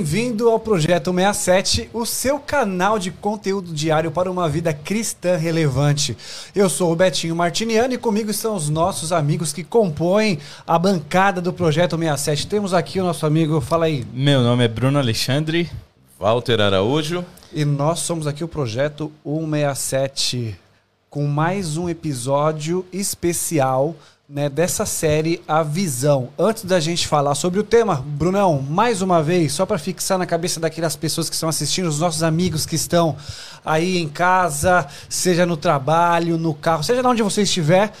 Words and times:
Bem-vindo 0.00 0.48
ao 0.48 0.58
Projeto 0.58 1.12
67, 1.12 1.90
o 1.92 2.06
seu 2.06 2.38
canal 2.38 2.98
de 2.98 3.10
conteúdo 3.10 3.70
diário 3.70 4.10
para 4.10 4.30
uma 4.30 4.48
vida 4.48 4.72
cristã 4.72 5.36
relevante. 5.36 6.16
Eu 6.54 6.70
sou 6.70 6.90
o 6.90 6.96
Betinho 6.96 7.36
Martiniano 7.36 7.92
e 7.92 7.98
comigo 7.98 8.30
estão 8.30 8.56
os 8.56 8.70
nossos 8.70 9.12
amigos 9.12 9.52
que 9.52 9.62
compõem 9.62 10.38
a 10.66 10.78
bancada 10.78 11.38
do 11.38 11.52
Projeto 11.52 11.98
67. 11.98 12.46
Temos 12.46 12.72
aqui 12.72 12.98
o 12.98 13.04
nosso 13.04 13.26
amigo, 13.26 13.60
fala 13.60 13.84
aí. 13.84 14.06
Meu 14.10 14.40
nome 14.40 14.64
é 14.64 14.68
Bruno 14.68 14.98
Alexandre. 14.98 15.70
Walter 16.18 16.62
Araújo. 16.62 17.22
E 17.52 17.66
nós 17.66 17.98
somos 17.98 18.26
aqui 18.26 18.42
o 18.42 18.48
Projeto 18.48 19.12
167 19.22 20.58
com 21.10 21.26
mais 21.26 21.76
um 21.76 21.90
episódio 21.90 22.86
especial 22.90 23.94
né, 24.30 24.48
dessa 24.48 24.86
série 24.86 25.42
A 25.46 25.60
Visão. 25.60 26.28
Antes 26.38 26.64
da 26.64 26.78
gente 26.78 27.08
falar 27.08 27.34
sobre 27.34 27.58
o 27.58 27.64
tema, 27.64 27.96
Brunão, 27.96 28.62
mais 28.62 29.02
uma 29.02 29.20
vez, 29.20 29.52
só 29.52 29.66
para 29.66 29.76
fixar 29.76 30.16
na 30.16 30.24
cabeça 30.24 30.60
daquelas 30.60 30.94
pessoas 30.94 31.28
que 31.28 31.34
estão 31.34 31.48
assistindo, 31.48 31.88
os 31.88 31.98
nossos 31.98 32.22
amigos 32.22 32.64
que 32.64 32.76
estão 32.76 33.16
aí 33.64 33.98
em 33.98 34.08
casa, 34.08 34.86
seja 35.08 35.44
no 35.44 35.56
trabalho, 35.56 36.38
no 36.38 36.54
carro, 36.54 36.84
seja 36.84 37.06
onde 37.06 37.22
você 37.22 37.42
estiver, 37.42 37.92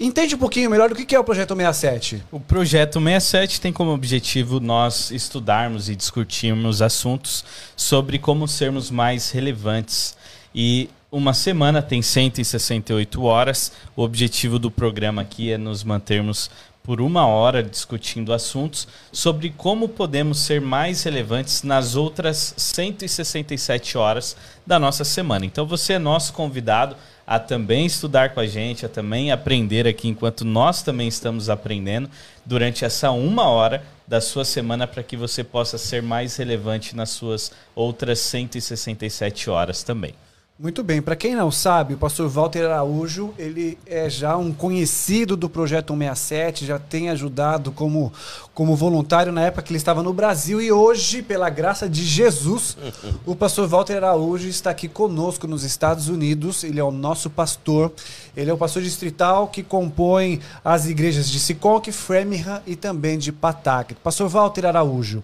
Entende 0.00 0.36
um 0.36 0.38
pouquinho 0.38 0.70
melhor 0.70 0.88
do 0.90 0.94
que 0.94 1.12
é 1.12 1.18
o 1.18 1.24
Projeto 1.24 1.56
67? 1.56 2.22
O 2.30 2.38
Projeto 2.38 3.00
67 3.00 3.60
tem 3.60 3.72
como 3.72 3.90
objetivo 3.90 4.60
nós 4.60 5.10
estudarmos 5.10 5.88
e 5.88 5.96
discutirmos 5.96 6.80
assuntos 6.80 7.44
sobre 7.74 8.16
como 8.16 8.46
sermos 8.46 8.92
mais 8.92 9.32
relevantes. 9.32 10.16
E 10.54 10.88
uma 11.10 11.32
semana 11.32 11.80
tem 11.80 12.02
168 12.02 13.22
horas. 13.22 13.72
O 13.96 14.02
objetivo 14.02 14.58
do 14.58 14.70
programa 14.70 15.22
aqui 15.22 15.50
é 15.50 15.58
nos 15.58 15.82
mantermos 15.82 16.50
por 16.82 17.00
uma 17.00 17.26
hora 17.26 17.62
discutindo 17.62 18.32
assuntos 18.32 18.88
sobre 19.12 19.50
como 19.50 19.88
podemos 19.88 20.38
ser 20.38 20.60
mais 20.60 21.02
relevantes 21.02 21.62
nas 21.62 21.96
outras 21.96 22.54
167 22.56 23.98
horas 23.98 24.36
da 24.66 24.78
nossa 24.78 25.04
semana. 25.04 25.44
Então 25.44 25.66
você 25.66 25.94
é 25.94 25.98
nosso 25.98 26.32
convidado 26.32 26.96
a 27.26 27.38
também 27.38 27.84
estudar 27.84 28.32
com 28.32 28.40
a 28.40 28.46
gente, 28.46 28.86
a 28.86 28.88
também 28.88 29.30
aprender 29.30 29.86
aqui 29.86 30.08
enquanto 30.08 30.46
nós 30.46 30.82
também 30.82 31.08
estamos 31.08 31.50
aprendendo 31.50 32.08
durante 32.44 32.86
essa 32.86 33.10
uma 33.10 33.48
hora 33.48 33.82
da 34.06 34.18
sua 34.18 34.44
semana 34.46 34.86
para 34.86 35.02
que 35.02 35.14
você 35.16 35.44
possa 35.44 35.76
ser 35.76 36.02
mais 36.02 36.36
relevante 36.36 36.96
nas 36.96 37.10
suas 37.10 37.52
outras 37.74 38.18
167 38.20 39.50
horas 39.50 39.82
também. 39.82 40.14
Muito 40.60 40.82
bem, 40.82 41.00
para 41.00 41.14
quem 41.14 41.36
não 41.36 41.52
sabe, 41.52 41.94
o 41.94 41.96
pastor 41.96 42.28
Walter 42.28 42.64
Araújo, 42.64 43.32
ele 43.38 43.78
é 43.86 44.10
já 44.10 44.36
um 44.36 44.52
conhecido 44.52 45.36
do 45.36 45.48
Projeto 45.48 45.92
167, 45.92 46.66
já 46.66 46.80
tem 46.80 47.10
ajudado 47.10 47.70
como, 47.70 48.12
como 48.52 48.74
voluntário 48.74 49.30
na 49.30 49.42
época 49.42 49.62
que 49.62 49.70
ele 49.70 49.76
estava 49.76 50.02
no 50.02 50.12
Brasil 50.12 50.60
e 50.60 50.72
hoje, 50.72 51.22
pela 51.22 51.48
graça 51.48 51.88
de 51.88 52.04
Jesus, 52.04 52.76
o 53.24 53.36
pastor 53.36 53.68
Walter 53.68 53.98
Araújo 53.98 54.48
está 54.48 54.70
aqui 54.70 54.88
conosco 54.88 55.46
nos 55.46 55.62
Estados 55.62 56.08
Unidos, 56.08 56.64
ele 56.64 56.80
é 56.80 56.84
o 56.84 56.90
nosso 56.90 57.30
pastor, 57.30 57.92
ele 58.36 58.50
é 58.50 58.52
o 58.52 58.58
pastor 58.58 58.82
distrital 58.82 59.46
que 59.46 59.62
compõe 59.62 60.40
as 60.64 60.86
igrejas 60.86 61.30
de 61.30 61.38
Siconk, 61.38 61.92
Framingham 61.92 62.60
e 62.66 62.74
também 62.74 63.16
de 63.16 63.30
Patac. 63.30 63.94
Pastor 64.02 64.28
Walter 64.28 64.66
Araújo, 64.66 65.22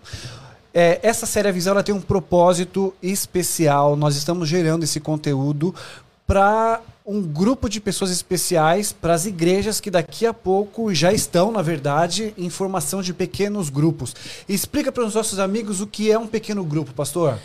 é, 0.75 0.99
essa 1.05 1.25
série 1.25 1.53
Visão 1.53 1.71
ela 1.71 1.85
tem 1.85 1.95
um 1.95 2.01
propósito 2.01 2.93
especial. 3.01 3.95
Nós 3.95 4.17
estamos 4.17 4.49
gerando 4.49 4.83
esse 4.83 4.99
conteúdo 4.99 5.73
para 6.27 6.81
um 7.07 7.23
grupo 7.23 7.69
de 7.69 7.81
pessoas 7.81 8.11
especiais, 8.11 8.91
para 8.91 9.15
as 9.15 9.25
igrejas 9.25 9.79
que 9.79 9.91
daqui 9.91 10.27
a 10.27 10.35
pouco 10.35 10.93
já 10.93 11.13
estão, 11.13 11.53
na 11.53 11.63
verdade, 11.63 12.35
em 12.37 12.51
formação 12.51 13.03
de 13.03 13.15
pequenos 13.15 13.69
grupos. 13.69 14.17
Explica 14.49 14.91
para 14.91 15.05
os 15.05 15.15
nossos 15.15 15.39
amigos 15.39 15.81
o 15.81 15.87
que 15.87 16.11
é 16.11 16.19
um 16.19 16.27
pequeno 16.27 16.65
grupo, 16.65 16.93
pastor. 16.93 17.39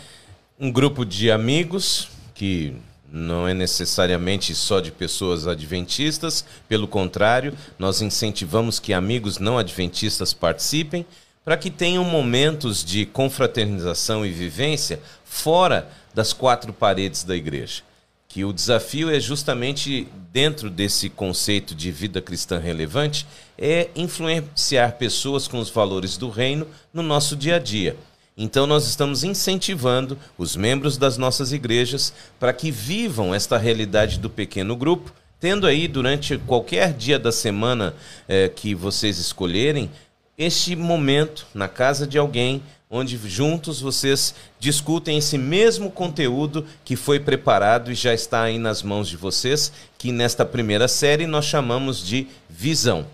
Um 0.58 0.72
grupo 0.72 1.04
de 1.04 1.30
amigos 1.30 2.08
que 2.34 2.74
não 3.12 3.46
é 3.46 3.54
necessariamente 3.54 4.54
só 4.54 4.80
de 4.80 4.90
pessoas 4.90 5.46
adventistas, 5.46 6.44
pelo 6.68 6.88
contrário, 6.88 7.54
nós 7.78 8.00
incentivamos 8.00 8.80
que 8.80 8.92
amigos 8.92 9.38
não 9.38 9.58
adventistas 9.58 10.32
participem 10.32 11.04
para 11.44 11.56
que 11.56 11.70
tenham 11.70 12.04
momentos 12.04 12.84
de 12.84 13.06
confraternização 13.06 14.24
e 14.24 14.30
vivência 14.30 15.00
fora 15.24 15.90
das 16.14 16.32
quatro 16.32 16.72
paredes 16.72 17.24
da 17.24 17.36
igreja. 17.36 17.82
Que 18.28 18.44
o 18.44 18.52
desafio 18.52 19.10
é 19.10 19.18
justamente 19.18 20.06
dentro 20.32 20.70
desse 20.70 21.08
conceito 21.08 21.74
de 21.74 21.90
vida 21.90 22.20
cristã 22.22 22.58
relevante 22.58 23.26
é 23.58 23.90
influenciar 23.96 24.92
pessoas 24.92 25.48
com 25.48 25.58
os 25.58 25.68
valores 25.68 26.16
do 26.16 26.30
reino 26.30 26.66
no 26.94 27.02
nosso 27.02 27.34
dia 27.34 27.56
a 27.56 27.58
dia. 27.58 27.96
Então 28.36 28.66
nós 28.66 28.86
estamos 28.86 29.24
incentivando 29.24 30.16
os 30.38 30.56
membros 30.56 30.96
das 30.96 31.18
nossas 31.18 31.52
igrejas 31.52 32.12
para 32.38 32.52
que 32.52 32.70
vivam 32.70 33.34
esta 33.34 33.58
realidade 33.58 34.18
do 34.18 34.30
pequeno 34.30 34.76
grupo, 34.76 35.12
tendo 35.38 35.66
aí 35.66 35.88
durante 35.88 36.38
qualquer 36.38 36.94
dia 36.94 37.18
da 37.18 37.32
semana 37.32 37.94
eh, 38.28 38.48
que 38.48 38.74
vocês 38.74 39.18
escolherem 39.18 39.90
este 40.40 40.74
momento 40.74 41.46
na 41.52 41.68
casa 41.68 42.06
de 42.06 42.16
alguém 42.16 42.62
onde 42.90 43.16
juntos 43.28 43.78
vocês 43.82 44.34
discutem 44.58 45.18
esse 45.18 45.36
mesmo 45.36 45.90
conteúdo 45.90 46.64
que 46.82 46.96
foi 46.96 47.20
preparado 47.20 47.92
e 47.92 47.94
já 47.94 48.14
está 48.14 48.44
aí 48.44 48.58
nas 48.58 48.82
mãos 48.82 49.06
de 49.06 49.18
vocês, 49.18 49.70
que 49.98 50.10
nesta 50.10 50.44
primeira 50.46 50.88
série 50.88 51.26
nós 51.26 51.44
chamamos 51.44 52.02
de 52.02 52.26
visão 52.48 53.04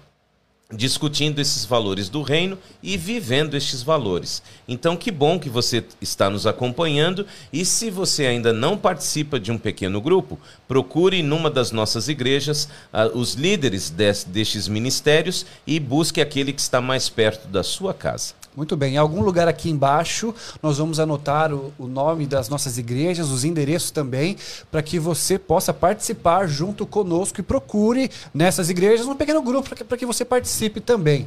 discutindo 0.72 1.40
esses 1.40 1.64
valores 1.64 2.08
do 2.08 2.22
reino 2.22 2.58
e 2.82 2.96
vivendo 2.96 3.56
estes 3.56 3.82
valores. 3.82 4.42
Então, 4.66 4.96
que 4.96 5.12
bom 5.12 5.38
que 5.38 5.48
você 5.48 5.84
está 6.00 6.28
nos 6.28 6.46
acompanhando 6.46 7.24
e 7.52 7.64
se 7.64 7.88
você 7.88 8.26
ainda 8.26 8.52
não 8.52 8.76
participa 8.76 9.38
de 9.38 9.52
um 9.52 9.58
pequeno 9.58 10.00
grupo, 10.00 10.38
procure 10.66 11.22
numa 11.22 11.50
das 11.50 11.70
nossas 11.70 12.08
igrejas 12.08 12.68
uh, 12.92 13.16
os 13.16 13.34
líderes 13.34 13.90
destes 13.90 14.66
ministérios 14.66 15.46
e 15.66 15.78
busque 15.78 16.20
aquele 16.20 16.52
que 16.52 16.60
está 16.60 16.80
mais 16.80 17.08
perto 17.08 17.46
da 17.46 17.62
sua 17.62 17.94
casa. 17.94 18.34
Muito 18.56 18.74
bem. 18.74 18.94
Em 18.94 18.96
algum 18.96 19.20
lugar 19.20 19.46
aqui 19.46 19.68
embaixo, 19.68 20.34
nós 20.62 20.78
vamos 20.78 20.98
anotar 20.98 21.52
o, 21.52 21.74
o 21.78 21.86
nome 21.86 22.26
das 22.26 22.48
nossas 22.48 22.78
igrejas, 22.78 23.28
os 23.28 23.44
endereços 23.44 23.90
também, 23.90 24.38
para 24.70 24.82
que 24.82 24.98
você 24.98 25.38
possa 25.38 25.74
participar 25.74 26.46
junto 26.46 26.86
conosco 26.86 27.38
e 27.38 27.42
procure 27.42 28.10
nessas 28.32 28.70
igrejas 28.70 29.06
um 29.06 29.14
pequeno 29.14 29.42
grupo 29.42 29.68
para 29.84 29.98
que 29.98 30.06
você 30.06 30.24
participe 30.24 30.80
também. 30.80 31.26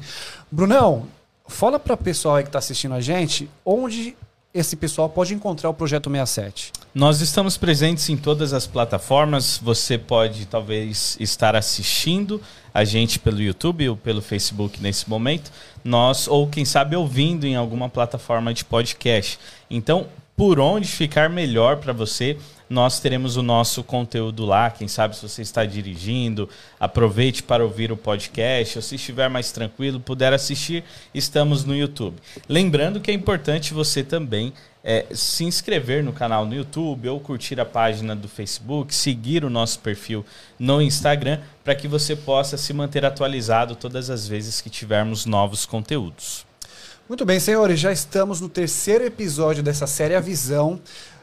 Brunão, 0.49 1.05
fala 1.47 1.79
para 1.79 1.93
o 1.93 1.97
pessoal 1.97 2.37
que 2.37 2.49
está 2.49 2.57
assistindo 2.57 2.95
a 2.95 3.01
gente 3.01 3.47
onde 3.63 4.17
esse 4.59 4.75
pessoal 4.75 5.09
pode 5.09 5.33
encontrar 5.33 5.69
o 5.69 5.73
Projeto 5.73 6.09
67? 6.09 6.71
Nós 6.93 7.21
estamos 7.21 7.57
presentes 7.57 8.09
em 8.09 8.17
todas 8.17 8.53
as 8.53 8.65
plataformas. 8.65 9.59
Você 9.61 9.97
pode 9.97 10.45
talvez 10.45 11.15
estar 11.19 11.55
assistindo 11.55 12.41
a 12.73 12.83
gente 12.83 13.19
pelo 13.19 13.41
YouTube 13.41 13.89
ou 13.89 13.97
pelo 13.97 14.21
Facebook 14.21 14.81
nesse 14.81 15.09
momento. 15.09 15.51
Nós 15.83 16.27
ou 16.27 16.47
quem 16.47 16.65
sabe 16.65 16.95
ouvindo 16.95 17.45
em 17.45 17.55
alguma 17.55 17.89
plataforma 17.89 18.53
de 18.53 18.65
podcast. 18.65 19.39
Então, 19.69 20.07
por 20.35 20.59
onde 20.59 20.87
ficar 20.87 21.29
melhor 21.29 21.77
para 21.77 21.93
você, 21.93 22.37
nós 22.69 22.99
teremos 22.99 23.35
o 23.35 23.41
nosso 23.41 23.83
conteúdo 23.83 24.45
lá. 24.45 24.69
Quem 24.69 24.87
sabe 24.87 25.15
se 25.15 25.27
você 25.27 25.41
está 25.41 25.65
dirigindo, 25.65 26.47
aproveite 26.79 27.41
para 27.41 27.63
ouvir 27.63 27.91
o 27.91 27.97
podcast. 27.97 28.77
Ou 28.77 28.81
se 28.81 28.95
estiver 28.95 29.29
mais 29.29 29.51
tranquilo, 29.51 29.99
puder 29.99 30.31
assistir, 30.33 30.83
estamos 31.13 31.65
no 31.65 31.75
YouTube. 31.75 32.17
Lembrando 32.47 33.01
que 33.01 33.09
é 33.09 33.13
importante 33.13 33.73
você 33.73 34.03
também 34.03 34.53
é, 34.83 35.05
se 35.11 35.43
inscrever 35.43 36.03
no 36.03 36.13
canal 36.13 36.45
no 36.45 36.55
YouTube 36.55 37.09
ou 37.09 37.19
curtir 37.19 37.59
a 37.59 37.65
página 37.65 38.15
do 38.15 38.29
Facebook, 38.29 38.93
seguir 38.93 39.43
o 39.43 39.49
nosso 39.49 39.79
perfil 39.79 40.25
no 40.57 40.81
Instagram, 40.81 41.39
para 41.63 41.75
que 41.75 41.87
você 41.87 42.15
possa 42.15 42.57
se 42.57 42.71
manter 42.73 43.03
atualizado 43.05 43.75
todas 43.75 44.09
as 44.09 44.27
vezes 44.27 44.61
que 44.61 44.69
tivermos 44.69 45.25
novos 45.25 45.65
conteúdos. 45.65 46.47
Muito 47.09 47.25
bem, 47.25 47.39
senhores, 47.39 47.79
já 47.79 47.91
estamos 47.91 48.39
no 48.39 48.47
terceiro 48.47 49.03
episódio 49.03 49.63
dessa 49.63 49.87
série 49.87 50.13
A 50.13 50.19
Visão. 50.19 50.79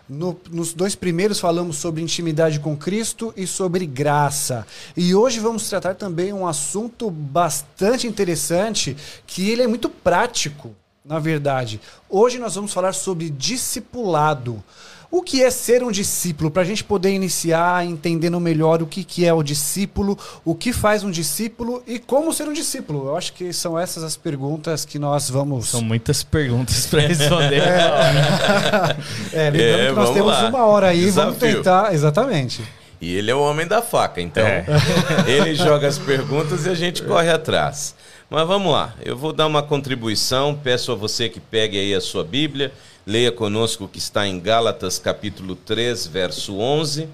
No, 0.09 0.39
nos 0.51 0.73
dois 0.73 0.95
primeiros 0.95 1.41
falamos 1.41 1.79
sobre 1.79 2.01
intimidade 2.01 2.61
com 2.61 2.77
Cristo 2.77 3.35
e 3.37 3.45
sobre 3.45 3.85
graça. 3.87 4.65
E 4.97 5.15
hoje 5.15 5.41
vamos 5.41 5.69
tratar 5.69 5.97
também 5.97 6.33
um 6.33 6.47
assunto 6.47 7.11
bastante 7.11 8.07
interessante, 8.07 8.97
que 9.27 9.51
ele 9.51 9.63
é 9.63 9.67
muito 9.67 9.89
prático, 9.89 10.75
na 11.05 11.19
verdade. 11.19 11.81
Hoje 12.09 12.39
nós 12.39 12.55
vamos 12.55 12.73
falar 12.73 12.93
sobre 12.93 13.31
discipulado. 13.31 14.63
O 15.11 15.23
que 15.23 15.43
é 15.43 15.51
ser 15.51 15.83
um 15.83 15.91
discípulo? 15.91 16.51
Para 16.51 16.63
a 16.63 16.65
gente 16.65 16.83
poder 16.83 17.11
iniciar 17.11 17.85
entendendo 17.87 18.39
melhor 18.41 18.83
o 18.83 18.87
que, 18.87 19.05
que 19.05 19.25
é 19.25 19.33
o 19.33 19.43
discípulo, 19.43 20.19
o 20.45 20.55
que 20.55 20.73
faz 20.73 21.05
um 21.05 21.11
discípulo 21.11 21.83
e 21.87 21.99
como 21.99 22.33
ser 22.33 22.49
um 22.49 22.53
discípulo. 22.53 23.09
Eu 23.09 23.17
acho 23.17 23.33
que 23.33 23.53
são 23.53 23.79
essas 23.79 24.03
as 24.03 24.17
perguntas 24.17 24.85
que 24.85 24.99
nós 24.99 25.31
vamos. 25.31 25.69
São 25.69 25.83
muitas 25.83 26.23
perguntas 26.23 26.87
para 26.87 27.01
responder. 27.03 27.63
é, 29.33 29.47
é 29.47 29.51
lembrando 29.51 29.81
é, 29.81 29.89
que 29.89 29.93
nós 29.95 30.11
temos 30.11 30.33
lá. 30.33 30.49
uma 30.49 30.65
hora 30.65 30.89
aí, 30.89 31.01
Desafio. 31.01 31.33
vamos 31.33 31.39
tentar. 31.39 31.95
Exatamente. 31.95 32.63
E 33.01 33.15
ele 33.15 33.31
é 33.31 33.35
o 33.35 33.41
homem 33.41 33.67
da 33.67 33.83
faca, 33.83 34.21
então 34.21 34.43
É. 34.45 34.65
ele 35.29 35.55
joga 35.55 35.87
as 35.87 35.99
perguntas 35.99 36.67
e 36.67 36.71
a 36.71 36.75
gente 36.75 37.03
corre 37.03 37.31
atrás. 37.31 37.95
Mas 38.29 38.47
vamos 38.47 38.73
lá, 38.73 38.95
eu 39.05 39.17
vou 39.17 39.33
dar 39.33 39.47
uma 39.47 39.63
contribuição, 39.63 40.59
peço 40.61 40.91
a 40.91 40.95
você 40.97 41.29
que 41.29 41.39
pegue 41.39 41.79
aí 41.79 41.95
a 41.95 42.01
sua 42.01 42.25
Bíblia, 42.25 42.73
leia 43.07 43.31
conosco 43.31 43.85
o 43.85 43.89
que 43.89 43.99
está 43.99 44.27
em 44.27 44.41
Gálatas 44.41 44.99
capítulo 44.99 45.55
3, 45.55 46.09
verso 46.09 46.59
11. 46.59 47.09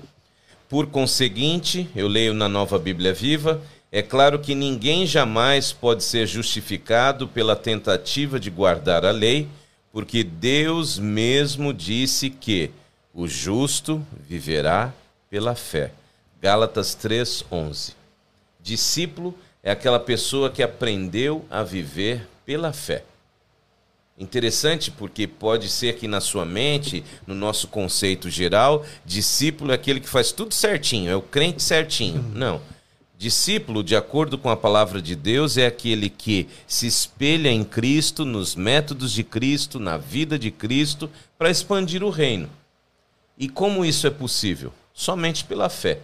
Por 0.67 0.87
conseguinte, 0.87 1.87
eu 1.94 2.09
leio 2.09 2.33
na 2.33 2.49
Nova 2.49 2.79
Bíblia 2.79 3.12
Viva, 3.12 3.61
é 3.91 4.00
claro 4.00 4.39
que 4.39 4.55
ninguém 4.55 5.05
jamais 5.05 5.71
pode 5.71 6.03
ser 6.03 6.27
justificado 6.27 7.29
pela 7.29 7.55
tentativa 7.55 8.41
de 8.41 8.49
guardar 8.49 9.05
a 9.05 9.11
lei, 9.11 9.47
porque 9.93 10.25
Deus 10.25 10.99
mesmo 10.99 11.75
disse 11.75 12.31
que 12.31 12.71
o 13.12 13.29
justo 13.29 14.03
viverá 14.27 14.95
pela 15.29 15.55
fé. 15.55 15.93
Gálatas 16.41 16.95
3:11. 16.95 17.93
Discípulo 18.59 19.35
é 19.62 19.71
aquela 19.71 20.00
pessoa 20.00 20.49
que 20.49 20.62
aprendeu 20.62 21.45
a 21.50 21.62
viver 21.62 22.27
pela 22.47 22.73
fé. 22.73 23.05
Interessante 24.19 24.91
porque 24.91 25.26
pode 25.26 25.69
ser 25.69 25.97
que 25.97 26.06
na 26.06 26.20
sua 26.20 26.44
mente, 26.44 27.03
no 27.26 27.35
nosso 27.35 27.67
conceito 27.69 28.29
geral, 28.31 28.85
discípulo 29.05 29.73
é 29.73 29.75
aquele 29.75 30.00
que 30.00 30.09
faz 30.09 30.31
tudo 30.32 30.55
certinho, 30.55 31.11
é 31.11 31.17
o 31.17 31.23
crente 31.23 31.62
certinho. 31.62 32.23
Não. 32.35 32.61
Discípulo, 33.19 33.82
de 33.82 33.97
acordo 33.97 34.37
com 34.37 34.50
a 34.50 34.56
palavra 34.56 35.00
de 35.00 35.14
Deus, 35.17 35.56
é 35.56 35.67
aquele 35.67 36.11
que 36.11 36.49
se 36.67 36.87
espelha 36.87 37.49
em 37.49 37.64
Cristo, 37.64 38.25
nos 38.25 38.55
métodos 38.55 39.12
de 39.12 39.23
Cristo, 39.25 39.79
na 39.79 39.97
vida 39.97 40.38
de 40.38 40.50
Cristo, 40.50 41.09
para 41.38 41.50
expandir 41.50 42.03
o 42.03 42.11
reino. 42.11 42.50
E 43.38 43.49
como 43.49 43.85
isso 43.85 44.06
é 44.06 44.11
possível? 44.11 44.73
Somente 44.93 45.44
pela 45.44 45.69
fé. 45.69 46.00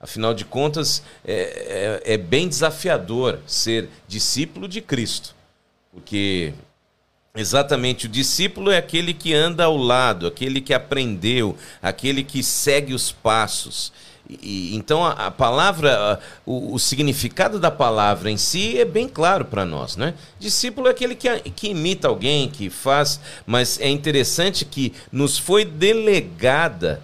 Afinal 0.00 0.32
de 0.32 0.44
contas, 0.44 1.02
é, 1.24 2.00
é- 2.04 2.14
é 2.14 2.16
bem 2.16 2.48
desafiador 2.48 3.38
ser 3.46 3.88
discípulo 4.08 4.66
de 4.68 4.80
Cristo. 4.80 5.34
Porque 5.92 6.52
exatamente 7.34 8.06
o 8.06 8.08
discípulo 8.08 8.70
é 8.70 8.78
aquele 8.78 9.12
que 9.12 9.34
anda 9.34 9.64
ao 9.64 9.76
lado, 9.76 10.26
aquele 10.26 10.60
que 10.60 10.72
aprendeu, 10.72 11.56
aquele 11.82 12.22
que 12.22 12.42
segue 12.42 12.94
os 12.94 13.10
passos. 13.10 13.92
E- 14.28 14.74
então 14.74 15.04
a, 15.04 15.10
a 15.26 15.30
palavra, 15.30 16.14
a- 16.14 16.18
o, 16.46 16.74
o 16.74 16.78
significado 16.78 17.58
da 17.58 17.70
palavra 17.70 18.30
em 18.30 18.36
si 18.36 18.78
é 18.78 18.84
bem 18.84 19.08
claro 19.08 19.44
para 19.44 19.64
nós, 19.66 19.96
né? 19.96 20.14
Discípulo 20.38 20.86
é 20.86 20.92
aquele 20.92 21.14
que, 21.16 21.28
que 21.50 21.68
imita 21.68 22.08
alguém, 22.08 22.48
que 22.48 22.70
faz, 22.70 23.20
mas 23.44 23.80
é 23.80 23.88
interessante 23.88 24.64
que 24.64 24.92
nos 25.12 25.36
foi 25.36 25.64
delegada 25.64 27.02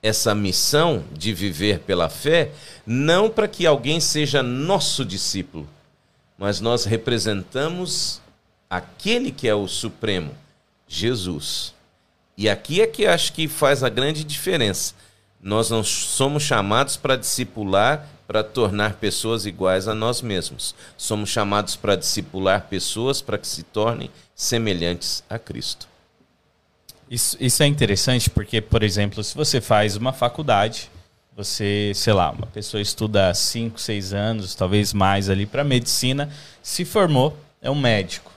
essa 0.00 0.34
missão 0.34 1.04
de 1.12 1.32
viver 1.34 1.80
pela 1.80 2.08
fé, 2.08 2.50
não 2.86 3.28
para 3.28 3.46
que 3.48 3.66
alguém 3.66 4.00
seja 4.00 4.42
nosso 4.42 5.04
discípulo, 5.04 5.68
mas 6.38 6.60
nós 6.60 6.84
representamos 6.84 8.21
aquele 8.72 9.30
que 9.30 9.46
é 9.46 9.54
o 9.54 9.68
Supremo, 9.68 10.34
Jesus. 10.88 11.74
E 12.38 12.48
aqui 12.48 12.80
é 12.80 12.86
que 12.86 13.04
acho 13.04 13.34
que 13.34 13.46
faz 13.46 13.84
a 13.84 13.90
grande 13.90 14.24
diferença. 14.24 14.94
Nós 15.42 15.68
não 15.68 15.84
somos 15.84 16.42
chamados 16.42 16.96
para 16.96 17.16
discipular, 17.16 18.08
para 18.26 18.42
tornar 18.42 18.94
pessoas 18.94 19.44
iguais 19.44 19.88
a 19.88 19.94
nós 19.94 20.22
mesmos. 20.22 20.74
Somos 20.96 21.28
chamados 21.28 21.76
para 21.76 21.96
discipular 21.96 22.62
pessoas 22.62 23.20
para 23.20 23.36
que 23.36 23.46
se 23.46 23.62
tornem 23.62 24.10
semelhantes 24.34 25.22
a 25.28 25.38
Cristo. 25.38 25.86
Isso, 27.10 27.36
isso 27.38 27.62
é 27.62 27.66
interessante 27.66 28.30
porque, 28.30 28.62
por 28.62 28.82
exemplo, 28.82 29.22
se 29.22 29.34
você 29.34 29.60
faz 29.60 29.96
uma 29.96 30.14
faculdade, 30.14 30.90
você, 31.36 31.92
sei 31.94 32.14
lá, 32.14 32.30
uma 32.30 32.46
pessoa 32.46 32.80
estuda 32.80 33.34
5, 33.34 33.78
6 33.78 34.14
anos, 34.14 34.54
talvez 34.54 34.94
mais 34.94 35.28
ali 35.28 35.44
para 35.44 35.62
medicina, 35.62 36.32
se 36.62 36.86
formou, 36.86 37.36
é 37.60 37.70
um 37.70 37.78
médico. 37.78 38.31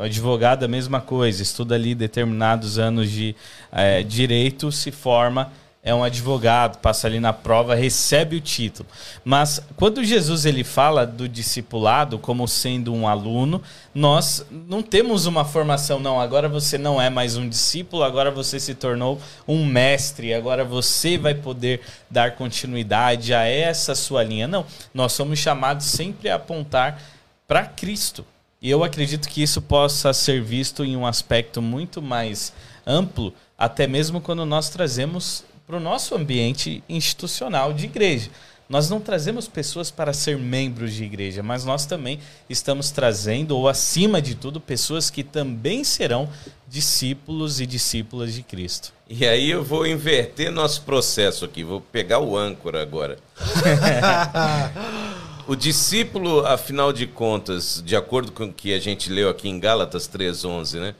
É 0.00 0.02
um 0.02 0.06
advogado, 0.06 0.64
a 0.64 0.68
mesma 0.68 0.98
coisa, 0.98 1.42
estuda 1.42 1.74
ali 1.74 1.94
determinados 1.94 2.78
anos 2.78 3.10
de 3.10 3.36
eh, 3.70 4.02
direito, 4.02 4.72
se 4.72 4.90
forma, 4.90 5.52
é 5.82 5.94
um 5.94 6.02
advogado, 6.02 6.78
passa 6.78 7.06
ali 7.06 7.20
na 7.20 7.34
prova, 7.34 7.74
recebe 7.74 8.36
o 8.36 8.40
título. 8.40 8.88
Mas 9.22 9.62
quando 9.76 10.02
Jesus 10.02 10.46
ele 10.46 10.64
fala 10.64 11.06
do 11.06 11.28
discipulado 11.28 12.18
como 12.18 12.48
sendo 12.48 12.94
um 12.94 13.06
aluno, 13.06 13.62
nós 13.94 14.44
não 14.50 14.82
temos 14.82 15.26
uma 15.26 15.44
formação, 15.44 16.00
não. 16.00 16.18
Agora 16.18 16.48
você 16.48 16.78
não 16.78 17.00
é 17.00 17.10
mais 17.10 17.36
um 17.36 17.46
discípulo, 17.46 18.02
agora 18.02 18.30
você 18.30 18.58
se 18.58 18.74
tornou 18.74 19.20
um 19.46 19.66
mestre, 19.66 20.32
agora 20.32 20.64
você 20.64 21.18
vai 21.18 21.34
poder 21.34 21.82
dar 22.10 22.36
continuidade 22.36 23.34
a 23.34 23.44
essa 23.44 23.94
sua 23.94 24.22
linha. 24.22 24.48
Não, 24.48 24.64
nós 24.94 25.12
somos 25.12 25.38
chamados 25.38 25.84
sempre 25.84 26.30
a 26.30 26.36
apontar 26.36 27.02
para 27.46 27.66
Cristo. 27.66 28.24
E 28.62 28.68
eu 28.68 28.84
acredito 28.84 29.28
que 29.28 29.42
isso 29.42 29.62
possa 29.62 30.12
ser 30.12 30.42
visto 30.42 30.84
em 30.84 30.94
um 30.94 31.06
aspecto 31.06 31.62
muito 31.62 32.02
mais 32.02 32.52
amplo, 32.86 33.32
até 33.56 33.86
mesmo 33.86 34.20
quando 34.20 34.44
nós 34.44 34.68
trazemos 34.68 35.44
para 35.66 35.78
o 35.78 35.80
nosso 35.80 36.14
ambiente 36.14 36.84
institucional 36.86 37.72
de 37.72 37.86
igreja. 37.86 38.28
Nós 38.68 38.90
não 38.90 39.00
trazemos 39.00 39.48
pessoas 39.48 39.90
para 39.90 40.12
ser 40.12 40.38
membros 40.38 40.92
de 40.92 41.02
igreja, 41.04 41.42
mas 41.42 41.64
nós 41.64 41.86
também 41.86 42.20
estamos 42.48 42.90
trazendo, 42.90 43.56
ou 43.56 43.66
acima 43.66 44.20
de 44.20 44.34
tudo, 44.34 44.60
pessoas 44.60 45.10
que 45.10 45.24
também 45.24 45.82
serão 45.82 46.28
discípulos 46.68 47.60
e 47.60 47.66
discípulas 47.66 48.34
de 48.34 48.42
Cristo. 48.42 48.92
E 49.08 49.26
aí 49.26 49.50
eu 49.50 49.64
vou 49.64 49.86
inverter 49.86 50.52
nosso 50.52 50.82
processo 50.82 51.44
aqui, 51.46 51.64
vou 51.64 51.80
pegar 51.80 52.20
o 52.20 52.36
âncora 52.36 52.80
agora. 52.82 53.18
o 55.46 55.54
discípulo, 55.56 56.46
afinal 56.46 56.92
de 56.92 57.06
contas, 57.06 57.82
de 57.84 57.96
acordo 57.96 58.32
com 58.32 58.44
o 58.44 58.52
que 58.52 58.72
a 58.74 58.78
gente 58.78 59.10
leu 59.10 59.28
aqui 59.28 59.48
em 59.48 59.58
Gálatas 59.58 60.06
3:11, 60.08 60.78
né? 60.80 60.94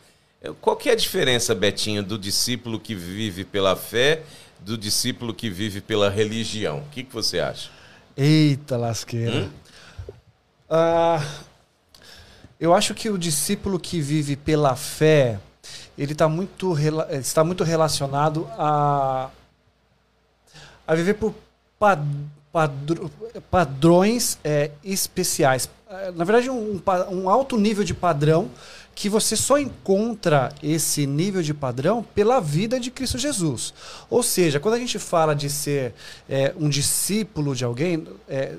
Qual 0.60 0.74
que 0.76 0.88
é 0.88 0.92
a 0.92 0.96
diferença, 0.96 1.54
Betinho, 1.54 2.02
do 2.02 2.18
discípulo 2.18 2.80
que 2.80 2.94
vive 2.94 3.44
pela 3.44 3.76
fé 3.76 4.22
do 4.60 4.76
discípulo 4.76 5.34
que 5.34 5.50
vive 5.50 5.80
pela 5.80 6.08
religião? 6.08 6.78
O 6.78 6.88
que, 6.90 7.02
que 7.04 7.12
você 7.12 7.40
acha? 7.40 7.70
Eita 8.16 8.76
lasqueira. 8.76 9.50
Ah, 10.68 11.22
eu 12.58 12.74
acho 12.74 12.94
que 12.94 13.10
o 13.10 13.18
discípulo 13.18 13.78
que 13.78 14.00
vive 14.00 14.36
pela 14.36 14.76
fé, 14.76 15.38
ele 15.96 16.14
tá 16.14 16.28
muito, 16.28 16.74
está 17.10 17.42
muito 17.44 17.64
relacionado 17.64 18.46
a, 18.58 19.30
a 20.86 20.94
viver 20.94 21.14
por 21.14 21.34
pad- 21.78 22.00
padrões 23.50 24.38
é, 24.44 24.70
especiais. 24.84 25.68
É, 25.88 26.10
Na 26.12 26.24
verdade, 26.24 26.50
um, 26.50 26.80
um 27.10 27.28
alto 27.30 27.56
nível 27.56 27.84
de 27.84 27.94
padrão 27.94 28.50
que 28.94 29.08
você 29.08 29.34
só 29.36 29.56
encontra 29.58 30.52
esse 30.62 31.06
nível 31.06 31.42
de 31.42 31.54
padrão 31.54 32.02
pela 32.14 32.38
vida 32.40 32.78
de 32.78 32.90
Cristo 32.90 33.16
Jesus. 33.18 33.72
Ou 34.10 34.22
seja, 34.22 34.60
quando 34.60 34.74
a 34.74 34.78
gente 34.78 34.98
fala 34.98 35.34
de 35.34 35.48
ser 35.48 35.94
é, 36.28 36.52
um 36.58 36.68
discípulo 36.68 37.54
de 37.54 37.64
alguém, 37.64 38.06
é, 38.28 38.54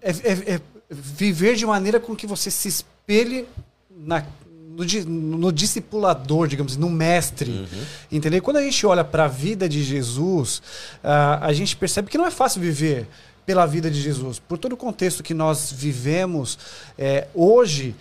é- 0.00 0.10
é- 0.10 0.54
é 0.54 0.60
viver 0.88 1.56
de 1.56 1.66
maneira 1.66 1.98
com 1.98 2.14
que 2.14 2.26
você 2.26 2.50
se 2.50 2.68
espelhe 2.68 3.48
na- 3.90 4.24
no, 4.76 5.38
no 5.38 5.52
discipulador, 5.52 6.48
digamos, 6.48 6.72
assim, 6.72 6.80
no 6.80 6.90
mestre. 6.90 7.68
Entendeu? 8.10 8.42
Quando 8.42 8.56
a 8.56 8.62
gente 8.62 8.86
olha 8.86 9.04
para 9.04 9.24
a 9.24 9.28
vida 9.28 9.68
de 9.68 9.82
Jesus, 9.82 10.62
ah, 11.02 11.38
a 11.42 11.52
gente 11.52 11.76
percebe 11.76 12.10
que 12.10 12.18
não 12.18 12.26
é 12.26 12.30
fácil 12.30 12.60
viver 12.60 13.06
pela 13.44 13.66
vida 13.66 13.90
de 13.90 14.00
Jesus. 14.00 14.38
Por 14.38 14.56
todo 14.56 14.72
o 14.72 14.76
contexto 14.76 15.22
que 15.22 15.34
nós 15.34 15.72
vivemos 15.72 16.58
é, 16.96 17.26
hoje, 17.34 17.94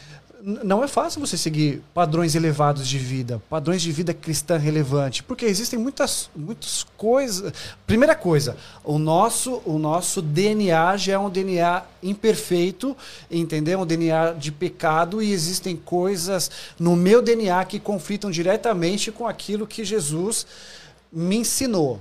não 0.44 0.84
é 0.84 0.88
fácil 0.88 1.22
você 1.22 1.38
seguir 1.38 1.82
padrões 1.94 2.36
elevados 2.36 2.88
de 2.88 2.98
vida, 2.98 3.42
padrões 3.50 3.82
de 3.82 3.92
vida 3.92 4.14
cristã 4.14 4.58
relevante, 4.58 5.22
porque 5.24 5.46
existem 5.46 5.78
muitas, 5.78 6.30
muitas 6.36 6.86
coisas. 6.98 7.54
Primeira 7.86 8.16
coisa, 8.16 8.58
o 8.84 8.98
nosso, 8.98 9.62
o 9.66 9.78
nosso 9.78 10.22
DNA 10.22 10.98
já 10.98 11.14
é 11.14 11.20
um 11.20 11.30
DNA 11.30 11.84
imperfeito, 12.02 12.96
entendeu? 13.30 13.82
Um 13.82 13.86
DNA 13.86 14.34
de 14.34 14.52
pecado 14.52 15.22
e 15.22 15.32
existem 15.32 15.76
coisas 15.76 16.50
no 16.80 16.96
meu 16.96 17.22
DNA 17.22 17.64
que 17.66 17.80
conflitam 17.80 18.32
diretamente 18.32 19.12
com 19.12 19.28
aquilo 19.28 19.68
que 19.68 19.86
Jesus 19.86 20.46
me 21.12 21.38
ensinou. 21.38 22.00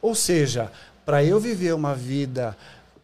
Ou 0.00 0.14
seja, 0.14 0.70
para 1.04 1.24
eu 1.24 1.38
viver 1.40 1.74
uma 1.74 1.94
vida 1.94 2.56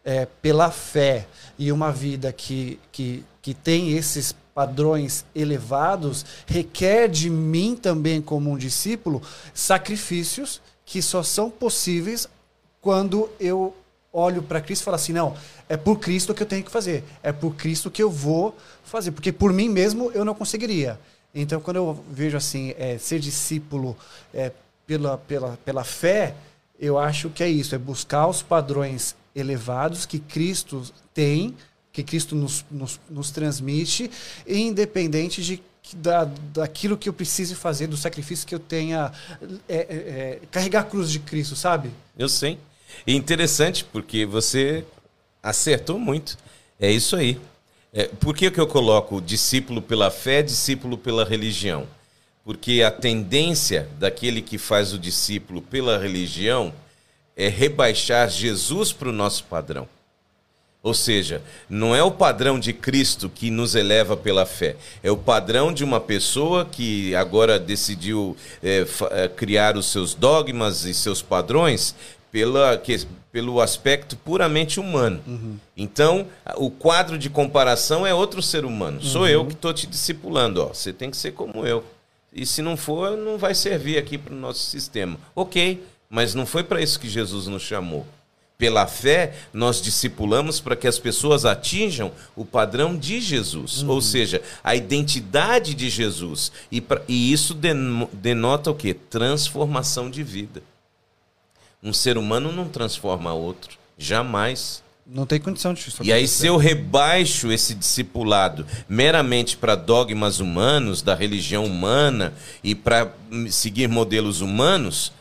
é, 0.03 0.27
pela 0.41 0.71
fé 0.71 1.27
e 1.57 1.71
uma 1.71 1.91
vida 1.91 2.31
que, 2.31 2.79
que, 2.91 3.23
que 3.41 3.53
tem 3.53 3.93
esses 3.93 4.33
padrões 4.59 5.23
elevados, 5.33 6.25
requer 6.45 7.07
de 7.07 7.29
mim 7.29 7.77
também, 7.77 8.21
como 8.21 8.51
um 8.51 8.57
discípulo, 8.57 9.21
sacrifícios 9.53 10.61
que 10.85 11.01
só 11.01 11.23
são 11.23 11.49
possíveis 11.49 12.27
quando 12.81 13.29
eu 13.39 13.73
olho 14.11 14.43
para 14.43 14.59
Cristo 14.59 14.81
e 14.81 14.83
falo 14.83 14.95
assim: 14.95 15.13
não, 15.13 15.33
é 15.69 15.77
por 15.77 15.97
Cristo 15.97 16.33
que 16.33 16.43
eu 16.43 16.45
tenho 16.45 16.61
que 16.61 16.69
fazer, 16.69 17.05
é 17.23 17.31
por 17.31 17.55
Cristo 17.55 17.89
que 17.89 18.03
eu 18.03 18.11
vou 18.11 18.53
fazer, 18.83 19.11
porque 19.11 19.31
por 19.31 19.53
mim 19.53 19.69
mesmo 19.69 20.11
eu 20.11 20.25
não 20.25 20.35
conseguiria. 20.35 20.99
Então, 21.33 21.61
quando 21.61 21.77
eu 21.77 22.03
vejo 22.11 22.35
assim, 22.35 22.75
é, 22.77 22.97
ser 22.97 23.19
discípulo 23.19 23.95
é, 24.33 24.51
pela, 24.85 25.17
pela, 25.19 25.57
pela 25.63 25.83
fé, 25.85 26.35
Eu 26.77 26.97
acho 26.97 27.29
que 27.29 27.43
é 27.43 27.49
isso, 27.49 27.75
é 27.75 27.77
buscar 27.77 28.27
os 28.27 28.41
padrões 28.41 29.15
elevados 29.33 30.05
que 30.05 30.19
Cristo 30.19 30.83
tem, 31.13 31.55
que 32.03 32.11
Cristo 32.11 32.35
nos, 32.35 32.65
nos, 32.69 32.99
nos 33.09 33.31
transmite, 33.31 34.09
independente 34.47 35.43
de 35.43 35.61
da, 35.93 36.25
daquilo 36.53 36.97
que 36.97 37.09
eu 37.09 37.13
precise 37.13 37.55
fazer, 37.55 37.87
do 37.87 37.97
sacrifício 37.97 38.47
que 38.47 38.53
eu 38.53 38.59
tenha. 38.59 39.11
É, 39.67 39.75
é, 39.75 39.77
é, 39.77 40.39
carregar 40.51 40.81
a 40.81 40.83
cruz 40.83 41.11
de 41.11 41.19
Cristo, 41.19 41.55
sabe? 41.55 41.89
Eu 42.17 42.29
sei. 42.29 42.57
E 43.05 43.15
interessante, 43.15 43.83
porque 43.83 44.25
você 44.25 44.85
acertou 45.41 45.99
muito. 45.99 46.37
É 46.79 46.91
isso 46.91 47.15
aí. 47.15 47.39
É, 47.91 48.05
por 48.05 48.35
que, 48.35 48.51
que 48.51 48.59
eu 48.59 48.67
coloco 48.67 49.19
discípulo 49.19 49.81
pela 49.81 50.11
fé, 50.11 50.41
discípulo 50.41 50.97
pela 50.97 51.25
religião? 51.25 51.87
Porque 52.43 52.83
a 52.83 52.91
tendência 52.91 53.89
daquele 53.99 54.41
que 54.41 54.57
faz 54.57 54.93
o 54.93 54.99
discípulo 54.99 55.61
pela 55.61 55.97
religião 55.97 56.73
é 57.35 57.47
rebaixar 57.47 58.29
Jesus 58.29 58.91
para 58.91 59.09
o 59.09 59.13
nosso 59.13 59.43
padrão. 59.45 59.87
Ou 60.81 60.93
seja, 60.93 61.41
não 61.69 61.93
é 61.93 62.01
o 62.01 62.09
padrão 62.09 62.57
de 62.57 62.71
Cristo 62.71 63.29
que 63.29 63.51
nos 63.51 63.75
eleva 63.75 64.15
pela 64.15 64.45
fé, 64.45 64.77
é 65.03 65.11
o 65.11 65.17
padrão 65.17 65.73
de 65.73 65.83
uma 65.83 65.99
pessoa 65.99 66.63
que 66.63 67.13
agora 67.15 67.59
decidiu 67.59 68.35
é, 68.63 68.85
criar 69.35 69.75
os 69.75 69.87
seus 69.87 70.13
dogmas 70.13 70.85
e 70.85 70.93
seus 70.93 71.21
padrões 71.21 71.93
pela, 72.31 72.77
que, 72.77 73.05
pelo 73.29 73.59
aspecto 73.59 74.15
puramente 74.15 74.79
humano. 74.79 75.21
Uhum. 75.27 75.57
Então, 75.75 76.27
o 76.55 76.71
quadro 76.71 77.17
de 77.17 77.29
comparação 77.29 78.07
é 78.07 78.13
outro 78.13 78.41
ser 78.41 78.63
humano. 78.63 78.99
Uhum. 78.99 79.05
Sou 79.05 79.27
eu 79.27 79.45
que 79.45 79.53
estou 79.53 79.73
te 79.73 79.85
discipulando. 79.85 80.63
Ó. 80.63 80.67
Você 80.67 80.93
tem 80.93 81.11
que 81.11 81.17
ser 81.17 81.33
como 81.33 81.65
eu. 81.65 81.83
E 82.31 82.45
se 82.45 82.61
não 82.61 82.77
for, 82.77 83.17
não 83.17 83.37
vai 83.37 83.55
servir 83.55 83.97
aqui 83.97 84.17
para 84.17 84.33
o 84.33 84.37
nosso 84.37 84.59
sistema. 84.59 85.17
Ok, 85.35 85.83
mas 86.09 86.33
não 86.35 86.45
foi 86.45 86.63
para 86.63 86.81
isso 86.81 86.99
que 86.99 87.09
Jesus 87.09 87.47
nos 87.47 87.63
chamou. 87.63 88.05
Pela 88.59 88.85
fé, 88.85 89.35
nós 89.53 89.81
discipulamos 89.81 90.59
para 90.59 90.75
que 90.75 90.85
as 90.85 90.99
pessoas 90.99 91.45
atinjam 91.45 92.11
o 92.35 92.43
padrão 92.43 92.97
de 92.97 93.21
Jesus, 93.21 93.81
uhum. 93.81 93.89
ou 93.91 94.01
seja, 94.01 94.41
a 94.61 94.75
identidade 94.75 95.73
de 95.73 95.89
Jesus. 95.89 96.51
E, 96.69 96.81
pra, 96.81 97.01
e 97.07 97.31
isso 97.31 97.53
denota 98.11 98.69
o 98.69 98.75
quê? 98.75 98.93
Transformação 98.93 100.09
de 100.09 100.23
vida. 100.23 100.61
Um 101.81 101.93
ser 101.93 102.17
humano 102.17 102.51
não 102.51 102.67
transforma 102.67 103.33
outro, 103.33 103.77
jamais. 103.97 104.83
Não 105.07 105.25
tem 105.25 105.39
condição 105.39 105.73
de 105.73 105.79
isso. 105.79 106.03
E 106.03 106.11
aí, 106.11 106.27
se 106.27 106.45
eu 106.45 106.57
rebaixo 106.57 107.53
esse 107.53 107.73
discipulado 107.73 108.67
meramente 108.89 109.55
para 109.55 109.73
dogmas 109.73 110.41
humanos, 110.41 111.01
da 111.01 111.15
religião 111.15 111.63
humana 111.63 112.33
e 112.61 112.75
para 112.75 113.13
seguir 113.49 113.87
modelos 113.87 114.41
humanos, 114.41 115.13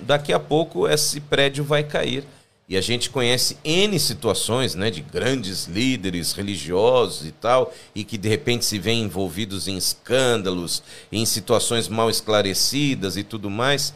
daqui 0.00 0.32
a 0.32 0.40
pouco 0.40 0.88
esse 0.88 1.20
prédio 1.20 1.62
vai 1.62 1.84
cair. 1.84 2.24
E 2.70 2.76
a 2.76 2.80
gente 2.80 3.10
conhece 3.10 3.56
N 3.64 3.98
situações 3.98 4.76
né, 4.76 4.92
de 4.92 5.02
grandes 5.02 5.66
líderes 5.66 6.32
religiosos 6.32 7.26
e 7.26 7.32
tal, 7.32 7.74
e 7.92 8.04
que 8.04 8.16
de 8.16 8.28
repente 8.28 8.64
se 8.64 8.78
veem 8.78 9.02
envolvidos 9.02 9.66
em 9.66 9.76
escândalos, 9.76 10.80
em 11.10 11.26
situações 11.26 11.88
mal 11.88 12.08
esclarecidas 12.08 13.16
e 13.16 13.24
tudo 13.24 13.50
mais. 13.50 13.92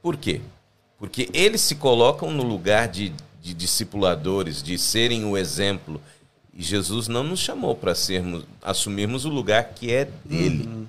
Por 0.00 0.16
quê? 0.16 0.40
Porque 0.98 1.28
eles 1.34 1.60
se 1.60 1.74
colocam 1.74 2.30
no 2.30 2.42
lugar 2.42 2.88
de, 2.88 3.12
de 3.42 3.52
discipuladores, 3.52 4.62
de 4.62 4.78
serem 4.78 5.26
o 5.26 5.36
exemplo. 5.36 6.00
E 6.54 6.62
Jesus 6.62 7.08
não 7.08 7.24
nos 7.24 7.40
chamou 7.40 7.76
para 7.76 7.94
sermos, 7.94 8.44
assumirmos 8.62 9.26
o 9.26 9.28
lugar 9.28 9.74
que 9.74 9.92
é 9.92 10.08
dele. 10.24 10.66
Uhum. 10.66 10.86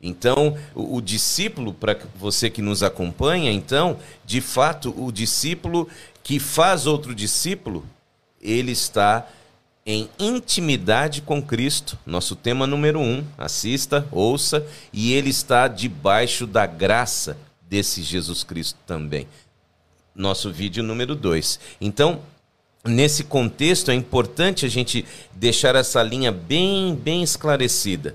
Então, 0.00 0.56
o, 0.74 0.96
o 0.96 1.02
discípulo, 1.02 1.74
para 1.74 1.98
você 2.16 2.48
que 2.48 2.62
nos 2.62 2.82
acompanha, 2.82 3.50
então, 3.50 3.98
de 4.24 4.40
fato, 4.40 4.94
o 4.96 5.10
discípulo 5.10 5.88
que 6.28 6.38
faz 6.38 6.86
outro 6.86 7.14
discípulo, 7.14 7.86
ele 8.38 8.70
está 8.70 9.26
em 9.86 10.10
intimidade 10.18 11.22
com 11.22 11.40
Cristo. 11.40 11.98
Nosso 12.04 12.36
tema 12.36 12.66
número 12.66 13.00
um. 13.00 13.24
Assista, 13.38 14.06
ouça, 14.12 14.62
e 14.92 15.14
ele 15.14 15.30
está 15.30 15.66
debaixo 15.68 16.46
da 16.46 16.66
graça 16.66 17.38
desse 17.66 18.02
Jesus 18.02 18.44
Cristo 18.44 18.78
também. 18.86 19.26
Nosso 20.14 20.52
vídeo 20.52 20.82
número 20.82 21.14
dois. 21.14 21.58
Então, 21.80 22.20
nesse 22.84 23.24
contexto, 23.24 23.90
é 23.90 23.94
importante 23.94 24.66
a 24.66 24.68
gente 24.68 25.06
deixar 25.32 25.76
essa 25.76 26.02
linha 26.02 26.30
bem, 26.30 26.94
bem 26.94 27.22
esclarecida. 27.22 28.14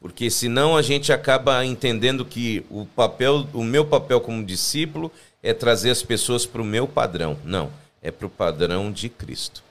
Porque 0.00 0.32
senão 0.32 0.76
a 0.76 0.82
gente 0.82 1.12
acaba 1.12 1.64
entendendo 1.64 2.24
que 2.24 2.66
o 2.68 2.86
papel, 2.86 3.46
o 3.52 3.62
meu 3.62 3.84
papel 3.84 4.20
como 4.20 4.44
discípulo 4.44 5.12
é 5.42 5.52
trazer 5.52 5.90
as 5.90 6.02
pessoas 6.02 6.46
para 6.46 6.62
o 6.62 6.64
meu 6.64 6.86
padrão. 6.86 7.36
Não, 7.44 7.70
é 8.02 8.10
para 8.10 8.26
o 8.26 8.30
padrão 8.30 8.92
de 8.92 9.08
Cristo. 9.08 9.62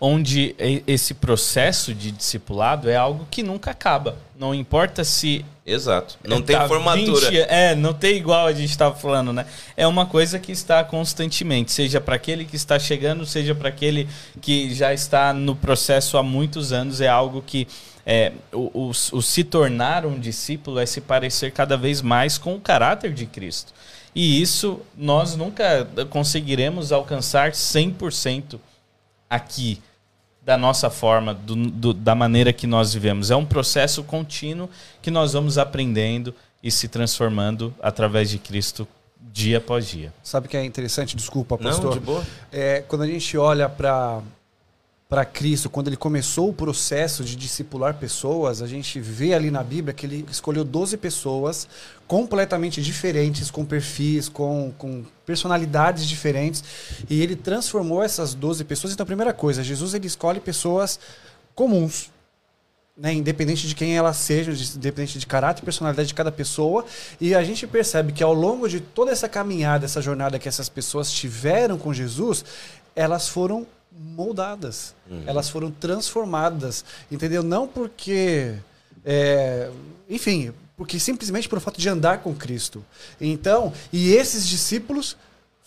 Onde 0.00 0.54
esse 0.86 1.12
processo 1.12 1.92
de 1.92 2.12
discipulado 2.12 2.88
é 2.88 2.94
algo 2.94 3.26
que 3.28 3.42
nunca 3.42 3.72
acaba. 3.72 4.16
Não 4.38 4.54
importa 4.54 5.02
se. 5.02 5.44
Exato. 5.66 6.16
Não 6.24 6.40
tem 6.40 6.56
tá 6.56 6.68
formatura. 6.68 7.28
20, 7.28 7.40
é, 7.48 7.74
não 7.74 7.92
tem 7.92 8.16
igual 8.16 8.46
a 8.46 8.52
gente 8.52 8.70
estava 8.70 8.94
falando, 8.94 9.32
né? 9.32 9.44
É 9.76 9.88
uma 9.88 10.06
coisa 10.06 10.38
que 10.38 10.52
está 10.52 10.84
constantemente, 10.84 11.72
seja 11.72 12.00
para 12.00 12.14
aquele 12.14 12.44
que 12.44 12.54
está 12.54 12.78
chegando, 12.78 13.26
seja 13.26 13.56
para 13.56 13.70
aquele 13.70 14.08
que 14.40 14.72
já 14.72 14.94
está 14.94 15.32
no 15.32 15.56
processo 15.56 16.16
há 16.16 16.22
muitos 16.22 16.72
anos. 16.72 17.00
É 17.00 17.08
algo 17.08 17.42
que 17.42 17.66
é, 18.06 18.32
o, 18.52 18.70
o, 18.72 18.90
o, 18.90 19.20
se 19.20 19.42
tornar 19.42 20.06
um 20.06 20.18
discípulo 20.18 20.78
é 20.78 20.86
se 20.86 21.00
parecer 21.00 21.50
cada 21.50 21.76
vez 21.76 22.00
mais 22.00 22.38
com 22.38 22.54
o 22.54 22.60
caráter 22.60 23.12
de 23.12 23.26
Cristo. 23.26 23.74
E 24.14 24.40
isso 24.40 24.80
nós 24.96 25.36
nunca 25.36 25.88
conseguiremos 26.10 26.92
alcançar 26.92 27.52
100% 27.52 28.58
aqui, 29.28 29.80
da 30.42 30.56
nossa 30.56 30.88
forma, 30.88 31.34
do, 31.34 31.54
do, 31.54 31.92
da 31.92 32.14
maneira 32.14 32.52
que 32.52 32.66
nós 32.66 32.94
vivemos. 32.94 33.30
É 33.30 33.36
um 33.36 33.44
processo 33.44 34.02
contínuo 34.02 34.68
que 35.02 35.10
nós 35.10 35.34
vamos 35.34 35.58
aprendendo 35.58 36.34
e 36.62 36.70
se 36.70 36.88
transformando 36.88 37.74
através 37.80 38.30
de 38.30 38.38
Cristo 38.38 38.88
dia 39.32 39.58
após 39.58 39.86
dia. 39.86 40.12
Sabe 40.22 40.46
o 40.46 40.50
que 40.50 40.56
é 40.56 40.64
interessante? 40.64 41.14
Desculpa, 41.14 41.58
pastor. 41.58 41.84
Não, 41.84 41.92
de 41.92 42.00
boa. 42.00 42.24
É, 42.50 42.82
quando 42.88 43.02
a 43.02 43.06
gente 43.06 43.36
olha 43.36 43.68
para 43.68 44.22
para 45.08 45.24
Cristo, 45.24 45.70
quando 45.70 45.86
ele 45.86 45.96
começou 45.96 46.50
o 46.50 46.52
processo 46.52 47.24
de 47.24 47.34
discipular 47.34 47.94
pessoas, 47.94 48.60
a 48.60 48.66
gente 48.66 49.00
vê 49.00 49.32
ali 49.32 49.50
na 49.50 49.64
Bíblia 49.64 49.94
que 49.94 50.04
ele 50.04 50.26
escolheu 50.30 50.62
12 50.64 50.98
pessoas 50.98 51.66
completamente 52.06 52.82
diferentes, 52.82 53.50
com 53.50 53.64
perfis, 53.64 54.28
com, 54.28 54.70
com 54.76 55.02
personalidades 55.24 56.06
diferentes, 56.06 56.62
e 57.08 57.22
ele 57.22 57.34
transformou 57.34 58.02
essas 58.02 58.34
12 58.34 58.64
pessoas. 58.64 58.92
Então, 58.92 59.04
a 59.04 59.06
primeira 59.06 59.32
coisa, 59.32 59.62
Jesus 59.64 59.94
ele 59.94 60.06
escolhe 60.06 60.40
pessoas 60.40 61.00
comuns, 61.54 62.10
né, 62.94 63.14
independente 63.14 63.66
de 63.66 63.74
quem 63.74 63.96
elas 63.96 64.18
sejam, 64.18 64.52
independente 64.52 65.18
de 65.18 65.26
caráter 65.26 65.62
e 65.62 65.64
personalidade 65.64 66.08
de 66.08 66.14
cada 66.14 66.30
pessoa. 66.30 66.84
E 67.18 67.34
a 67.34 67.42
gente 67.42 67.66
percebe 67.66 68.12
que 68.12 68.22
ao 68.22 68.34
longo 68.34 68.68
de 68.68 68.78
toda 68.78 69.10
essa 69.10 69.28
caminhada, 69.28 69.86
essa 69.86 70.02
jornada 70.02 70.38
que 70.38 70.48
essas 70.48 70.68
pessoas 70.68 71.10
tiveram 71.10 71.78
com 71.78 71.94
Jesus, 71.94 72.44
elas 72.94 73.28
foram 73.28 73.66
moldadas, 73.92 74.94
uhum. 75.10 75.22
elas 75.26 75.48
foram 75.48 75.70
transformadas, 75.70 76.84
entendeu? 77.10 77.42
Não 77.42 77.66
porque, 77.66 78.54
é, 79.04 79.70
enfim, 80.08 80.52
porque 80.76 80.98
simplesmente 81.00 81.48
por 81.48 81.58
fato 81.60 81.80
de 81.80 81.88
andar 81.88 82.18
com 82.18 82.34
Cristo. 82.34 82.84
Então, 83.20 83.72
e 83.92 84.12
esses 84.12 84.46
discípulos 84.46 85.16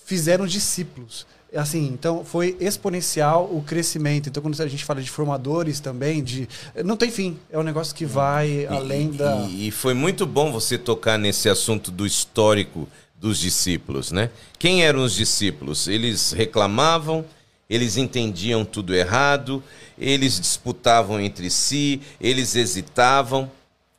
fizeram 0.06 0.48
discípulos. 0.48 1.26
Assim, 1.54 1.88
então 1.88 2.24
foi 2.24 2.56
exponencial 2.62 3.44
o 3.44 3.62
crescimento. 3.62 4.30
Então, 4.30 4.42
quando 4.42 4.60
a 4.62 4.68
gente 4.68 4.86
fala 4.86 5.02
de 5.02 5.12
formadores 5.12 5.82
também, 5.82 6.24
de 6.24 6.48
não 6.86 6.96
tem 6.96 7.12
fim. 7.12 7.38
É 7.52 7.60
um 7.60 7.64
negócio 7.64 7.94
que 7.94 8.06
vai 8.06 8.50
e, 8.50 8.68
além 8.68 9.12
da. 9.12 9.36
E, 9.50 9.68
e 9.68 9.72
foi 9.72 9.94
muito 9.94 10.26
bom 10.26 10.50
você 10.50 10.78
tocar 10.78 11.18
nesse 11.18 11.50
assunto 11.50 11.92
do 11.92 12.06
histórico 12.06 12.88
dos 13.20 13.38
discípulos, 13.38 14.14
né? 14.14 14.32
Quem 14.58 14.84
eram 14.84 15.04
os 15.04 15.14
discípulos? 15.14 15.90
Eles 15.90 16.32
reclamavam, 16.32 17.26
eles 17.72 17.96
entendiam 17.96 18.66
tudo 18.66 18.94
errado, 18.94 19.64
eles 19.98 20.38
disputavam 20.38 21.22
entre 21.22 21.50
si, 21.50 22.02
eles 22.20 22.54
hesitavam, 22.54 23.50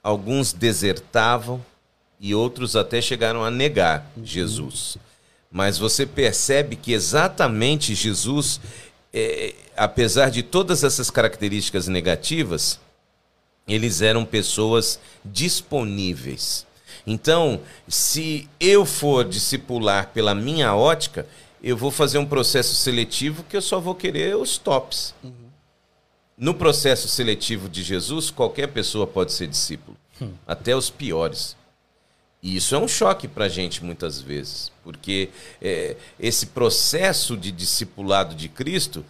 alguns 0.03 0.53
desertavam 0.53 1.65
e 2.21 2.35
outros 2.35 2.77
até 2.77 3.01
chegaram 3.01 3.43
a 3.43 3.51
negar 3.51 4.07
Jesus. 4.23 4.99
Mas 5.51 5.79
você 5.79 6.05
percebe 6.05 6.77
que 6.77 6.93
exatamente 6.93 7.95
Jesus, 7.95 8.61
é, 9.11 9.55
apesar 9.75 10.31
de 10.31 10.43
todas 10.43 10.85
essas 10.85 11.09
características 11.09 11.89
negativas, 11.89 12.79
eles 13.67 14.03
eram 14.03 14.27
pessoas 14.27 15.01
disponíveis. 15.25 16.67
Então, 17.07 17.59
se 17.89 18.47
eu 18.61 18.85
for 18.85 19.25
discipular 19.25 20.09
pela 20.09 20.35
minha 20.35 20.75
ótica, 20.75 21.27
eu 21.63 21.77
vou 21.77 21.91
fazer 21.91 22.19
um 22.19 22.27
processo 22.27 22.75
seletivo 22.75 23.45
que 23.45 23.57
eu 23.57 23.63
só 23.63 23.79
vou 23.79 23.95
querer 23.95 24.37
os 24.37 24.59
tops. 24.59 25.15
Uhum. 25.23 25.33
No 26.37 26.55
processo 26.55 27.09
seletivo 27.09 27.69
de 27.69 27.83
Jesus, 27.83 28.31
qualquer 28.31 28.69
pessoa 28.69 29.07
pode 29.07 29.33
ser 29.33 29.47
discípulo, 29.47 29.97
hum. 30.21 30.33
até 30.47 30.75
os 30.75 30.91
piores. 30.91 31.57
E 32.43 32.57
isso 32.57 32.75
é 32.75 32.79
um 32.79 32.89
choque 32.89 33.29
para 33.29 33.45
a 33.45 33.49
gente 33.49 33.85
muitas 33.85 34.21
vezes, 34.21 34.73
porque 34.83 35.29
é, 35.61 35.97
esse 36.19 36.47
processo 36.47 37.37
de 37.37 37.53
discipulado 37.53 38.35
de 38.35 38.49
Cristo 38.49 39.05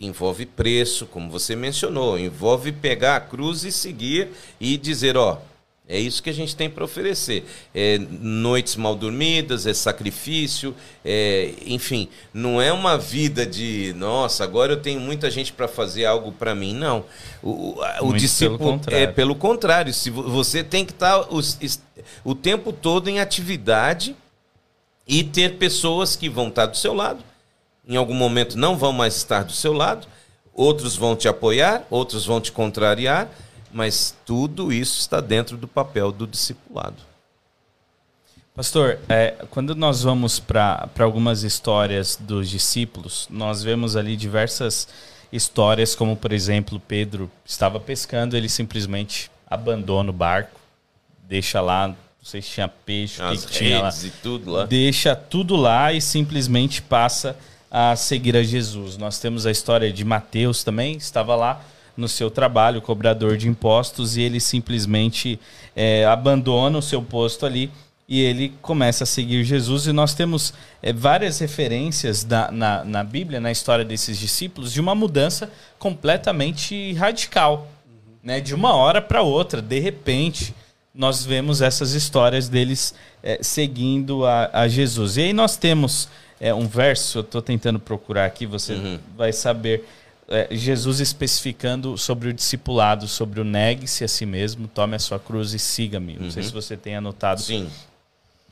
envolve 0.00 0.46
preço, 0.46 1.04
como 1.06 1.30
você 1.30 1.54
mencionou, 1.54 2.18
envolve 2.18 2.72
pegar 2.72 3.16
a 3.16 3.20
cruz 3.20 3.64
e 3.64 3.70
seguir 3.70 4.30
e 4.58 4.78
dizer, 4.78 5.18
ó, 5.18 5.42
é 5.86 5.98
isso 5.98 6.22
que 6.22 6.30
a 6.30 6.34
gente 6.34 6.56
tem 6.56 6.70
para 6.70 6.82
oferecer. 6.82 7.44
É 7.74 7.98
noites 7.98 8.74
mal 8.74 8.94
dormidas, 8.94 9.66
é 9.66 9.74
sacrifício, 9.74 10.74
é, 11.04 11.52
enfim, 11.66 12.08
não 12.32 12.60
é 12.60 12.72
uma 12.72 12.96
vida 12.96 13.44
de, 13.44 13.92
nossa, 13.94 14.44
agora 14.44 14.72
eu 14.72 14.80
tenho 14.80 14.98
muita 14.98 15.30
gente 15.30 15.52
para 15.52 15.68
fazer 15.68 16.06
algo 16.06 16.32
para 16.32 16.54
mim. 16.54 16.74
Não. 16.74 17.04
O, 17.42 17.78
o 18.00 18.12
discípulo 18.14 18.78
pelo 18.78 18.96
é 18.96 19.06
pelo 19.06 19.34
contrário. 19.34 19.92
Se 19.92 20.08
você 20.08 20.64
tem 20.64 20.86
que 20.86 20.92
estar 20.92 21.18
tá 21.18 21.28
os, 21.30 21.58
o 22.24 22.34
tempo 22.34 22.72
todo 22.72 23.10
em 23.10 23.20
atividade 23.20 24.16
e 25.06 25.22
ter 25.22 25.58
pessoas 25.58 26.16
que 26.16 26.30
vão 26.30 26.48
estar 26.48 26.66
tá 26.66 26.72
do 26.72 26.78
seu 26.78 26.94
lado. 26.94 27.22
Em 27.86 27.96
algum 27.96 28.14
momento 28.14 28.56
não 28.56 28.74
vão 28.74 28.90
mais 28.90 29.16
estar 29.16 29.44
do 29.44 29.52
seu 29.52 29.74
lado, 29.74 30.08
outros 30.54 30.96
vão 30.96 31.14
te 31.14 31.28
apoiar, 31.28 31.86
outros 31.90 32.24
vão 32.24 32.40
te 32.40 32.50
contrariar 32.50 33.28
mas 33.74 34.16
tudo 34.24 34.72
isso 34.72 35.00
está 35.00 35.20
dentro 35.20 35.56
do 35.56 35.66
papel 35.66 36.12
do 36.12 36.28
discipulado. 36.28 37.02
Pastor, 38.54 39.00
é, 39.08 39.34
quando 39.50 39.74
nós 39.74 40.04
vamos 40.04 40.38
para 40.38 40.88
algumas 41.00 41.42
histórias 41.42 42.16
dos 42.18 42.48
discípulos, 42.48 43.26
nós 43.28 43.64
vemos 43.64 43.96
ali 43.96 44.16
diversas 44.16 44.86
histórias, 45.32 45.96
como 45.96 46.16
por 46.16 46.32
exemplo, 46.32 46.78
Pedro 46.78 47.28
estava 47.44 47.80
pescando, 47.80 48.36
ele 48.36 48.48
simplesmente 48.48 49.28
abandona 49.44 50.10
o 50.10 50.12
barco, 50.12 50.60
deixa 51.28 51.60
lá, 51.60 51.88
não 51.88 51.96
sei 52.22 52.40
se 52.40 52.50
tinha 52.50 52.68
peixe, 52.68 53.20
o 53.20 53.30
que, 53.32 53.46
tinha 53.48 53.82
lá, 53.82 53.90
e 54.04 54.10
tudo 54.22 54.50
lá, 54.52 54.66
deixa 54.66 55.16
tudo 55.16 55.56
lá 55.56 55.92
e 55.92 56.00
simplesmente 56.00 56.80
passa 56.80 57.36
a 57.68 57.96
seguir 57.96 58.36
a 58.36 58.42
Jesus. 58.44 58.96
Nós 58.96 59.18
temos 59.18 59.46
a 59.46 59.50
história 59.50 59.92
de 59.92 60.04
Mateus 60.04 60.62
também, 60.62 60.96
estava 60.96 61.34
lá 61.34 61.60
no 61.96 62.08
seu 62.08 62.30
trabalho, 62.30 62.82
cobrador 62.82 63.36
de 63.36 63.48
impostos, 63.48 64.16
e 64.16 64.22
ele 64.22 64.40
simplesmente 64.40 65.38
é, 65.74 66.04
abandona 66.04 66.78
o 66.78 66.82
seu 66.82 67.02
posto 67.02 67.46
ali 67.46 67.70
e 68.08 68.20
ele 68.20 68.52
começa 68.60 69.04
a 69.04 69.06
seguir 69.06 69.44
Jesus. 69.44 69.86
E 69.86 69.92
nós 69.92 70.14
temos 70.14 70.52
é, 70.82 70.92
várias 70.92 71.38
referências 71.38 72.22
da, 72.22 72.50
na, 72.50 72.84
na 72.84 73.02
Bíblia, 73.02 73.40
na 73.40 73.50
história 73.50 73.84
desses 73.84 74.18
discípulos, 74.18 74.72
de 74.72 74.80
uma 74.80 74.94
mudança 74.94 75.50
completamente 75.78 76.92
radical. 76.92 77.68
Uhum. 77.86 78.14
Né? 78.22 78.40
De 78.40 78.54
uma 78.54 78.74
hora 78.74 79.00
para 79.00 79.22
outra, 79.22 79.62
de 79.62 79.78
repente, 79.78 80.54
nós 80.94 81.24
vemos 81.24 81.62
essas 81.62 81.92
histórias 81.92 82.48
deles 82.48 82.94
é, 83.22 83.38
seguindo 83.42 84.26
a, 84.26 84.50
a, 84.52 84.68
Jesus. 84.68 85.16
E 85.16 85.22
aí 85.22 85.32
nós 85.32 85.56
temos 85.56 86.08
é, 86.38 86.52
um 86.52 86.68
verso, 86.68 87.18
eu 87.18 87.22
estou 87.22 87.40
tentando 87.40 87.80
procurar 87.80 88.26
aqui, 88.26 88.44
você 88.44 88.74
uhum. 88.74 88.98
vai 89.16 89.32
saber 89.32 89.88
é, 90.28 90.48
Jesus 90.50 91.00
especificando 91.00 91.98
sobre 91.98 92.28
o 92.28 92.32
discipulado, 92.32 93.06
sobre 93.06 93.40
o 93.40 93.44
negue-se 93.44 94.04
a 94.04 94.08
si 94.08 94.24
mesmo, 94.24 94.68
tome 94.68 94.96
a 94.96 94.98
sua 94.98 95.18
cruz 95.18 95.52
e 95.52 95.58
siga-me. 95.58 96.16
Não 96.18 96.30
sei 96.30 96.42
uhum. 96.42 96.48
se 96.48 96.54
você 96.54 96.76
tem 96.76 96.96
anotado 96.96 97.40
Sim. 97.40 97.68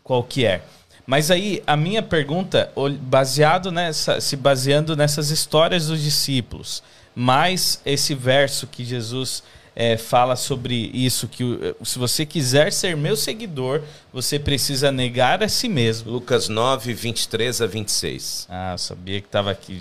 qual 0.03 0.23
que 0.23 0.45
é. 0.45 0.63
Mas 1.07 1.31
aí 1.31 1.63
a 1.67 1.77
minha 1.77 2.03
pergunta, 2.03 2.71
baseado 3.01 3.73
nessa, 3.73 4.21
se 4.21 4.37
baseando 4.37 4.97
nessas 4.97 5.31
histórias 5.31 5.87
dos 5.89 6.01
discípulos, 6.01 6.83
mais 7.15 7.81
esse 7.85 8.15
verso 8.15 8.67
que 8.67 8.85
Jesus 8.85 9.43
é, 9.75 9.97
fala 9.97 10.37
sobre 10.37 10.91
isso, 10.93 11.27
que 11.27 11.59
eh, 11.63 11.75
se 11.83 11.99
você 11.99 12.27
quiser 12.27 12.73
ser 12.73 12.97
meu 12.97 13.17
seguidor, 13.17 13.83
você 14.13 14.39
precisa 14.39 14.93
negar 14.93 15.43
a 15.43 15.49
si 15.49 15.69
mesmo. 15.69 16.13
Lucas 16.13 16.49
9, 16.49 16.93
23 16.93 17.63
a 17.63 17.67
26. 17.67 18.47
Ah, 18.51 18.77
sabia 18.77 19.21
que 19.21 19.27
estava 19.27 19.51
aqui. 19.51 19.81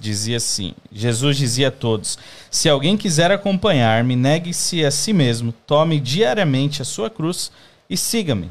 Dizia 0.00 0.38
assim: 0.38 0.74
Jesus 0.90 1.36
dizia 1.36 1.68
a 1.68 1.70
todos: 1.70 2.18
Se 2.50 2.68
alguém 2.68 2.96
quiser 2.96 3.30
acompanhar-me, 3.30 4.16
negue-se 4.16 4.84
a 4.84 4.90
si 4.90 5.12
mesmo, 5.12 5.52
tome 5.66 6.00
diariamente 6.00 6.82
a 6.82 6.84
sua 6.84 7.08
cruz 7.08 7.52
e 7.88 7.96
siga-me. 7.96 8.50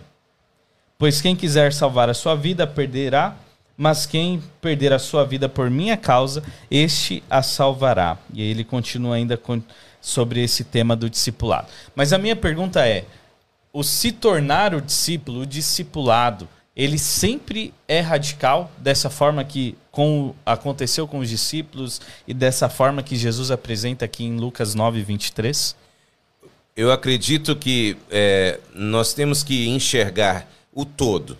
Pois 0.97 1.19
quem 1.19 1.35
quiser 1.35 1.73
salvar 1.73 2.09
a 2.09 2.13
sua 2.13 2.35
vida, 2.35 2.65
perderá 2.65 3.35
mas 3.81 4.05
quem 4.05 4.43
perder 4.61 4.93
a 4.93 4.99
sua 4.99 5.25
vida 5.25 5.49
por 5.49 5.67
minha 5.67 5.97
causa, 5.97 6.43
este 6.69 7.23
a 7.27 7.41
salvará. 7.41 8.15
E 8.31 8.39
aí 8.39 8.47
ele 8.49 8.63
continua 8.63 9.15
ainda 9.15 9.35
com 9.35 9.59
sobre 10.01 10.43
esse 10.43 10.63
tema 10.63 10.95
do 10.95 11.09
discipulado. 11.09 11.67
Mas 11.95 12.11
a 12.11 12.17
minha 12.17 12.35
pergunta 12.35 12.85
é: 12.85 13.05
o 13.71 13.83
se 13.83 14.11
tornar 14.11 14.73
o 14.73 14.81
discípulo, 14.81 15.41
o 15.41 15.45
discipulado, 15.45 16.49
ele 16.75 16.97
sempre 16.97 17.73
é 17.87 17.99
radical 17.99 18.71
dessa 18.77 19.09
forma 19.09 19.43
que 19.43 19.77
com, 19.91 20.33
aconteceu 20.45 21.07
com 21.07 21.19
os 21.19 21.29
discípulos 21.29 22.01
e 22.27 22.33
dessa 22.33 22.67
forma 22.67 23.03
que 23.03 23.15
Jesus 23.15 23.51
apresenta 23.51 24.05
aqui 24.05 24.23
em 24.23 24.37
Lucas 24.37 24.73
9, 24.73 25.03
23? 25.03 25.75
Eu 26.75 26.91
acredito 26.91 27.55
que 27.55 27.97
é, 28.09 28.59
nós 28.73 29.13
temos 29.13 29.43
que 29.43 29.67
enxergar 29.67 30.47
o 30.73 30.85
todo. 30.85 31.37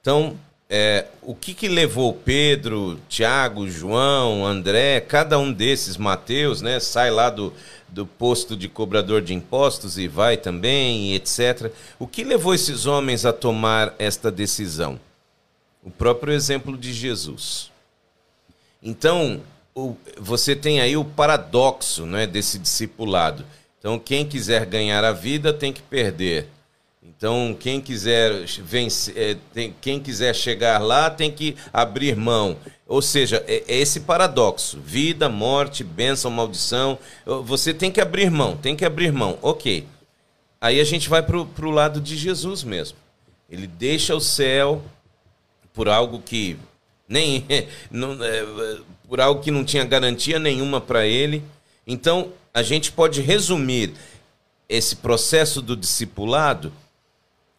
Então, 0.00 0.36
é, 0.74 1.04
o 1.20 1.34
que, 1.34 1.52
que 1.52 1.68
levou 1.68 2.14
Pedro, 2.14 2.98
Tiago, 3.06 3.68
João, 3.68 4.46
André, 4.46 5.02
cada 5.02 5.38
um 5.38 5.52
desses, 5.52 5.98
Mateus, 5.98 6.62
né, 6.62 6.80
sai 6.80 7.10
lá 7.10 7.28
do, 7.28 7.52
do 7.90 8.06
posto 8.06 8.56
de 8.56 8.70
cobrador 8.70 9.20
de 9.20 9.34
impostos 9.34 9.98
e 9.98 10.08
vai 10.08 10.38
também, 10.38 11.14
etc. 11.14 11.70
O 11.98 12.06
que 12.06 12.24
levou 12.24 12.54
esses 12.54 12.86
homens 12.86 13.26
a 13.26 13.34
tomar 13.34 13.94
esta 13.98 14.30
decisão? 14.30 14.98
O 15.84 15.90
próprio 15.90 16.32
exemplo 16.32 16.78
de 16.78 16.90
Jesus. 16.90 17.70
Então, 18.82 19.42
o, 19.74 19.94
você 20.18 20.56
tem 20.56 20.80
aí 20.80 20.96
o 20.96 21.04
paradoxo 21.04 22.06
né, 22.06 22.26
desse 22.26 22.58
discipulado. 22.58 23.44
Então, 23.78 23.98
quem 23.98 24.26
quiser 24.26 24.64
ganhar 24.64 25.04
a 25.04 25.12
vida 25.12 25.52
tem 25.52 25.70
que 25.70 25.82
perder. 25.82 26.48
Então, 27.04 27.56
quem 27.58 27.80
quiser 27.80 28.44
vencer, 28.60 29.16
é, 29.16 29.36
tem, 29.52 29.74
quem 29.80 29.98
quiser 29.98 30.32
chegar 30.34 30.78
lá 30.80 31.10
tem 31.10 31.32
que 31.32 31.56
abrir 31.72 32.16
mão. 32.16 32.56
Ou 32.86 33.02
seja, 33.02 33.44
é, 33.48 33.64
é 33.66 33.78
esse 33.80 34.00
paradoxo: 34.00 34.78
vida, 34.80 35.28
morte, 35.28 35.82
bênção, 35.82 36.30
maldição. 36.30 36.96
Você 37.44 37.74
tem 37.74 37.90
que 37.90 38.00
abrir 38.00 38.30
mão, 38.30 38.56
tem 38.56 38.76
que 38.76 38.84
abrir 38.84 39.12
mão. 39.12 39.36
Ok. 39.42 39.86
Aí 40.60 40.78
a 40.78 40.84
gente 40.84 41.08
vai 41.08 41.22
para 41.22 41.36
o 41.36 41.70
lado 41.70 42.00
de 42.00 42.16
Jesus 42.16 42.62
mesmo. 42.62 42.96
Ele 43.50 43.66
deixa 43.66 44.14
o 44.14 44.20
céu 44.20 44.80
por 45.74 45.88
algo 45.88 46.20
que 46.20 46.56
nem 47.08 47.44
não, 47.90 48.22
é, 48.22 48.78
por 49.08 49.20
algo 49.20 49.42
que 49.42 49.50
não 49.50 49.64
tinha 49.64 49.84
garantia 49.84 50.38
nenhuma 50.38 50.80
para 50.80 51.04
ele. 51.04 51.42
Então, 51.84 52.32
a 52.54 52.62
gente 52.62 52.92
pode 52.92 53.20
resumir 53.20 53.92
esse 54.68 54.96
processo 54.96 55.60
do 55.60 55.76
discipulado 55.76 56.72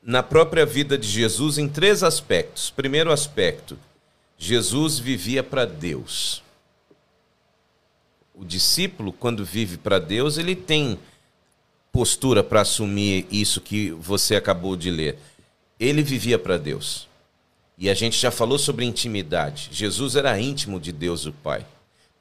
na 0.06 0.22
própria 0.22 0.66
vida 0.66 0.98
de 0.98 1.08
Jesus 1.08 1.58
em 1.58 1.68
três 1.68 2.04
aspectos. 2.04 2.70
Primeiro 2.70 3.12
aspecto, 3.12 3.78
Jesus 4.38 5.00
vivia 5.00 5.42
para 5.42 5.66
Deus. 5.66 6.44
O 8.36 8.44
discípulo, 8.44 9.14
quando 9.14 9.46
vive 9.46 9.78
para 9.78 10.00
Deus, 10.00 10.38
ele 10.38 10.56
tem 10.56 11.00
postura 11.92 12.44
para 12.44 12.62
assumir 12.62 13.26
isso 13.32 13.62
que 13.62 13.92
você 13.92 14.36
acabou 14.36 14.76
de 14.76 14.90
ler. 14.92 15.18
Ele 15.80 16.02
vivia 16.02 16.38
para 16.38 16.58
Deus. 16.58 17.08
E 17.78 17.90
a 17.90 17.94
gente 17.94 18.20
já 18.20 18.32
falou 18.32 18.60
sobre 18.60 18.86
intimidade. 18.86 19.70
Jesus 19.72 20.16
era 20.16 20.40
íntimo 20.40 20.80
de 20.80 20.92
Deus, 20.92 21.26
o 21.26 21.32
Pai. 21.32 21.66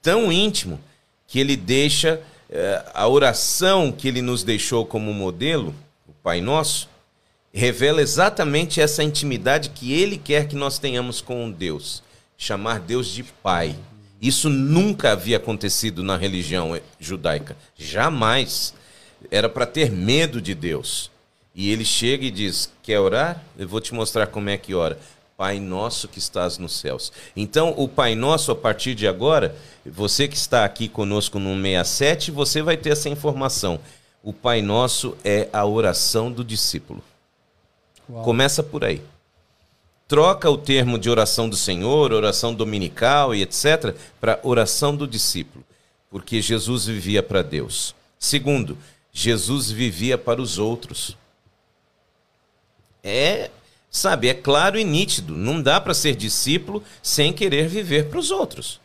Tão 0.01 0.31
íntimo 0.31 0.79
que 1.27 1.41
ele 1.41 1.57
deixa 1.57 2.21
eh, 2.51 2.85
a 2.93 3.09
oração 3.09 3.91
que 3.91 4.07
ele 4.07 4.21
nos 4.21 4.45
deixou 4.45 4.85
como 4.85 5.13
modelo, 5.13 5.75
o 6.07 6.13
Pai 6.13 6.41
Nosso, 6.41 6.89
revela 7.53 8.01
exatamente 8.01 8.81
essa 8.81 9.03
intimidade 9.03 9.71
que 9.71 9.93
ele 9.93 10.17
quer 10.17 10.49
que 10.49 10.57
nós 10.57 10.79
tenhamos 10.79 11.21
com 11.21 11.51
Deus, 11.51 12.03
chamar 12.37 12.81
Deus 12.81 13.09
de 13.09 13.23
Pai. 13.23 13.77
Isso 14.21 14.49
nunca 14.49 15.13
havia 15.13 15.37
acontecido 15.37 16.03
na 16.03 16.17
religião 16.17 16.79
judaica, 16.99 17.57
jamais. 17.77 18.73
Era 19.31 19.49
para 19.49 19.67
ter 19.67 19.91
medo 19.91 20.41
de 20.41 20.55
Deus. 20.55 21.11
E 21.55 21.71
ele 21.71 21.85
chega 21.85 22.25
e 22.25 22.31
diz: 22.31 22.73
Quer 22.83 22.99
orar? 22.99 23.43
Eu 23.59 23.69
vou 23.69 23.81
te 23.81 23.93
mostrar 23.95 24.27
como 24.27 24.49
é 24.49 24.57
que 24.57 24.75
ora. 24.75 24.99
Pai 25.37 25.59
nosso 25.59 26.09
que 26.09 26.19
estás 26.19 26.57
nos 26.57 26.73
céus. 26.73 27.13
Então, 27.35 27.75
o 27.77 27.89
Pai 27.89 28.15
Nosso, 28.15 28.53
a 28.53 28.55
partir 28.55 28.95
de 28.95 29.09
agora, 29.09 29.57
você 29.85 30.29
que 30.29 30.37
está 30.37 30.65
aqui 30.65 30.89
conosco 30.89 31.39
no 31.39 31.61
67, 31.61 32.31
você 32.31 32.63
vai 32.63 32.77
ter 32.77 32.91
essa 32.91 33.09
informação. 33.09 33.81
O 34.23 34.33
Pai 34.33 34.63
Nosso 34.63 35.17
é 35.25 35.49
a 35.53 35.67
oração 35.67 36.31
do 36.31 36.45
discípulo. 36.45 37.03
Uau. 38.13 38.23
Começa 38.23 38.63
por 38.63 38.85
aí. 38.85 39.03
Troca 40.07 40.51
o 40.51 40.59
termo 40.59 40.99
de 40.99 41.09
oração 41.09 41.49
do 41.49 41.57
Senhor, 41.57 42.13
oração 42.13 42.53
dominical 42.55 43.35
e 43.35 43.41
etc., 43.41 43.97
para 44.21 44.39
oração 44.43 44.95
do 44.95 45.07
discípulo, 45.07 45.65
porque 46.11 46.43
Jesus 46.43 46.85
vivia 46.85 47.23
para 47.23 47.41
Deus. 47.41 47.95
Segundo, 48.19 48.77
Jesus 49.11 49.71
vivia 49.71 50.19
para 50.19 50.41
os 50.41 50.59
outros. 50.59 51.17
é, 53.03 53.51
sabe, 53.91 54.29
é 54.29 54.35
claro 54.35 54.79
e 54.79 54.85
nítido. 54.85 55.35
Não 55.37 55.61
dá 55.61 55.81
para 55.81 55.95
ser 55.95 56.15
discípulo 56.15 56.83
sem 57.03 57.33
querer 57.33 57.67
viver 57.67 58.09
para 58.09 58.19
os 58.19 58.31
outros. 58.31 58.81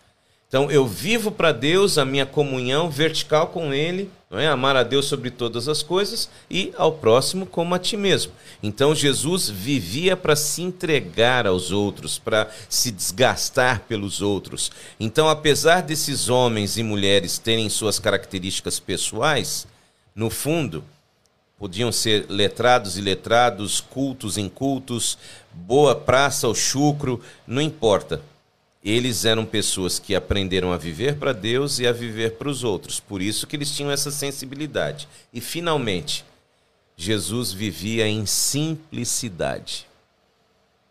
Então 0.48 0.72
eu 0.72 0.88
vivo 0.88 1.32
para 1.32 1.52
Deus 1.52 1.98
a 1.98 2.06
minha 2.06 2.26
comunhão 2.26 2.90
vertical 2.90 3.48
com 3.48 3.74
Ele, 3.74 4.10
não 4.30 4.38
é? 4.38 4.48
amar 4.48 4.76
a 4.76 4.84
Deus 4.84 5.06
sobre 5.06 5.32
todas 5.32 5.68
as 5.68 5.82
coisas 5.82 6.30
e 6.50 6.74
ao 6.78 6.92
próximo 6.92 7.46
como 7.46 7.74
a 7.74 7.80
ti 7.80 7.96
mesmo. 7.96 8.34
Então 8.62 8.94
Jesus 8.94 9.50
vivia 9.50 10.18
para 10.18 10.36
se 10.36 10.62
entregar 10.62 11.48
aos 11.48 11.72
outros, 11.72 12.20
para 12.20 12.50
se 12.68 12.92
desgastar 12.92 13.82
pelos 13.88 14.22
outros. 14.22 14.72
Então, 15.00 15.30
apesar 15.30 15.82
desses 15.82 16.28
homens 16.28 16.78
e 16.78 16.84
mulheres 16.84 17.38
terem 17.38 17.70
suas 17.70 18.00
características 18.00 18.80
pessoais, 18.80 19.66
no 20.14 20.30
fundo, 20.30 20.84
podiam 21.58 21.92
ser 21.92 22.26
letrados 22.30 22.98
e 22.98 23.02
letrados, 23.02 23.80
cultos 23.80 24.38
incultos, 24.38 25.18
boa 25.54 25.96
praça 25.96 26.48
ou 26.48 26.54
chucro, 26.54 27.22
não 27.48 27.62
importa 27.62 28.22
eles 28.84 29.26
eram 29.26 29.46
pessoas 29.46 30.00
que 30.00 30.16
aprenderam 30.16 30.72
a 30.72 30.78
viver 30.78 31.18
para 31.18 31.34
Deus 31.34 31.80
e 31.80 31.88
a 31.88 31.92
viver 31.92 32.34
para 32.34 32.50
os 32.50 32.64
outros. 32.64 33.00
Por 33.00 33.22
isso 33.22 33.48
que 33.48 33.56
eles 33.56 33.72
tinham 33.76 33.92
essa 33.92 34.12
sensibilidade. 34.12 35.08
E 35.34 35.42
finalmente, 35.42 36.24
Jesus 36.96 37.52
vivia 37.52 38.08
em 38.08 38.26
simplicidade. 38.26 39.88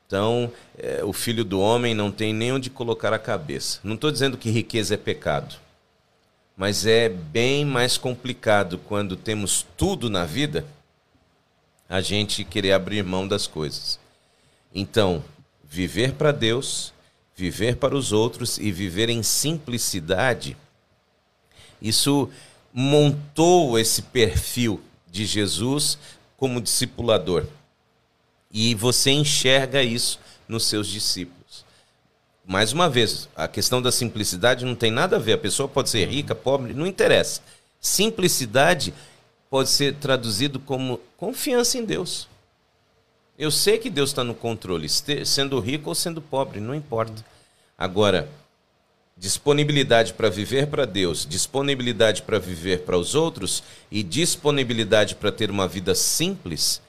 Então, 0.06 0.52
é, 0.78 1.04
o 1.04 1.12
filho 1.12 1.44
do 1.44 1.58
homem 1.58 1.94
não 1.94 2.12
tem 2.12 2.32
nem 2.32 2.52
onde 2.52 2.70
colocar 2.70 3.12
a 3.12 3.18
cabeça. 3.18 3.80
Não 3.82 3.94
estou 3.94 4.12
dizendo 4.12 4.38
que 4.38 4.50
riqueza 4.50 4.94
é 4.94 4.96
pecado, 4.96 5.56
mas 6.56 6.86
é 6.86 7.08
bem 7.08 7.64
mais 7.64 7.98
complicado 7.98 8.78
quando 8.78 9.16
temos 9.16 9.66
tudo 9.76 10.08
na 10.08 10.24
vida 10.24 10.64
a 11.88 12.00
gente 12.00 12.44
querer 12.44 12.72
abrir 12.72 13.02
mão 13.02 13.26
das 13.26 13.46
coisas. 13.46 13.98
Então, 14.72 15.24
viver 15.64 16.12
para 16.12 16.30
Deus 16.30 16.92
viver 17.36 17.76
para 17.76 17.94
os 17.94 18.12
outros 18.12 18.56
e 18.58 18.72
viver 18.72 19.10
em 19.10 19.22
simplicidade, 19.22 20.56
isso 21.80 22.30
montou 22.72 23.78
esse 23.78 24.02
perfil 24.02 24.80
de 25.10 25.26
Jesus 25.26 25.98
como 26.36 26.60
discipulador. 26.60 27.44
E 28.50 28.74
você 28.74 29.10
enxerga 29.10 29.82
isso 29.82 30.18
nos 30.48 30.64
seus 30.64 30.88
discípulos. 30.88 31.64
Mais 32.44 32.72
uma 32.72 32.88
vez, 32.88 33.28
a 33.36 33.46
questão 33.46 33.82
da 33.82 33.92
simplicidade 33.92 34.64
não 34.64 34.74
tem 34.74 34.90
nada 34.90 35.16
a 35.16 35.18
ver. 35.18 35.34
A 35.34 35.38
pessoa 35.38 35.68
pode 35.68 35.90
ser 35.90 36.08
rica, 36.08 36.34
pobre, 36.34 36.72
não 36.72 36.86
interessa. 36.86 37.42
Simplicidade 37.80 38.94
pode 39.50 39.68
ser 39.68 39.94
traduzido 39.96 40.58
como 40.58 41.00
confiança 41.16 41.76
em 41.76 41.84
Deus. 41.84 42.28
Eu 43.38 43.50
sei 43.50 43.76
que 43.76 43.90
Deus 43.90 44.10
está 44.10 44.24
no 44.24 44.34
controle, 44.34 44.88
sendo 44.88 45.60
rico 45.60 45.90
ou 45.90 45.94
sendo 45.94 46.22
pobre, 46.22 46.58
não 46.58 46.74
importa. 46.74 47.24
Agora, 47.76 48.28
disponibilidade 49.16 50.14
para 50.14 50.30
viver 50.30 50.68
para 50.68 50.86
Deus, 50.86 51.26
disponibilidade 51.28 52.22
para 52.22 52.38
viver 52.38 52.82
para 52.82 52.96
os 52.96 53.14
outros 53.14 53.62
e 53.90 54.02
disponibilidade 54.02 55.14
para 55.14 55.30
ter 55.30 55.50
uma 55.50 55.68
vida 55.68 55.94
simples, 55.94 56.80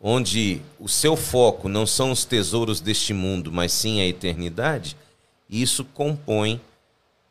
onde 0.00 0.60
o 0.78 0.88
seu 0.88 1.16
foco 1.16 1.68
não 1.68 1.86
são 1.86 2.12
os 2.12 2.24
tesouros 2.24 2.80
deste 2.80 3.12
mundo, 3.12 3.50
mas 3.50 3.72
sim 3.72 4.00
a 4.00 4.06
eternidade, 4.06 4.96
isso 5.50 5.84
compõe 5.84 6.60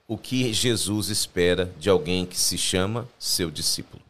o 0.08 0.18
que 0.18 0.54
Jesus 0.54 1.08
espera 1.08 1.72
de 1.80 1.90
alguém 1.90 2.26
que 2.26 2.38
se 2.38 2.58
chama 2.58 3.08
seu 3.18 3.50
discípulo. 3.50 4.02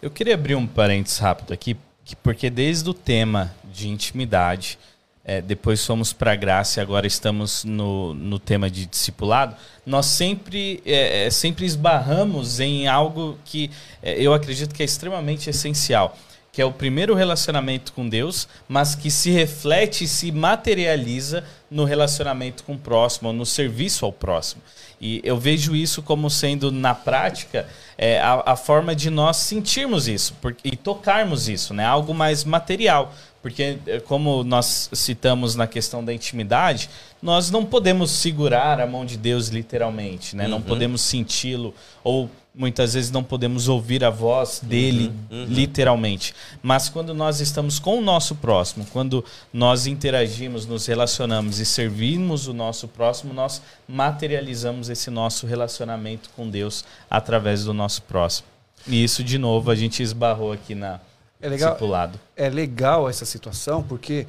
Eu 0.00 0.10
queria 0.10 0.34
abrir 0.34 0.54
um 0.54 0.66
parênteses 0.66 1.18
rápido 1.18 1.52
aqui 1.52 1.76
porque 2.22 2.50
desde 2.50 2.90
o 2.90 2.94
tema 2.94 3.54
de 3.72 3.88
intimidade, 3.88 4.78
é, 5.24 5.40
depois 5.40 5.84
fomos 5.84 6.12
para 6.12 6.32
a 6.32 6.36
graça 6.36 6.78
e 6.78 6.82
agora 6.82 7.06
estamos 7.06 7.64
no, 7.64 8.12
no 8.12 8.38
tema 8.38 8.70
de 8.70 8.84
discipulado, 8.84 9.56
nós 9.86 10.04
sempre, 10.06 10.82
é, 10.84 11.26
é, 11.26 11.30
sempre 11.30 11.64
esbarramos 11.64 12.60
em 12.60 12.86
algo 12.86 13.38
que 13.44 13.70
é, 14.02 14.20
eu 14.20 14.34
acredito 14.34 14.74
que 14.74 14.82
é 14.82 14.84
extremamente 14.84 15.48
essencial, 15.48 16.16
que 16.54 16.62
é 16.62 16.64
o 16.64 16.70
primeiro 16.70 17.16
relacionamento 17.16 17.92
com 17.92 18.08
Deus, 18.08 18.46
mas 18.68 18.94
que 18.94 19.10
se 19.10 19.28
reflete 19.28 20.04
e 20.04 20.08
se 20.08 20.30
materializa 20.30 21.42
no 21.68 21.82
relacionamento 21.84 22.62
com 22.62 22.74
o 22.74 22.78
próximo, 22.78 23.32
no 23.32 23.44
serviço 23.44 24.04
ao 24.04 24.12
próximo. 24.12 24.62
E 25.00 25.20
eu 25.24 25.36
vejo 25.36 25.74
isso 25.74 26.00
como 26.00 26.30
sendo, 26.30 26.70
na 26.70 26.94
prática, 26.94 27.66
é, 27.98 28.20
a, 28.20 28.52
a, 28.52 28.56
forma 28.56 28.94
de 28.94 29.10
nós 29.10 29.38
sentirmos 29.38 30.06
isso 30.06 30.32
porque, 30.40 30.68
e 30.68 30.76
tocarmos 30.76 31.48
isso, 31.48 31.74
né? 31.74 31.84
algo 31.84 32.14
mais 32.14 32.44
material. 32.44 33.12
Porque, 33.42 33.76
é, 33.88 33.98
como 33.98 34.44
nós 34.44 34.88
citamos 34.92 35.56
na 35.56 35.66
questão 35.66 36.04
da 36.04 36.14
intimidade, 36.14 36.88
nós 37.20 37.50
não 37.50 37.64
podemos 37.64 38.12
segurar 38.12 38.80
a 38.80 38.86
mão 38.86 39.04
de 39.04 39.18
Deus 39.18 39.48
literalmente, 39.48 40.36
né? 40.36 40.44
Uhum. 40.44 40.50
Não 40.50 40.62
podemos 40.62 41.02
senti-lo 41.02 41.74
ou 42.02 42.30
muitas 42.54 42.94
vezes 42.94 43.10
não 43.10 43.24
podemos 43.24 43.68
ouvir 43.68 44.04
a 44.04 44.10
voz 44.10 44.60
dele 44.62 45.12
uhum, 45.30 45.42
uhum. 45.42 45.44
literalmente. 45.46 46.34
Mas 46.62 46.88
quando 46.88 47.12
nós 47.12 47.40
estamos 47.40 47.78
com 47.78 47.98
o 47.98 48.02
nosso 48.02 48.36
próximo, 48.36 48.86
quando 48.92 49.24
nós 49.52 49.86
interagimos, 49.86 50.64
nos 50.64 50.86
relacionamos 50.86 51.58
e 51.58 51.66
servimos 51.66 52.46
o 52.46 52.54
nosso 52.54 52.86
próximo, 52.86 53.34
nós 53.34 53.60
materializamos 53.88 54.88
esse 54.88 55.10
nosso 55.10 55.46
relacionamento 55.46 56.30
com 56.36 56.48
Deus 56.48 56.84
através 57.10 57.64
do 57.64 57.74
nosso 57.74 58.02
próximo. 58.02 58.46
E 58.86 59.02
isso, 59.02 59.24
de 59.24 59.38
novo, 59.38 59.70
a 59.70 59.74
gente 59.74 60.02
esbarrou 60.02 60.52
aqui 60.52 60.74
na, 60.74 61.00
é 61.40 61.48
legal, 61.48 61.70
discipulado. 61.70 62.20
É 62.36 62.48
legal 62.48 63.08
essa 63.08 63.24
situação, 63.24 63.82
porque 63.82 64.26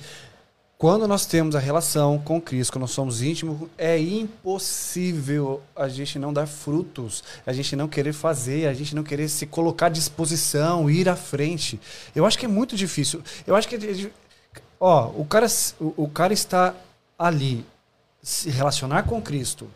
quando 0.78 1.08
nós 1.08 1.26
temos 1.26 1.56
a 1.56 1.60
relação 1.60 2.20
com 2.20 2.40
Cristo, 2.42 2.74
quando 2.74 2.82
nós 2.82 2.92
somos 2.92 3.22
íntimos, 3.22 3.70
é 3.78 3.98
impossível 3.98 5.62
a 5.74 5.88
gente 5.88 6.20
não 6.20 6.34
dar 6.34 6.48
frutos, 6.48 7.24
a 7.46 7.54
gente 7.54 7.76
não 7.76 7.88
querer 7.88 8.12
fazer, 8.12 8.68
a 8.68 8.74
gente 8.74 8.94
não 8.94 9.04
querer 9.04 9.30
se 9.30 9.46
colocar 9.46 9.86
à 9.86 9.90
disposição, 9.90 10.90
ir 10.90 11.08
à 11.08 11.16
frente. 11.16 11.80
Eu 12.14 12.26
acho 12.26 12.38
que 12.38 12.46
é 12.46 12.50
muito 12.50 12.76
difícil. 12.76 13.24
Eu 13.48 13.56
acho 13.56 13.70
que 13.70 14.12
ó, 14.78 15.08
o 15.16 15.26
cara, 15.26 15.48
o, 15.80 16.04
o 16.04 16.10
cara 16.10 16.34
está 16.34 16.76
ali 17.18 17.66
se 18.22 18.50
relacionar 18.50 19.04
com 19.04 19.22
Cristo, 19.22 19.70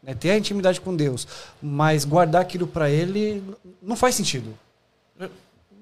né, 0.00 0.14
ter 0.14 0.30
a 0.30 0.38
intimidade 0.38 0.80
com 0.80 0.94
Deus, 0.94 1.26
mas 1.60 2.04
guardar 2.04 2.42
aquilo 2.42 2.66
para 2.66 2.88
ele 2.88 3.42
não 3.82 3.96
faz 3.96 4.14
sentido. 4.14 4.56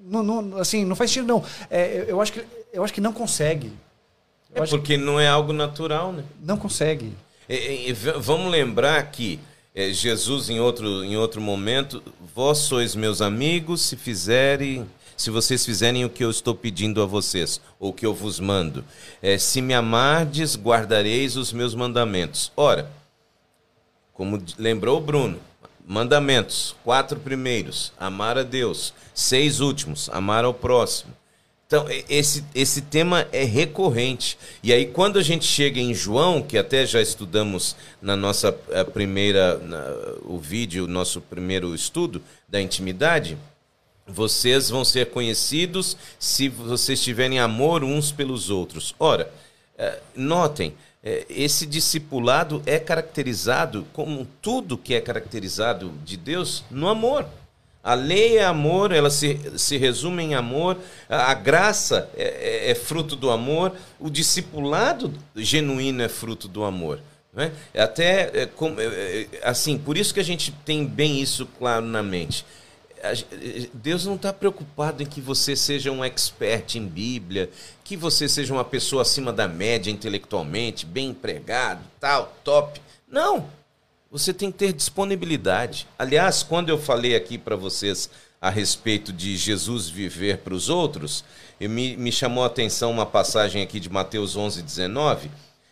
Não, 0.05 0.23
não, 0.23 0.57
assim, 0.57 0.83
não 0.83 0.95
faz 0.95 1.11
sentido, 1.11 1.27
não. 1.27 1.43
É, 1.69 2.05
eu, 2.07 2.19
acho 2.19 2.33
que, 2.33 2.43
eu 2.73 2.83
acho 2.83 2.93
que 2.93 2.99
não 2.99 3.13
consegue. 3.13 3.71
É 4.55 4.65
porque 4.65 4.97
não 4.97 5.19
é 5.19 5.27
algo 5.27 5.51
natural, 5.53 6.11
né? 6.11 6.23
Não 6.41 6.57
consegue. 6.57 7.13
E, 7.49 7.89
e, 7.89 7.93
vamos 7.93 8.51
lembrar 8.51 9.03
que 9.11 9.39
é, 9.75 9.91
Jesus, 9.91 10.49
em 10.49 10.59
outro, 10.59 11.03
em 11.03 11.17
outro 11.17 11.41
momento, 11.41 12.01
vós 12.35 12.59
sois 12.59 12.95
meus 12.95 13.21
amigos 13.21 13.81
se 13.81 13.97
fizerem. 13.97 14.87
Se 15.17 15.29
vocês 15.29 15.65
fizerem 15.65 16.05
o 16.05 16.09
que 16.09 16.23
eu 16.23 16.29
estou 16.29 16.55
pedindo 16.55 17.01
a 17.01 17.05
vocês, 17.05 17.61
ou 17.79 17.91
o 17.91 17.93
que 17.93 18.05
eu 18.05 18.13
vos 18.13 18.39
mando, 18.39 18.83
é, 19.21 19.37
se 19.37 19.61
me 19.61 19.73
amardes, 19.73 20.55
guardareis 20.55 21.35
os 21.35 21.53
meus 21.53 21.75
mandamentos. 21.75 22.51
Ora, 22.55 22.89
como 24.13 24.41
lembrou 24.57 24.97
o 24.97 25.01
Bruno, 25.01 25.39
mandamentos, 25.85 26.75
quatro 26.83 27.19
primeiros, 27.19 27.93
amar 27.99 28.37
a 28.37 28.43
Deus, 28.43 28.93
seis 29.13 29.59
últimos, 29.59 30.09
amar 30.09 30.45
ao 30.45 30.53
próximo. 30.53 31.13
Então, 31.73 31.87
esse, 32.07 32.43
esse 32.53 32.81
tema 32.83 33.27
é 33.31 33.43
recorrente. 33.43 34.37
E 34.61 34.71
aí, 34.71 34.85
quando 34.85 35.17
a 35.17 35.23
gente 35.23 35.43
chega 35.43 35.79
em 35.79 35.91
João, 35.91 36.39
que 36.39 36.55
até 36.55 36.85
já 36.85 37.01
estudamos 37.01 37.75
na 37.99 38.15
nossa 38.15 38.51
primeira, 38.93 39.57
na, 39.57 39.83
o 40.21 40.37
vídeo, 40.37 40.85
nosso 40.85 41.19
primeiro 41.19 41.73
estudo 41.73 42.21
da 42.47 42.61
intimidade, 42.61 43.39
vocês 44.05 44.69
vão 44.69 44.85
ser 44.85 45.09
conhecidos 45.09 45.97
se 46.19 46.47
vocês 46.47 47.01
tiverem 47.01 47.39
amor 47.39 47.83
uns 47.83 48.11
pelos 48.11 48.51
outros. 48.51 48.93
Ora, 48.99 49.33
é, 49.75 49.99
notem, 50.15 50.75
é, 51.03 51.25
esse 51.27 51.65
discipulado 51.65 52.61
é 52.67 52.77
caracterizado 52.77 53.87
como 53.93 54.27
tudo 54.43 54.77
que 54.77 54.93
é 54.93 55.01
caracterizado 55.01 55.91
de 56.05 56.17
Deus 56.17 56.63
no 56.69 56.87
amor. 56.87 57.25
A 57.83 57.95
lei 57.95 58.37
é 58.37 58.45
amor, 58.45 58.93
ela 58.93 59.09
se, 59.09 59.37
se 59.57 59.75
resume 59.75 60.23
em 60.23 60.35
amor, 60.35 60.77
a, 61.09 61.31
a 61.31 61.33
graça 61.33 62.09
é, 62.15 62.23
é, 62.67 62.71
é, 62.71 62.75
fruto 62.75 63.13
do 63.13 63.29
amor, 63.29 63.73
o 63.99 64.09
discipulado 64.09 65.13
genuíno 65.35 66.01
é 66.01 66.07
fruto 66.07 66.47
do 66.47 66.63
amor. 66.63 67.01
Né? 67.33 67.51
Até, 67.75 68.31
é, 68.33 68.49
é, 68.49 69.27
assim, 69.43 69.77
por 69.77 69.97
isso 69.97 70.13
que 70.13 70.21
a 70.21 70.23
gente 70.23 70.53
tem 70.63 70.85
bem 70.85 71.19
isso 71.19 71.45
claro 71.59 71.85
na 71.85 72.01
mente. 72.01 72.45
Deus 73.73 74.05
não 74.05 74.15
está 74.15 74.31
preocupado 74.31 75.03
em 75.03 75.05
que 75.05 75.19
você 75.19 75.57
seja 75.57 75.91
um 75.91 76.05
expert 76.05 76.75
em 76.75 76.87
Bíblia, 76.87 77.49
que 77.83 77.97
você 77.97 78.29
seja 78.29 78.53
uma 78.53 78.63
pessoa 78.63 79.01
acima 79.01 79.33
da 79.33 79.45
média 79.45 79.91
intelectualmente, 79.91 80.85
bem 80.85 81.09
empregado, 81.09 81.81
tal, 81.99 82.33
top. 82.45 82.79
Não. 83.09 83.49
Você 84.13 84.31
tem 84.31 84.51
que 84.51 84.59
ter 84.59 84.73
disponibilidade. 84.73 85.87
Aliás, 85.97 86.43
quando 86.43 86.69
eu 86.69 86.77
falei 86.77 87.15
aqui 87.15 87.35
para 87.35 87.55
vocês 87.55 88.11
a 88.39 88.47
respeito 88.51 89.11
de 89.11 89.35
Jesus 89.35 89.89
viver 89.89 90.37
para 90.37 90.53
os 90.53 90.69
outros, 90.69 91.25
me, 91.59 91.97
me 91.97 92.11
chamou 92.11 92.43
a 92.43 92.47
atenção 92.47 92.91
uma 92.91 93.07
passagem 93.07 93.63
aqui 93.63 93.79
de 93.79 93.89
Mateus 93.89 94.35
11, 94.35 94.61
19, 94.61 95.31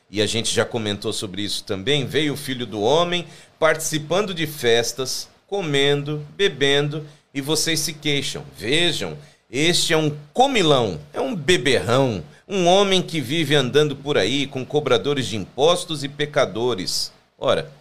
e 0.10 0.24
a 0.24 0.26
gente 0.26 0.52
já 0.52 0.66
comentou 0.66 1.14
sobre 1.14 1.44
isso 1.44 1.64
também. 1.64 2.08
Veio 2.08 2.34
o 2.34 2.38
filho 2.38 2.66
do 2.66 2.82
homem 2.82 3.28
participando 3.60 4.34
de 4.34 4.48
festas, 4.48 5.30
comendo, 5.46 6.26
bebendo, 6.36 7.06
e 7.32 7.42
vocês 7.42 7.80
se 7.80 7.94
queixam. 7.94 8.44
Vejam, 8.58 9.16
este 9.52 9.94
é 9.94 9.98
um 9.98 10.18
comilão, 10.34 11.00
é 11.14 11.22
um 11.22 11.36
beberrão, 11.36 12.24
um 12.48 12.66
homem 12.66 13.04
que 13.04 13.22
vive 13.22 13.54
andando 13.54 13.96
por 13.96 14.18
aí 14.18 14.48
com 14.48 14.66
cobradores 14.66 15.28
de 15.28 15.38
impostos 15.38 16.04
e 16.04 16.10
pecadores. 16.10 17.12
Ora, 17.38 17.72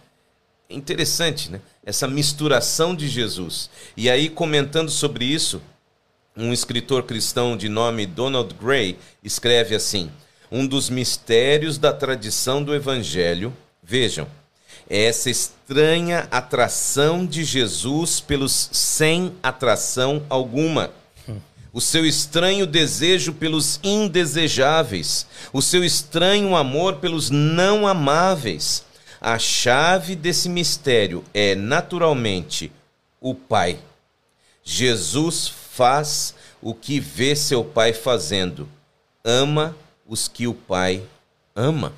interessante, 0.71 1.49
né? 1.51 1.61
Essa 1.85 2.07
misturação 2.07 2.95
de 2.95 3.07
Jesus. 3.07 3.69
E 3.95 4.09
aí, 4.09 4.29
comentando 4.29 4.89
sobre 4.89 5.25
isso, 5.25 5.61
um 6.35 6.53
escritor 6.53 7.03
cristão 7.03 7.57
de 7.57 7.67
nome 7.67 8.05
Donald 8.05 8.53
Gray 8.55 8.97
escreve 9.23 9.75
assim: 9.75 10.09
Um 10.51 10.65
dos 10.65 10.89
mistérios 10.89 11.77
da 11.77 11.93
tradição 11.93 12.63
do 12.63 12.73
Evangelho, 12.73 13.55
vejam, 13.83 14.27
é 14.89 15.03
essa 15.03 15.29
estranha 15.29 16.27
atração 16.31 17.25
de 17.25 17.43
Jesus 17.43 18.19
pelos 18.19 18.69
sem 18.71 19.33
atração 19.43 20.23
alguma 20.29 20.91
o 21.73 21.79
seu 21.79 22.05
estranho 22.05 22.67
desejo 22.67 23.33
pelos 23.33 23.79
indesejáveis, 23.83 25.25
o 25.53 25.61
seu 25.61 25.83
estranho 25.83 26.55
amor 26.55 26.95
pelos 26.97 27.29
não 27.29 27.87
amáveis. 27.87 28.83
A 29.23 29.37
chave 29.37 30.15
desse 30.15 30.49
mistério 30.49 31.23
é 31.31 31.53
naturalmente 31.53 32.71
o 33.19 33.35
Pai. 33.35 33.79
Jesus 34.63 35.47
faz 35.47 36.33
o 36.59 36.73
que 36.73 36.99
vê 36.99 37.35
seu 37.35 37.63
Pai 37.63 37.93
fazendo, 37.93 38.67
ama 39.23 39.77
os 40.07 40.27
que 40.27 40.47
o 40.47 40.55
Pai 40.55 41.03
ama. 41.55 41.93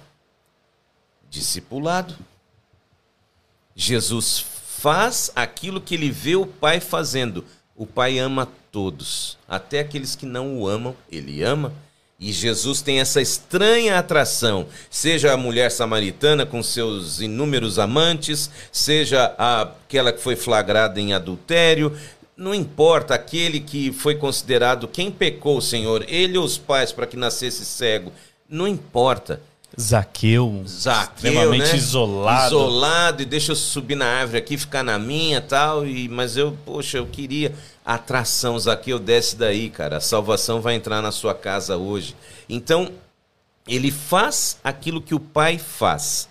Discipulado. 1.30 2.14
Jesus 3.74 4.40
faz 4.40 5.32
aquilo 5.34 5.80
que 5.80 5.96
ele 5.96 6.12
vê 6.12 6.36
o 6.36 6.46
Pai 6.46 6.82
fazendo. 6.82 7.46
O 7.74 7.88
Pai 7.88 8.20
ama 8.20 8.50
todos, 8.70 9.38
até 9.48 9.80
aqueles 9.80 10.14
que 10.14 10.26
não 10.26 10.60
o 10.60 10.68
amam, 10.68 10.94
ele 11.10 11.42
ama. 11.42 11.74
E 12.24 12.32
Jesus 12.32 12.82
tem 12.82 13.02
essa 13.02 13.22
estranha 13.22 14.00
atração, 14.00 14.66
seja 14.90 15.34
a 15.34 15.38
mulher 15.38 15.70
samaritana 15.70 16.46
com 16.46 16.64
seus 16.64 17.20
inúmeros 17.20 17.78
amantes, 17.78 18.50
seja 18.72 19.36
aquela 19.38 20.14
que 20.14 20.22
foi 20.22 20.38
flagrada 20.38 21.02
em 21.02 21.12
adultério, 21.12 21.92
não 22.38 22.54
importa, 22.54 23.14
aquele 23.14 23.60
que 23.60 23.92
foi 23.92 24.16
considerado 24.16 24.88
quem 24.88 25.12
pecou, 25.12 25.60
Senhor, 25.60 26.06
ele 26.08 26.38
ou 26.38 26.46
os 26.46 26.58
pais 26.58 26.94
para 26.94 27.06
que 27.06 27.18
nascesse 27.18 27.66
cego, 27.66 28.14
não 28.50 28.70
importa. 28.70 29.42
Zaqueu, 29.80 30.64
Zaqueu 30.66 31.16
extremamente 31.16 31.72
né? 31.72 31.76
isolado. 31.76 32.48
Isolado, 32.48 33.22
e 33.24 33.26
deixa 33.26 33.52
eu 33.52 33.56
subir 33.56 33.96
na 33.96 34.06
árvore 34.06 34.38
aqui, 34.38 34.58
ficar 34.58 34.84
na 34.84 34.98
minha 34.98 35.42
tal, 35.42 35.86
e 35.86 36.08
mas 36.08 36.38
eu, 36.38 36.58
poxa, 36.64 37.00
eu 37.00 37.06
queria 37.06 37.54
atração, 37.86 38.58
Zaqueu, 38.58 39.00
desce 39.00 39.36
daí, 39.36 39.69
cara, 39.69 39.98
a 39.98 40.02
salvação 40.02 40.62
vai 40.62 40.76
entrar 40.76 41.02
na 41.02 41.12
sua 41.12 41.34
casa 41.34 41.78
hoje. 41.78 42.15
Então, 42.48 42.91
ele 43.67 43.91
faz 43.91 44.60
aquilo 44.63 45.02
que 45.02 45.15
o 45.15 45.19
pai 45.19 45.58
faz. 45.58 46.28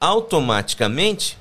Automaticamente, 0.00 1.38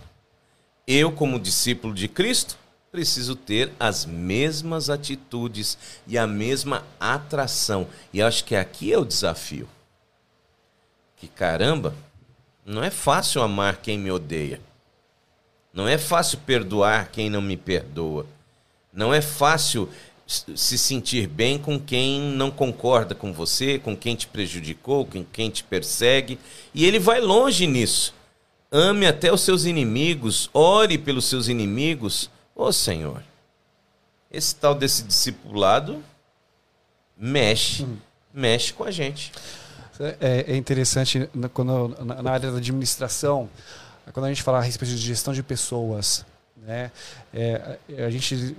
eu, 0.88 1.12
como 1.12 1.39
discípulo 1.39 1.93
de 1.93 2.08
Cristo, 2.08 2.58
preciso 2.91 3.36
ter 3.36 3.71
as 3.80 4.06
mesmas 4.06 4.89
atitudes 4.89 5.78
e 6.08 6.17
a 6.17 6.28
mesma 6.28 6.84
atração. 6.99 7.88
E 8.13 8.21
acho 8.21 8.45
que 8.45 8.56
aqui 8.56 8.93
é 8.93 8.97
o 8.97 9.06
desafio 9.06 9.67
que 11.23 11.28
caramba, 11.30 11.95
não 12.65 12.84
é 12.84 12.89
fácil 12.89 13.41
amar 13.41 13.78
quem 13.78 13.97
me 13.97 14.12
odeia. 14.12 14.60
Não 15.73 15.88
é 15.88 15.97
fácil 15.97 16.38
perdoar 16.39 17.12
quem 17.12 17.30
não 17.30 17.41
me 17.41 17.56
perdoa. 17.56 18.26
Não 18.93 19.13
é 19.13 19.21
fácil 19.21 19.89
se 20.27 20.77
sentir 20.77 21.27
bem 21.27 21.58
com 21.58 21.79
quem 21.79 22.21
não 22.21 22.49
concorda 22.49 23.13
com 23.13 23.34
você, 23.34 23.77
com 23.77 23.95
quem 23.95 24.15
te 24.15 24.27
prejudicou, 24.27 25.06
com 25.06 25.23
quem 25.23 25.49
te 25.49 25.63
persegue. 25.63 26.39
E 26.73 26.86
ele 26.86 26.99
vai 26.99 27.19
longe 27.19 27.67
nisso. 27.67 28.13
Ame 28.71 29.06
até 29.06 29.32
os 29.32 29.41
seus 29.41 29.65
inimigos, 29.65 30.49
ore 30.53 30.97
pelos 30.97 31.25
seus 31.25 31.47
inimigos. 31.47 32.29
Ô 32.56 32.65
oh, 32.65 32.73
Senhor, 32.73 33.21
esse 34.32 34.56
tal 34.56 34.73
desse 34.73 35.03
discipulado 35.03 36.03
mexe, 37.17 37.84
hum. 37.84 37.97
mexe 38.34 38.73
com 38.73 38.84
a 38.84 38.91
gente. 38.91 39.32
É, 40.19 40.45
é 40.47 40.56
interessante 40.58 41.29
quando, 41.53 41.95
na 42.03 42.32
área 42.32 42.51
da 42.51 42.58
administração, 42.58 43.47
quando 44.12 44.25
a 44.25 44.29
gente 44.29 44.41
fala 44.41 44.58
a 44.58 44.62
respeito 44.62 44.95
de 44.95 45.01
gestão 45.01 45.34
de 45.34 45.43
pessoas, 45.43 46.25
né, 46.65 46.91
é, 47.34 47.78
a 48.06 48.10
gente 48.10 48.56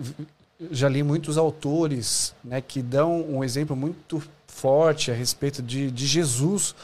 já 0.71 0.89
li 0.89 1.03
muitos 1.03 1.37
autores 1.37 2.35
né, 2.45 2.61
que 2.61 2.81
dão 2.81 3.23
um 3.23 3.43
exemplo 3.43 3.75
muito 3.75 4.23
forte 4.47 5.11
a 5.11 5.15
respeito 5.15 5.63
de, 5.63 5.91
de 5.91 6.07
Jesus 6.07 6.75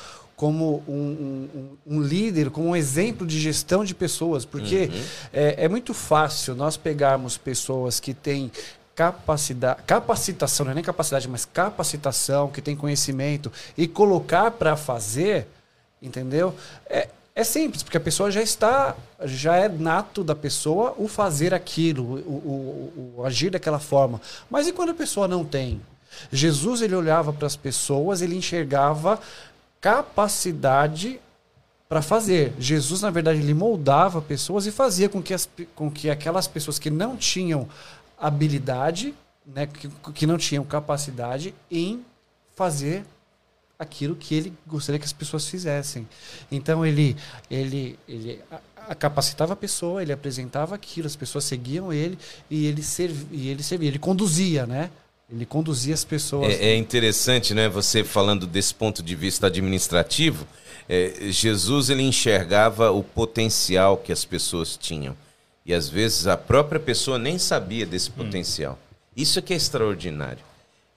como 0.40 0.82
um, 0.88 0.94
um, 0.96 1.76
um, 1.86 2.02
líder, 2.02 2.48
como 2.48 2.68
um 2.68 2.74
exemplo 2.74 3.26
de 3.26 3.38
gestão 3.38 3.84
de 3.84 3.94
pessoas, 3.94 4.44
porque 4.44 4.88
uhum. 4.90 5.04
é, 5.34 5.64
é, 5.64 5.68
muito 5.68 5.92
fácil 5.92 6.54
nós 6.54 6.78
pegarmos 6.78 7.36
pessoas 7.36 8.00
que 8.00 8.14
têm 8.14 8.50
capacidade, 8.94 9.82
capacitação, 9.86 10.64
não 10.64 10.72
é 10.72 10.74
nem 10.74 10.84
capacidade, 10.84 11.28
mas 11.28 11.44
capacitação, 11.44 12.48
que 12.48 12.62
tem 12.62 12.74
conhecimento 12.74 13.52
e 13.76 13.86
colocar 13.86 14.50
para 14.50 14.76
fazer, 14.76 15.46
entendeu? 16.00 16.54
É, 16.86 17.08
é 17.40 17.44
simples, 17.44 17.82
porque 17.82 17.96
a 17.96 18.00
pessoa 18.00 18.30
já 18.30 18.42
está, 18.42 18.94
já 19.24 19.56
é 19.56 19.68
nato 19.68 20.22
da 20.22 20.34
pessoa 20.34 20.94
o 20.96 21.08
fazer 21.08 21.52
aquilo, 21.54 22.04
o, 22.20 22.32
o, 22.32 23.14
o, 23.16 23.24
agir 23.24 23.50
daquela 23.50 23.78
forma. 23.78 24.20
Mas 24.48 24.68
e 24.68 24.72
quando 24.72 24.90
a 24.90 24.94
pessoa 24.94 25.26
não 25.26 25.44
tem? 25.44 25.80
Jesus 26.30 26.82
ele 26.82 26.94
olhava 26.94 27.32
para 27.32 27.46
as 27.46 27.56
pessoas, 27.56 28.20
ele 28.20 28.36
enxergava 28.36 29.18
capacidade 29.80 31.20
para 31.88 32.02
fazer. 32.02 32.52
Jesus, 32.58 33.00
na 33.00 33.10
verdade, 33.10 33.40
ele 33.40 33.54
moldava 33.54 34.20
pessoas 34.22 34.66
e 34.66 34.70
fazia 34.70 35.08
com 35.08 35.22
que, 35.22 35.34
as, 35.34 35.48
com 35.74 35.90
que 35.90 36.08
aquelas 36.08 36.46
pessoas 36.46 36.78
que 36.78 36.90
não 36.90 37.16
tinham 37.16 37.68
habilidade, 38.18 39.14
né, 39.46 39.66
que, 39.66 39.88
que 40.14 40.26
não 40.26 40.38
tinham 40.38 40.64
capacidade 40.64 41.54
em 41.70 42.04
fazer 42.54 43.04
aquilo 43.80 44.14
que 44.14 44.34
ele 44.34 44.52
gostaria 44.66 44.98
que 44.98 45.06
as 45.06 45.12
pessoas 45.12 45.48
fizessem. 45.48 46.06
Então 46.52 46.84
ele 46.84 47.16
ele 47.50 47.98
ele 48.06 48.40
capacitava 48.98 49.54
a 49.54 49.56
pessoa, 49.56 50.02
ele 50.02 50.12
apresentava 50.12 50.74
aquilo, 50.74 51.06
as 51.06 51.16
pessoas 51.16 51.44
seguiam 51.44 51.90
ele 51.92 52.18
e 52.50 52.66
ele 52.66 52.82
servia, 52.82 53.50
ele 53.50 53.62
servia, 53.62 53.88
ele 53.88 53.98
conduzia, 53.98 54.66
né? 54.66 54.90
Ele 55.32 55.46
conduzia 55.46 55.94
as 55.94 56.04
pessoas. 56.04 56.52
É, 56.52 56.70
é 56.70 56.76
interessante, 56.76 57.54
né? 57.54 57.68
Você 57.68 58.04
falando 58.04 58.46
desse 58.46 58.74
ponto 58.74 59.02
de 59.02 59.14
vista 59.14 59.46
administrativo, 59.46 60.46
é, 60.88 61.30
Jesus 61.30 61.88
ele 61.88 62.02
enxergava 62.02 62.90
o 62.90 63.02
potencial 63.02 63.96
que 63.96 64.12
as 64.12 64.24
pessoas 64.24 64.76
tinham. 64.76 65.16
E 65.64 65.72
às 65.72 65.88
vezes 65.88 66.26
a 66.26 66.36
própria 66.36 66.80
pessoa 66.80 67.18
nem 67.18 67.38
sabia 67.38 67.86
desse 67.86 68.10
hum. 68.10 68.24
potencial. 68.24 68.78
Isso 69.16 69.38
é 69.38 69.42
que 69.42 69.54
é 69.54 69.56
extraordinário. 69.56 70.49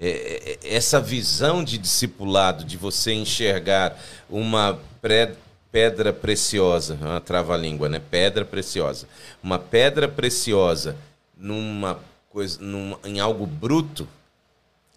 É, 0.04 0.10
é, 0.10 0.60
é, 0.64 0.76
essa 0.76 1.00
visão 1.00 1.64
de 1.64 1.78
discipulado, 1.78 2.64
de 2.66 2.76
você 2.76 3.14
enxergar 3.14 3.98
uma 4.30 4.78
pré, 5.02 5.36
pedra 5.72 6.12
preciosa, 6.12 6.98
uma 7.02 7.22
trava-língua, 7.22 7.88
né? 7.88 8.02
Pedra 8.12 8.44
preciosa. 8.44 9.08
Uma 9.42 9.58
pedra 9.58 10.08
preciosa 10.08 10.98
numa 11.38 12.00
coisa, 12.30 12.62
num, 12.62 12.98
em 13.06 13.20
algo 13.20 13.46
bruto. 13.46 14.08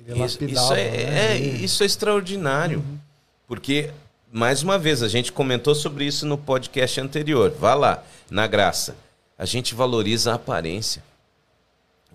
Isso, 0.07 0.45
isso, 0.45 0.73
é, 0.73 0.91
né? 0.91 1.33
é, 1.33 1.39
isso 1.39 1.83
é 1.83 1.87
extraordinário. 1.87 2.79
Uhum. 2.79 2.99
Porque, 3.47 3.91
mais 4.33 4.63
uma 4.63 4.79
vez, 4.79 5.03
a 5.03 5.09
gente 5.09 5.31
comentou 5.33 5.75
sobre 5.75 6.05
isso 6.05 6.27
no 6.27 6.37
podcast 6.37 7.01
anterior. 7.01 7.55
Vá 7.59 7.75
lá, 7.75 8.03
na 8.31 8.47
graça 8.47 8.97
a 9.39 9.45
gente 9.45 9.75
valoriza 9.75 10.33
a 10.33 10.35
aparência. 10.35 11.03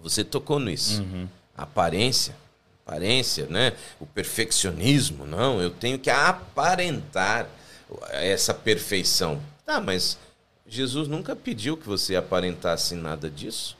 Você 0.01 0.23
tocou 0.23 0.59
nisso. 0.59 1.01
Uhum. 1.01 1.27
Aparência, 1.55 2.35
aparência, 2.85 3.45
né? 3.47 3.73
O 3.99 4.05
perfeccionismo, 4.05 5.25
não, 5.25 5.61
eu 5.61 5.69
tenho 5.69 5.97
que 5.97 6.09
aparentar 6.09 7.47
essa 8.09 8.53
perfeição. 8.53 9.41
Tá, 9.65 9.79
mas 9.79 10.17
Jesus 10.67 11.07
nunca 11.07 11.35
pediu 11.35 11.77
que 11.77 11.87
você 11.87 12.15
aparentasse 12.15 12.95
nada 12.95 13.29
disso. 13.29 13.77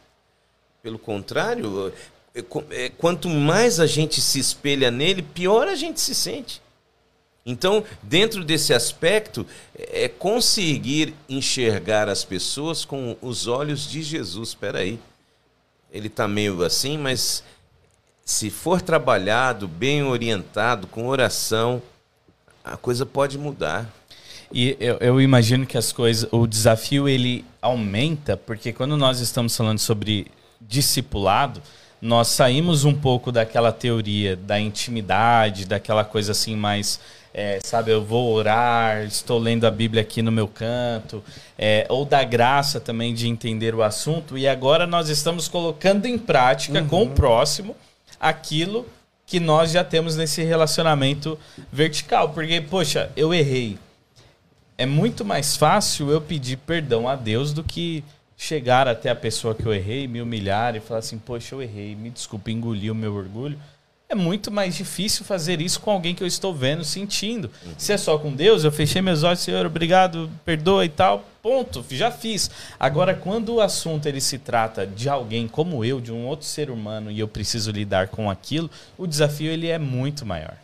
Pelo 0.84 1.00
contrário, 1.00 1.94
é, 2.34 2.44
é, 2.72 2.90
quanto 2.90 3.30
mais 3.30 3.80
a 3.80 3.86
gente 3.86 4.22
se 4.22 4.40
espelha 4.40 4.90
nele, 4.90 5.22
pior 5.22 5.68
a 5.68 5.76
gente 5.76 6.00
se 6.00 6.16
sente. 6.16 6.62
Então, 7.46 7.84
dentro 8.04 8.44
desse 8.44 8.74
aspecto, 8.74 9.46
é 9.76 10.08
conseguir 10.08 11.16
enxergar 11.28 12.08
as 12.08 12.24
pessoas 12.24 12.86
com 12.86 13.18
os 13.22 13.48
olhos 13.48 13.90
de 13.90 14.04
Jesus. 14.04 14.50
Espera 14.50 14.80
aí. 14.80 15.00
ele 15.92 16.08
está 16.08 16.28
meio 16.28 16.64
assim, 16.64 16.98
mas 16.98 17.44
se 18.32 18.50
for 18.50 18.82
trabalhado, 18.82 19.68
bem 19.68 20.04
orientado, 20.04 20.88
com 20.88 21.06
oração, 21.06 21.82
a 22.64 22.78
coisa 22.78 23.06
pode 23.06 23.38
mudar. 23.38 23.94
E 24.54 24.78
eu, 24.80 24.98
eu, 25.02 25.22
imagino 25.22 25.66
que 25.66 25.78
as 25.78 25.92
coisas, 25.92 26.28
o 26.32 26.48
desafio 26.48 27.10
ele 27.10 27.44
aumenta, 27.62 28.38
porque 28.38 28.72
quando 28.72 28.96
nós 28.96 29.20
estamos 29.20 29.56
falando 29.56 29.80
sobre 29.80 30.28
discipulado, 30.62 31.62
nós 32.02 32.30
saímos 32.30 32.86
um 32.86 32.94
pouco 32.94 33.34
daquela 33.34 33.72
teoria 33.74 34.38
da 34.38 34.58
intimidade, 34.58 35.66
daquela 35.66 36.06
coisa 36.06 36.32
assim 36.32 36.56
mais, 36.56 37.02
é, 37.34 37.60
sabe, 37.62 37.92
eu 37.92 38.04
vou 38.04 38.34
orar, 38.34 39.04
estou 39.04 39.40
lendo 39.40 39.68
a 39.68 39.72
Bíblia 39.72 40.04
aqui 40.04 40.22
no 40.22 40.32
meu 40.32 40.48
canto, 40.48 41.22
é, 41.60 41.86
ou 41.90 42.06
da 42.06 42.24
graça 42.24 42.80
também 42.80 43.14
de 43.14 43.28
entender 43.28 43.76
o 43.76 43.84
assunto, 43.84 44.38
e 44.38 44.48
agora 44.48 44.88
nós 44.88 45.10
estamos 45.10 45.50
colocando 45.50 46.06
em 46.06 46.18
prática 46.18 46.80
uhum. 46.80 46.88
com 46.88 47.04
o 47.04 47.10
próximo 47.10 47.76
aquilo 48.22 48.86
que 49.26 49.40
nós 49.40 49.72
já 49.72 49.84
temos 49.84 50.16
nesse 50.16 50.44
relacionamento 50.44 51.38
vertical. 51.72 52.30
Porque, 52.30 52.62
poxa, 52.62 53.12
eu 53.16 53.34
errei. 53.34 53.80
É 54.78 54.86
muito 54.86 55.26
mais 55.26 55.58
fácil 55.58 56.12
eu 56.12 56.22
pedir 56.22 56.58
perdão 56.58 57.08
a 57.08 57.16
Deus 57.16 57.52
do 57.52 57.64
que 57.64 58.04
chegar 58.38 58.88
até 58.88 59.10
a 59.10 59.16
pessoa 59.16 59.54
que 59.54 59.66
eu 59.66 59.74
errei, 59.74 60.08
me 60.08 60.22
humilhar 60.22 60.76
e 60.76 60.80
falar 60.80 61.00
assim: 61.00 61.18
Poxa, 61.18 61.56
eu 61.56 61.62
errei, 61.62 61.96
me 61.96 62.10
desculpe, 62.10 62.52
engoli 62.52 62.90
o 62.90 62.96
meu 62.96 63.14
orgulho. 63.14 63.58
É 64.12 64.16
muito 64.16 64.52
mais 64.52 64.76
difícil 64.76 65.24
fazer 65.24 65.62
isso 65.62 65.80
com 65.80 65.90
alguém 65.90 66.14
que 66.14 66.22
eu 66.22 66.28
estou 66.28 66.54
vendo, 66.54 66.84
sentindo. 66.84 67.50
Uhum. 67.66 67.72
Se 67.78 67.94
é 67.94 67.98
só 67.98 68.18
com 68.18 68.34
Deus, 68.34 68.66
eu 68.66 68.72
fechei 68.72 69.02
meus 69.02 69.24
olhos, 69.24 69.40
Senhor, 69.40 69.66
obrigado, 69.66 70.30
perdoa 70.44 70.84
e 70.84 70.90
tal, 70.90 71.24
ponto, 71.42 71.82
já 71.90 72.12
fiz. 72.12 72.52
Agora, 72.78 73.16
quando 73.16 73.54
o 73.54 73.62
assunto 73.62 74.08
ele 74.08 74.20
se 74.20 74.38
trata 74.38 74.86
de 74.86 75.08
alguém 75.08 75.48
como 75.48 75.86
eu, 75.86 76.02
de 76.02 76.12
um 76.12 76.26
outro 76.26 76.46
ser 76.46 76.70
humano, 76.70 77.10
e 77.10 77.22
eu 77.22 77.28
preciso 77.28 77.72
lidar 77.72 78.10
com 78.10 78.30
aquilo, 78.30 78.70
o 78.98 79.08
desafio 79.08 79.50
ele 79.50 79.70
é 79.70 79.80
muito 79.80 80.26
maior. 80.26 80.58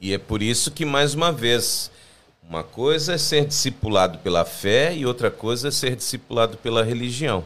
E 0.00 0.12
é 0.12 0.18
por 0.18 0.42
isso 0.42 0.72
que, 0.72 0.84
mais 0.84 1.14
uma 1.14 1.30
vez, 1.30 1.92
uma 2.48 2.64
coisa 2.64 3.14
é 3.14 3.18
ser 3.18 3.46
discipulado 3.46 4.18
pela 4.18 4.44
fé 4.44 4.92
e 4.96 5.06
outra 5.06 5.30
coisa 5.30 5.68
é 5.68 5.70
ser 5.70 5.94
discipulado 5.94 6.56
pela 6.56 6.82
religião. 6.82 7.44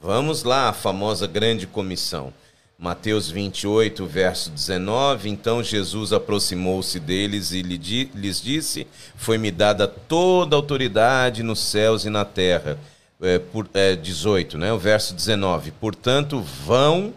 Vamos 0.00 0.42
lá, 0.42 0.70
a 0.70 0.72
famosa 0.72 1.26
grande 1.26 1.66
comissão. 1.66 2.32
Mateus 2.78 3.30
28, 3.30 4.04
verso 4.04 4.50
19. 4.50 5.30
Então 5.30 5.62
Jesus 5.62 6.12
aproximou-se 6.12 7.00
deles 7.00 7.50
e 7.52 7.62
lhes 7.62 8.42
disse: 8.42 8.86
Foi-me 9.16 9.50
dada 9.50 9.88
toda 9.88 10.54
a 10.54 10.58
autoridade 10.58 11.42
nos 11.42 11.58
céus 11.60 12.04
e 12.04 12.10
na 12.10 12.24
terra. 12.24 12.78
É, 13.22 13.38
por, 13.38 13.66
é, 13.72 13.96
18, 13.96 14.58
né? 14.58 14.70
o 14.74 14.78
verso 14.78 15.14
19. 15.14 15.70
Portanto, 15.70 16.38
vão 16.40 17.14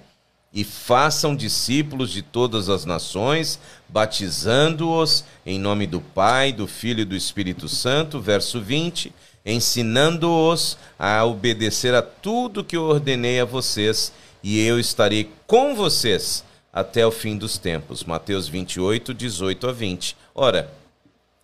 e 0.53 0.63
façam 0.63 1.35
discípulos 1.35 2.09
de 2.09 2.21
todas 2.21 2.69
as 2.69 2.85
nações, 2.85 3.59
batizando-os 3.89 5.25
em 5.45 5.59
nome 5.59 5.85
do 5.85 5.99
Pai, 5.99 6.53
do 6.53 6.67
Filho 6.67 7.01
e 7.01 7.05
do 7.05 7.17
Espírito 7.17 7.67
Santo. 7.67 8.21
Verso 8.21 8.61
20. 8.61 9.13
Ensinando-os 9.45 10.77
a 10.97 11.25
obedecer 11.25 11.93
a 11.93 12.01
tudo 12.01 12.63
que 12.63 12.77
eu 12.77 12.83
ordenei 12.83 13.41
a 13.41 13.45
vocês 13.45 14.13
e 14.43 14.65
eu 14.65 14.79
estarei 14.79 15.31
com 15.45 15.75
vocês 15.75 16.43
até 16.71 17.05
o 17.05 17.11
fim 17.11 17.37
dos 17.37 17.57
tempos. 17.57 18.03
Mateus 18.03 18.47
28, 18.47 19.13
18 19.13 19.67
a 19.67 19.71
20. 19.71 20.17
Ora, 20.33 20.71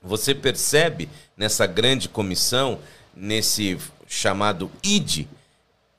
você 0.01 0.36
percebe 0.36 1.10
nessa 1.36 1.65
grande 1.65 2.08
comissão, 2.08 2.79
nesse 3.15 3.77
chamado 4.08 4.71
ID, 4.84 5.25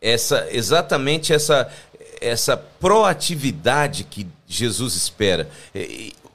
essa 0.01 0.47
exatamente 0.51 1.33
essa 1.33 1.71
essa 2.21 2.57
proatividade 2.57 4.05
que 4.05 4.27
Jesus 4.47 4.95
espera. 4.95 5.49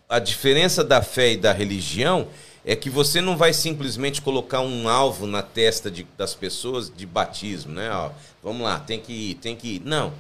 A 0.07 0.19
diferença 0.19 0.83
da 0.83 1.01
fé 1.01 1.31
e 1.31 1.37
da 1.37 1.53
religião 1.53 2.27
é 2.63 2.75
que 2.75 2.89
você 2.89 3.21
não 3.21 3.35
vai 3.35 3.53
simplesmente 3.53 4.21
colocar 4.21 4.61
um 4.61 4.87
alvo 4.87 5.25
na 5.25 5.41
testa 5.41 5.89
de, 5.89 6.05
das 6.15 6.35
pessoas 6.35 6.91
de 6.95 7.05
batismo, 7.05 7.73
né? 7.73 7.89
Ó, 7.91 8.11
vamos 8.43 8.61
lá, 8.61 8.79
tem 8.79 8.99
que 8.99 9.11
ir, 9.11 9.35
tem 9.35 9.55
que 9.55 9.75
ir. 9.75 9.81
Não. 9.83 10.13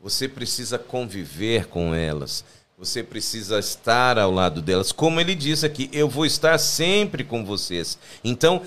Você 0.00 0.28
precisa 0.28 0.78
conviver 0.78 1.66
com 1.66 1.94
elas. 1.94 2.44
Você 2.78 3.02
precisa 3.02 3.58
estar 3.58 4.18
ao 4.18 4.30
lado 4.30 4.60
delas. 4.60 4.92
Como 4.92 5.18
ele 5.18 5.34
diz 5.34 5.64
aqui, 5.64 5.88
eu 5.94 6.10
vou 6.10 6.26
estar 6.26 6.58
sempre 6.58 7.24
com 7.24 7.42
vocês. 7.42 7.98
Então, 8.22 8.60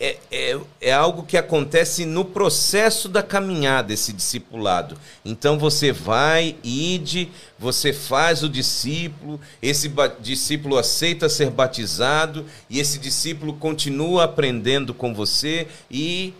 é, 0.00 0.16
é, 0.30 0.60
é, 0.80 0.92
algo 0.94 1.24
que 1.24 1.36
acontece 1.36 2.06
no 2.06 2.24
processo 2.24 3.06
da 3.06 3.22
caminhada, 3.22 3.92
esse 3.92 4.14
discipulado. 4.14 4.96
Então, 5.22 5.58
você 5.58 5.92
vai, 5.92 6.56
ide, 6.64 7.30
você 7.58 7.92
faz 7.92 8.42
o 8.42 8.48
discípulo, 8.48 9.38
esse 9.60 9.92
discípulo 10.20 10.78
aceita 10.78 11.28
ser 11.28 11.50
batizado, 11.50 12.46
e 12.70 12.80
esse 12.80 12.98
discípulo 12.98 13.52
continua 13.52 14.24
aprendendo 14.24 14.94
com 14.94 15.12
você 15.12 15.68
e 15.90 16.32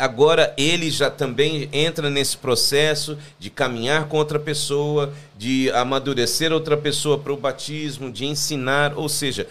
agora 0.00 0.54
ele 0.56 0.90
já 0.90 1.10
também 1.10 1.68
entra 1.72 2.08
nesse 2.08 2.36
processo 2.36 3.18
de 3.38 3.50
caminhar 3.50 4.08
com 4.08 4.16
outra 4.16 4.38
pessoa, 4.38 5.12
de 5.36 5.70
amadurecer 5.72 6.52
outra 6.52 6.76
pessoa 6.76 7.18
para 7.18 7.32
o 7.32 7.36
batismo, 7.36 8.10
de 8.10 8.24
ensinar, 8.24 8.96
ou 8.96 9.08
seja, 9.08 9.46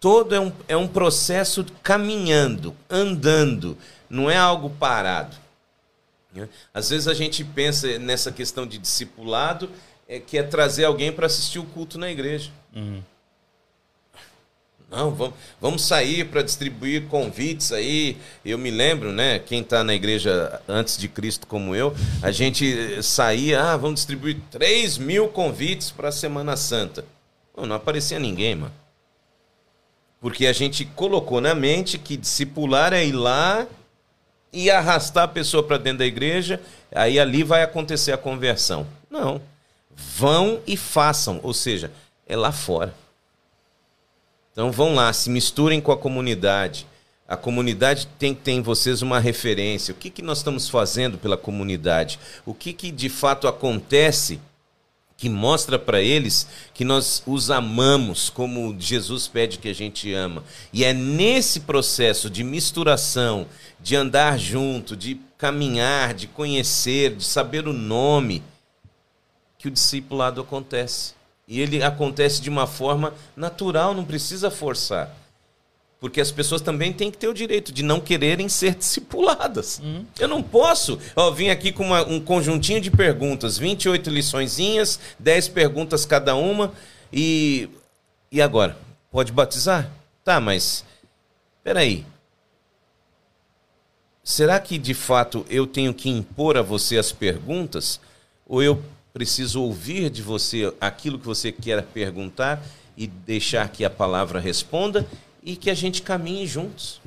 todo 0.00 0.34
é 0.34 0.40
um, 0.40 0.52
é 0.68 0.76
um 0.76 0.88
processo 0.88 1.64
caminhando, 1.82 2.74
andando, 2.90 3.78
não 4.10 4.30
é 4.30 4.36
algo 4.36 4.68
parado. 4.68 5.36
Né? 6.34 6.48
Às 6.74 6.90
vezes 6.90 7.06
a 7.06 7.14
gente 7.14 7.44
pensa 7.44 7.98
nessa 7.98 8.32
questão 8.32 8.66
de 8.66 8.76
discipulado, 8.76 9.70
é, 10.08 10.18
que 10.18 10.36
é 10.36 10.42
trazer 10.42 10.84
alguém 10.84 11.12
para 11.12 11.26
assistir 11.26 11.58
o 11.58 11.64
culto 11.64 11.98
na 11.98 12.10
igreja. 12.10 12.50
Uhum. 12.74 13.00
Não, 14.90 15.10
vamos, 15.10 15.34
vamos 15.60 15.82
sair 15.82 16.24
para 16.24 16.42
distribuir 16.42 17.06
convites 17.06 17.72
aí. 17.72 18.16
Eu 18.44 18.56
me 18.56 18.70
lembro, 18.70 19.12
né? 19.12 19.38
Quem 19.38 19.60
está 19.60 19.82
na 19.82 19.94
igreja 19.94 20.60
antes 20.68 20.96
de 20.96 21.08
Cristo 21.08 21.46
como 21.46 21.74
eu, 21.74 21.94
a 22.22 22.30
gente 22.30 23.02
saía, 23.02 23.60
ah, 23.60 23.76
vamos 23.76 24.00
distribuir 24.00 24.38
3 24.50 24.98
mil 24.98 25.28
convites 25.28 25.90
para 25.90 26.08
a 26.08 26.12
Semana 26.12 26.56
Santa. 26.56 27.04
Não 27.56 27.74
aparecia 27.74 28.18
ninguém, 28.18 28.54
mano. 28.54 28.72
Porque 30.20 30.46
a 30.46 30.52
gente 30.52 30.84
colocou 30.84 31.40
na 31.40 31.54
mente 31.54 31.98
que 31.98 32.16
discipular 32.16 32.92
é 32.92 33.04
ir 33.04 33.12
lá 33.12 33.66
e 34.52 34.70
arrastar 34.70 35.24
a 35.24 35.28
pessoa 35.28 35.62
para 35.62 35.76
dentro 35.76 35.98
da 35.98 36.06
igreja, 36.06 36.60
aí 36.94 37.18
ali 37.18 37.42
vai 37.42 37.62
acontecer 37.62 38.12
a 38.12 38.16
conversão. 38.16 38.86
Não. 39.10 39.40
Vão 39.90 40.60
e 40.66 40.76
façam, 40.76 41.40
ou 41.42 41.52
seja, 41.52 41.90
é 42.26 42.36
lá 42.36 42.52
fora. 42.52 42.94
Então 44.54 44.70
vão 44.70 44.94
lá, 44.94 45.12
se 45.12 45.28
misturem 45.28 45.80
com 45.80 45.90
a 45.90 45.98
comunidade. 45.98 46.86
A 47.26 47.36
comunidade 47.36 48.06
tem 48.18 48.32
que 48.32 48.42
ter 48.42 48.52
em 48.52 48.62
vocês 48.62 49.02
uma 49.02 49.18
referência. 49.18 49.92
O 49.92 49.96
que, 49.96 50.08
que 50.08 50.22
nós 50.22 50.38
estamos 50.38 50.68
fazendo 50.68 51.18
pela 51.18 51.36
comunidade? 51.36 52.20
O 52.46 52.54
que, 52.54 52.72
que 52.72 52.92
de 52.92 53.08
fato 53.08 53.48
acontece 53.48 54.38
que 55.16 55.28
mostra 55.28 55.78
para 55.78 56.00
eles 56.00 56.46
que 56.72 56.84
nós 56.84 57.22
os 57.26 57.50
amamos 57.50 58.30
como 58.30 58.76
Jesus 58.78 59.26
pede 59.26 59.58
que 59.58 59.68
a 59.68 59.74
gente 59.74 60.12
ama. 60.12 60.44
E 60.72 60.84
é 60.84 60.92
nesse 60.92 61.60
processo 61.60 62.28
de 62.28 62.44
misturação, 62.44 63.46
de 63.80 63.96
andar 63.96 64.38
junto, 64.38 64.96
de 64.96 65.20
caminhar, 65.36 66.14
de 66.14 66.26
conhecer, 66.26 67.16
de 67.16 67.24
saber 67.24 67.66
o 67.66 67.72
nome, 67.72 68.42
que 69.58 69.68
o 69.68 69.70
discipulado 69.70 70.40
acontece. 70.40 71.14
E 71.46 71.60
ele 71.60 71.82
acontece 71.82 72.40
de 72.40 72.48
uma 72.48 72.66
forma 72.66 73.12
natural, 73.36 73.94
não 73.94 74.04
precisa 74.04 74.50
forçar. 74.50 75.14
Porque 76.00 76.20
as 76.20 76.30
pessoas 76.30 76.60
também 76.60 76.92
têm 76.92 77.10
que 77.10 77.16
ter 77.16 77.28
o 77.28 77.34
direito 77.34 77.72
de 77.72 77.82
não 77.82 77.98
quererem 77.98 78.48
ser 78.48 78.74
discipuladas. 78.74 79.80
Uhum. 79.82 80.04
Eu 80.18 80.28
não 80.28 80.42
posso. 80.42 80.98
Ó, 81.16 81.30
vim 81.30 81.48
aqui 81.48 81.72
com 81.72 81.84
uma, 81.84 82.06
um 82.06 82.20
conjuntinho 82.20 82.80
de 82.80 82.90
perguntas, 82.90 83.56
28 83.56 84.10
liçõezinhas, 84.10 85.00
10 85.18 85.48
perguntas 85.48 86.04
cada 86.04 86.34
uma. 86.34 86.72
E, 87.12 87.70
e 88.30 88.42
agora? 88.42 88.76
Pode 89.10 89.32
batizar? 89.32 89.90
Tá, 90.22 90.40
mas. 90.40 90.84
Peraí. 91.62 92.04
Será 94.22 94.58
que 94.58 94.76
de 94.76 94.92
fato 94.92 95.46
eu 95.48 95.66
tenho 95.66 95.94
que 95.94 96.10
impor 96.10 96.56
a 96.56 96.62
você 96.62 96.98
as 96.98 97.12
perguntas? 97.12 98.00
Ou 98.46 98.62
eu 98.62 98.82
preciso 99.14 99.62
ouvir 99.62 100.10
de 100.10 100.20
você 100.20 100.74
aquilo 100.80 101.20
que 101.20 101.24
você 101.24 101.52
quer 101.52 101.84
perguntar 101.84 102.60
e 102.96 103.06
deixar 103.06 103.68
que 103.68 103.84
a 103.84 103.90
palavra 103.90 104.40
responda 104.40 105.06
e 105.40 105.54
que 105.54 105.70
a 105.70 105.74
gente 105.74 106.02
caminhe 106.02 106.48
juntos. 106.48 107.00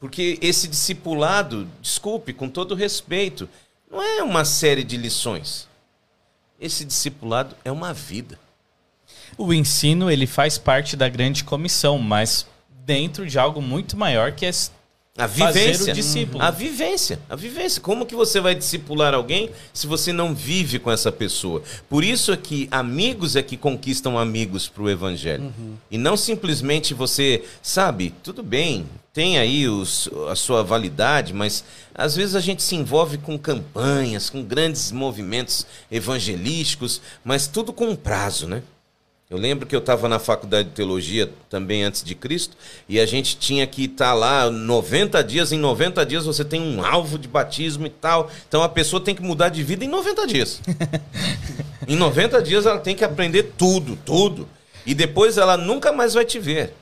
Porque 0.00 0.38
esse 0.40 0.66
discipulado, 0.66 1.68
desculpe, 1.82 2.32
com 2.32 2.48
todo 2.48 2.74
respeito, 2.74 3.46
não 3.90 4.02
é 4.02 4.22
uma 4.22 4.46
série 4.46 4.82
de 4.82 4.96
lições. 4.96 5.68
Esse 6.58 6.86
discipulado 6.86 7.54
é 7.62 7.70
uma 7.70 7.92
vida. 7.92 8.38
O 9.36 9.52
ensino 9.52 10.10
ele 10.10 10.26
faz 10.26 10.56
parte 10.56 10.96
da 10.96 11.08
grande 11.08 11.44
comissão, 11.44 11.98
mas 11.98 12.46
dentro 12.86 13.26
de 13.26 13.38
algo 13.38 13.60
muito 13.60 13.94
maior 13.94 14.32
que 14.32 14.46
é 14.46 14.52
A 15.18 15.26
vivência. 15.26 15.92
A 16.38 16.50
vivência. 16.50 17.18
A 17.28 17.34
vivência. 17.34 17.82
Como 17.82 18.06
que 18.06 18.14
você 18.14 18.40
vai 18.40 18.54
discipular 18.54 19.14
alguém 19.14 19.50
se 19.74 19.88
você 19.88 20.12
não 20.12 20.32
vive 20.32 20.78
com 20.78 20.92
essa 20.92 21.10
pessoa? 21.10 21.60
Por 21.88 22.04
isso 22.04 22.30
é 22.30 22.36
que 22.36 22.68
amigos 22.70 23.34
é 23.34 23.42
que 23.42 23.56
conquistam 23.56 24.16
amigos 24.16 24.68
para 24.68 24.82
o 24.84 24.88
evangelho. 24.88 25.52
E 25.90 25.98
não 25.98 26.16
simplesmente 26.16 26.94
você, 26.94 27.42
sabe, 27.60 28.14
tudo 28.22 28.44
bem, 28.44 28.86
tem 29.12 29.36
aí 29.36 29.68
os, 29.68 30.08
a 30.30 30.36
sua 30.36 30.62
validade, 30.62 31.34
mas 31.34 31.64
às 31.92 32.14
vezes 32.14 32.36
a 32.36 32.40
gente 32.40 32.62
se 32.62 32.76
envolve 32.76 33.18
com 33.18 33.36
campanhas, 33.36 34.30
com 34.30 34.44
grandes 34.44 34.92
movimentos 34.92 35.66
evangelísticos, 35.90 37.02
mas 37.24 37.48
tudo 37.48 37.72
com 37.72 37.88
um 37.88 37.96
prazo, 37.96 38.46
né? 38.46 38.62
Eu 39.30 39.36
lembro 39.36 39.66
que 39.66 39.76
eu 39.76 39.80
estava 39.80 40.08
na 40.08 40.18
faculdade 40.18 40.70
de 40.70 40.74
teologia 40.74 41.30
também 41.50 41.84
antes 41.84 42.02
de 42.02 42.14
Cristo, 42.14 42.56
e 42.88 42.98
a 42.98 43.04
gente 43.04 43.36
tinha 43.36 43.66
que 43.66 43.84
estar 43.84 44.14
lá 44.14 44.50
90 44.50 45.22
dias, 45.22 45.52
em 45.52 45.58
90 45.58 46.06
dias 46.06 46.24
você 46.24 46.42
tem 46.42 46.62
um 46.62 46.82
alvo 46.82 47.18
de 47.18 47.28
batismo 47.28 47.86
e 47.86 47.90
tal. 47.90 48.30
Então 48.48 48.62
a 48.62 48.68
pessoa 48.70 49.04
tem 49.04 49.14
que 49.14 49.20
mudar 49.22 49.50
de 49.50 49.62
vida 49.62 49.84
em 49.84 49.88
90 49.88 50.26
dias. 50.26 50.62
em 51.86 51.94
90 51.94 52.40
dias 52.40 52.64
ela 52.64 52.78
tem 52.78 52.96
que 52.96 53.04
aprender 53.04 53.52
tudo, 53.58 53.96
tudo. 53.96 54.48
E 54.86 54.94
depois 54.94 55.36
ela 55.36 55.58
nunca 55.58 55.92
mais 55.92 56.14
vai 56.14 56.24
te 56.24 56.38
ver. 56.38 56.72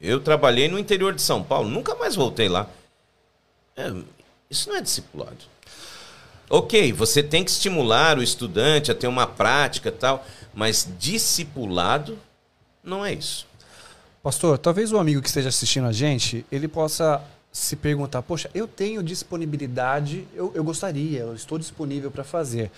Eu 0.00 0.18
trabalhei 0.18 0.66
no 0.66 0.80
interior 0.80 1.14
de 1.14 1.22
São 1.22 1.40
Paulo, 1.40 1.68
nunca 1.68 1.94
mais 1.94 2.16
voltei 2.16 2.48
lá. 2.48 2.68
É, 3.76 3.92
isso 4.50 4.68
não 4.68 4.76
é 4.76 4.80
discipulado. 4.80 5.51
Ok, 6.54 6.92
você 6.92 7.22
tem 7.22 7.42
que 7.42 7.50
estimular 7.50 8.18
o 8.18 8.22
estudante 8.22 8.90
a 8.90 8.94
ter 8.94 9.06
uma 9.06 9.26
prática 9.26 9.90
tal, 9.90 10.22
mas 10.52 10.86
discipulado 10.98 12.18
não 12.84 13.02
é 13.02 13.14
isso. 13.14 13.46
Pastor, 14.22 14.58
talvez 14.58 14.92
o 14.92 14.98
amigo 14.98 15.22
que 15.22 15.28
esteja 15.28 15.48
assistindo 15.48 15.86
a 15.86 15.92
gente, 15.92 16.44
ele 16.52 16.68
possa 16.68 17.22
se 17.50 17.74
perguntar, 17.74 18.20
poxa, 18.20 18.50
eu 18.54 18.68
tenho 18.68 19.02
disponibilidade, 19.02 20.28
eu, 20.34 20.52
eu 20.54 20.62
gostaria, 20.62 21.20
eu 21.20 21.34
estou 21.34 21.58
disponível 21.58 22.10
para 22.10 22.22
fazer. 22.22 22.70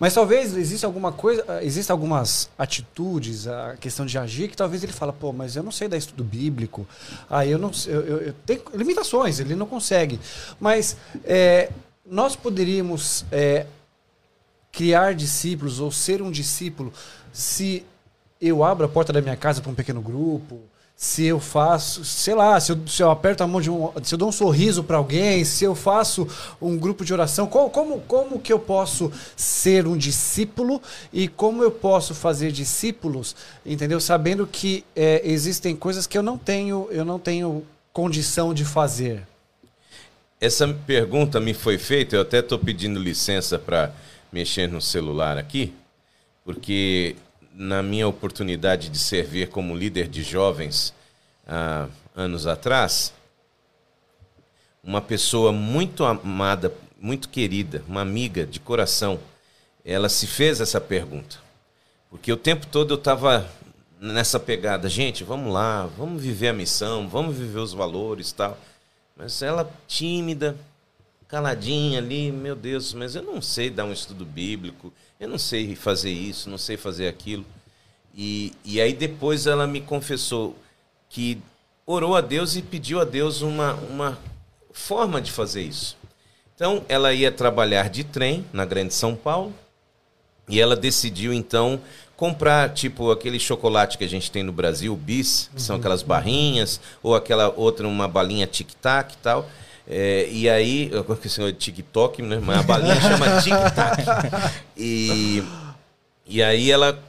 Mas 0.00 0.12
talvez 0.12 0.56
exista 0.56 0.88
alguma 0.88 1.12
coisa, 1.12 1.62
existem 1.62 1.94
algumas 1.94 2.50
atitudes, 2.58 3.46
a 3.46 3.76
questão 3.78 4.04
de 4.04 4.18
agir, 4.18 4.48
que 4.48 4.56
talvez 4.56 4.82
ele 4.82 4.92
fala, 4.92 5.12
pô, 5.12 5.32
mas 5.32 5.54
eu 5.54 5.62
não 5.62 5.70
sei 5.70 5.86
dar 5.86 5.96
estudo 5.96 6.24
bíblico, 6.24 6.84
ah, 7.28 7.46
eu 7.46 7.60
não 7.60 7.70
eu, 7.86 8.00
eu, 8.00 8.18
eu 8.22 8.34
tenho 8.44 8.62
limitações, 8.74 9.38
ele 9.38 9.54
não 9.54 9.66
consegue. 9.66 10.18
Mas 10.58 10.96
é, 11.24 11.70
nós 12.10 12.34
poderíamos 12.34 13.24
é, 13.30 13.66
criar 14.72 15.14
discípulos 15.14 15.78
ou 15.78 15.92
ser 15.92 16.20
um 16.20 16.30
discípulo 16.30 16.92
se 17.32 17.84
eu 18.40 18.64
abro 18.64 18.84
a 18.84 18.88
porta 18.88 19.12
da 19.12 19.22
minha 19.22 19.36
casa 19.36 19.60
para 19.60 19.70
um 19.70 19.74
pequeno 19.74 20.00
grupo, 20.00 20.58
se 20.96 21.24
eu 21.24 21.40
faço, 21.40 22.04
sei 22.04 22.34
lá, 22.34 22.60
se 22.60 22.72
eu, 22.72 22.78
se 22.86 23.02
eu 23.02 23.10
aperto 23.10 23.42
a 23.42 23.46
mão 23.46 23.60
de 23.60 23.70
um. 23.70 23.90
Se 24.02 24.14
eu 24.14 24.18
dou 24.18 24.28
um 24.28 24.32
sorriso 24.32 24.84
para 24.84 24.98
alguém, 24.98 25.44
se 25.46 25.64
eu 25.64 25.74
faço 25.74 26.28
um 26.60 26.76
grupo 26.76 27.06
de 27.06 27.12
oração, 27.14 27.46
como, 27.46 27.70
como, 27.70 28.00
como 28.00 28.38
que 28.38 28.52
eu 28.52 28.58
posso 28.58 29.10
ser 29.34 29.86
um 29.86 29.96
discípulo 29.96 30.82
e 31.10 31.26
como 31.26 31.62
eu 31.62 31.70
posso 31.70 32.14
fazer 32.14 32.52
discípulos, 32.52 33.34
entendeu? 33.64 33.98
Sabendo 33.98 34.46
que 34.46 34.84
é, 34.94 35.22
existem 35.24 35.74
coisas 35.74 36.06
que 36.06 36.18
eu 36.18 36.22
não 36.22 36.36
tenho, 36.36 36.86
eu 36.90 37.04
não 37.04 37.18
tenho 37.18 37.64
condição 37.94 38.52
de 38.52 38.66
fazer. 38.66 39.29
Essa 40.40 40.66
pergunta 40.66 41.38
me 41.38 41.52
foi 41.52 41.76
feita, 41.76 42.16
eu 42.16 42.22
até 42.22 42.38
estou 42.38 42.58
pedindo 42.58 42.98
licença 42.98 43.58
para 43.58 43.92
mexer 44.32 44.66
no 44.66 44.80
celular 44.80 45.36
aqui, 45.36 45.74
porque 46.42 47.14
na 47.52 47.82
minha 47.82 48.08
oportunidade 48.08 48.88
de 48.88 48.98
servir 48.98 49.50
como 49.50 49.76
líder 49.76 50.08
de 50.08 50.22
jovens 50.22 50.94
há 51.46 51.88
anos 52.16 52.46
atrás, 52.46 53.12
uma 54.82 55.02
pessoa 55.02 55.52
muito 55.52 56.04
amada, 56.04 56.72
muito 56.98 57.28
querida, 57.28 57.84
uma 57.86 58.00
amiga 58.00 58.46
de 58.46 58.58
coração, 58.58 59.20
ela 59.84 60.08
se 60.08 60.26
fez 60.26 60.58
essa 60.58 60.80
pergunta. 60.80 61.36
Porque 62.08 62.32
o 62.32 62.36
tempo 62.38 62.66
todo 62.66 62.94
eu 62.94 62.98
estava 62.98 63.46
nessa 64.00 64.40
pegada, 64.40 64.88
gente, 64.88 65.22
vamos 65.22 65.52
lá, 65.52 65.84
vamos 65.98 66.22
viver 66.22 66.48
a 66.48 66.54
missão, 66.54 67.06
vamos 67.06 67.36
viver 67.36 67.58
os 67.58 67.74
valores 67.74 68.32
tal. 68.32 68.58
Mas 69.20 69.42
ela 69.42 69.70
tímida, 69.86 70.56
caladinha 71.28 71.98
ali, 71.98 72.32
meu 72.32 72.56
Deus, 72.56 72.94
mas 72.94 73.14
eu 73.14 73.22
não 73.22 73.42
sei 73.42 73.68
dar 73.68 73.84
um 73.84 73.92
estudo 73.92 74.24
bíblico, 74.24 74.90
eu 75.20 75.28
não 75.28 75.36
sei 75.36 75.76
fazer 75.76 76.10
isso, 76.10 76.48
não 76.48 76.56
sei 76.56 76.78
fazer 76.78 77.06
aquilo. 77.06 77.44
E, 78.14 78.54
e 78.64 78.80
aí 78.80 78.94
depois 78.94 79.46
ela 79.46 79.66
me 79.66 79.82
confessou 79.82 80.56
que 81.10 81.38
orou 81.84 82.16
a 82.16 82.22
Deus 82.22 82.56
e 82.56 82.62
pediu 82.62 82.98
a 82.98 83.04
Deus 83.04 83.42
uma, 83.42 83.74
uma 83.74 84.18
forma 84.72 85.20
de 85.20 85.30
fazer 85.30 85.64
isso. 85.64 85.98
Então 86.54 86.82
ela 86.88 87.12
ia 87.12 87.30
trabalhar 87.30 87.90
de 87.90 88.04
trem 88.04 88.46
na 88.54 88.64
Grande 88.64 88.94
São 88.94 89.14
Paulo 89.14 89.52
e 90.48 90.58
ela 90.58 90.74
decidiu 90.74 91.34
então 91.34 91.78
comprar 92.20 92.68
tipo 92.74 93.10
aquele 93.10 93.40
chocolate 93.40 93.96
que 93.96 94.04
a 94.04 94.08
gente 94.08 94.30
tem 94.30 94.42
no 94.42 94.52
Brasil, 94.52 94.94
bis, 94.94 95.48
que 95.54 95.62
são 95.62 95.76
uhum. 95.76 95.80
aquelas 95.80 96.02
barrinhas, 96.02 96.78
ou 97.02 97.16
aquela 97.16 97.48
outra, 97.56 97.88
uma 97.88 98.06
balinha 98.06 98.46
tic-tac 98.46 99.14
e 99.14 99.16
tal. 99.16 99.48
É, 99.88 100.28
e 100.30 100.46
aí, 100.46 100.90
eu 100.92 101.02
que 101.02 101.26
o 101.26 101.30
senhor 101.30 101.50
de 101.50 101.56
TikTok, 101.56 102.20
né? 102.20 102.38
Mas 102.44 102.58
a 102.58 102.62
balinha 102.62 102.94
chama 103.00 103.40
tic-tac. 103.40 104.04
E, 104.76 105.42
e 106.26 106.42
aí 106.42 106.70
ela 106.70 107.02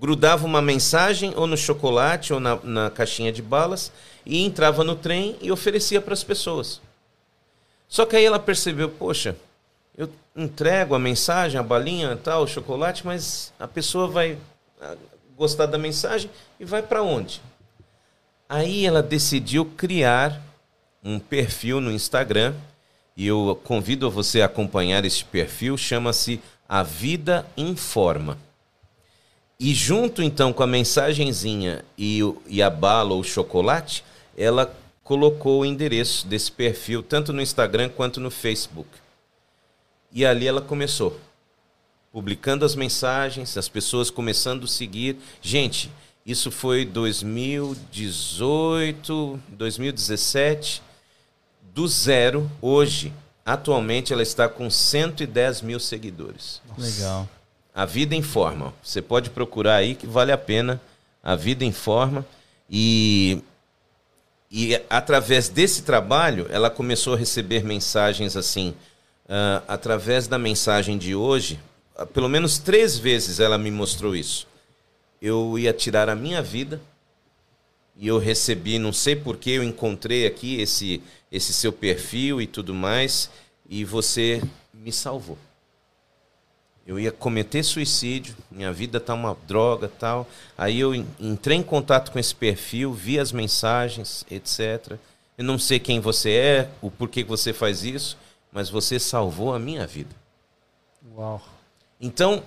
grudava 0.00 0.44
uma 0.44 0.60
mensagem 0.60 1.32
ou 1.36 1.46
no 1.46 1.56
chocolate 1.56 2.32
ou 2.32 2.40
na, 2.40 2.58
na 2.64 2.90
caixinha 2.90 3.30
de 3.30 3.40
balas 3.40 3.92
e 4.26 4.44
entrava 4.44 4.82
no 4.82 4.96
trem 4.96 5.36
e 5.40 5.52
oferecia 5.52 6.00
para 6.00 6.14
as 6.14 6.24
pessoas. 6.24 6.80
Só 7.88 8.04
que 8.04 8.16
aí 8.16 8.24
ela 8.24 8.40
percebeu, 8.40 8.88
poxa, 8.88 9.36
eu 9.98 10.08
entrego 10.36 10.94
a 10.94 10.98
mensagem, 10.98 11.58
a 11.58 11.62
balinha, 11.62 12.16
tal, 12.16 12.44
o 12.44 12.46
chocolate, 12.46 13.04
mas 13.04 13.52
a 13.58 13.66
pessoa 13.66 14.06
vai 14.06 14.38
ah, 14.80 14.94
gostar 15.36 15.66
da 15.66 15.76
mensagem 15.76 16.30
e 16.60 16.64
vai 16.64 16.80
para 16.80 17.02
onde? 17.02 17.42
Aí 18.48 18.86
ela 18.86 19.02
decidiu 19.02 19.64
criar 19.64 20.40
um 21.02 21.18
perfil 21.18 21.80
no 21.80 21.90
Instagram 21.90 22.54
e 23.16 23.26
eu 23.26 23.60
convido 23.64 24.08
você 24.08 24.40
a 24.40 24.46
acompanhar 24.46 25.04
este 25.04 25.24
perfil, 25.24 25.76
chama-se 25.76 26.40
A 26.68 26.84
Vida 26.84 27.44
Informa. 27.56 28.38
E 29.58 29.74
junto 29.74 30.22
então 30.22 30.52
com 30.52 30.62
a 30.62 30.66
mensagenzinha 30.68 31.84
e, 31.98 32.20
e 32.46 32.62
a 32.62 32.70
bala 32.70 33.14
ou 33.14 33.24
chocolate, 33.24 34.04
ela 34.36 34.72
colocou 35.02 35.62
o 35.62 35.66
endereço 35.66 36.24
desse 36.28 36.52
perfil 36.52 37.02
tanto 37.02 37.32
no 37.32 37.42
Instagram 37.42 37.88
quanto 37.88 38.20
no 38.20 38.30
Facebook. 38.30 38.88
E 40.12 40.26
ali 40.26 40.46
ela 40.46 40.60
começou, 40.60 41.18
publicando 42.12 42.64
as 42.64 42.74
mensagens, 42.74 43.56
as 43.56 43.68
pessoas 43.68 44.10
começando 44.10 44.64
a 44.64 44.68
seguir. 44.68 45.16
Gente, 45.40 45.90
isso 46.24 46.50
foi 46.50 46.84
2018, 46.84 49.40
2017 49.48 50.82
do 51.78 51.86
zero, 51.86 52.50
hoje, 52.60 53.12
atualmente 53.46 54.12
ela 54.12 54.22
está 54.22 54.48
com 54.48 54.68
110 54.68 55.62
mil 55.62 55.78
seguidores. 55.78 56.60
Legal. 56.76 57.28
A 57.72 57.84
Vida 57.84 58.16
Informa. 58.16 58.74
Você 58.82 59.00
pode 59.00 59.30
procurar 59.30 59.76
aí 59.76 59.94
que 59.94 60.04
vale 60.04 60.32
a 60.32 60.36
pena. 60.36 60.80
A 61.22 61.36
Vida 61.36 61.64
Informa. 61.64 62.26
E, 62.68 63.40
e 64.50 64.74
através 64.90 65.48
desse 65.48 65.82
trabalho, 65.82 66.48
ela 66.50 66.68
começou 66.68 67.14
a 67.14 67.16
receber 67.16 67.62
mensagens 67.62 68.36
assim. 68.36 68.74
Uh, 69.28 69.62
através 69.68 70.26
da 70.26 70.38
mensagem 70.38 70.96
de 70.96 71.14
hoje, 71.14 71.60
uh, 71.98 72.06
pelo 72.06 72.28
menos 72.28 72.58
três 72.58 72.96
vezes 72.96 73.40
ela 73.40 73.58
me 73.58 73.70
mostrou 73.70 74.16
isso. 74.16 74.46
Eu 75.20 75.58
ia 75.58 75.72
tirar 75.72 76.08
a 76.08 76.14
minha 76.14 76.40
vida 76.40 76.80
e 77.94 78.06
eu 78.06 78.18
recebi, 78.18 78.78
não 78.78 78.92
sei 78.92 79.14
porque 79.16 79.50
eu 79.50 79.62
encontrei 79.62 80.26
aqui 80.26 80.60
esse, 80.60 81.02
esse 81.30 81.52
seu 81.52 81.72
perfil 81.72 82.40
e 82.40 82.46
tudo 82.46 82.72
mais, 82.72 83.28
e 83.68 83.84
você 83.84 84.40
me 84.72 84.92
salvou. 84.92 85.36
Eu 86.86 86.98
ia 86.98 87.12
cometer 87.12 87.62
suicídio, 87.62 88.34
minha 88.50 88.72
vida 88.72 88.98
tá 88.98 89.12
uma 89.12 89.36
droga 89.46 89.88
tal. 89.98 90.26
Aí 90.56 90.80
eu 90.80 90.94
entrei 90.94 91.58
em 91.58 91.62
contato 91.62 92.10
com 92.10 92.18
esse 92.18 92.34
perfil, 92.34 92.94
vi 92.94 93.18
as 93.18 93.30
mensagens, 93.30 94.24
etc. 94.30 94.96
Eu 95.36 95.44
não 95.44 95.58
sei 95.58 95.78
quem 95.78 96.00
você 96.00 96.30
é, 96.30 96.70
o 96.80 96.90
porquê 96.90 97.22
que 97.22 97.28
você 97.28 97.52
faz 97.52 97.84
isso, 97.84 98.16
mas 98.52 98.70
você 98.70 98.98
salvou 98.98 99.54
a 99.54 99.58
minha 99.58 99.86
vida. 99.86 100.14
Uau. 101.16 101.42
Então, 102.00 102.42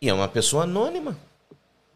e 0.00 0.08
é 0.08 0.14
uma 0.14 0.28
pessoa 0.28 0.64
anônima. 0.64 1.16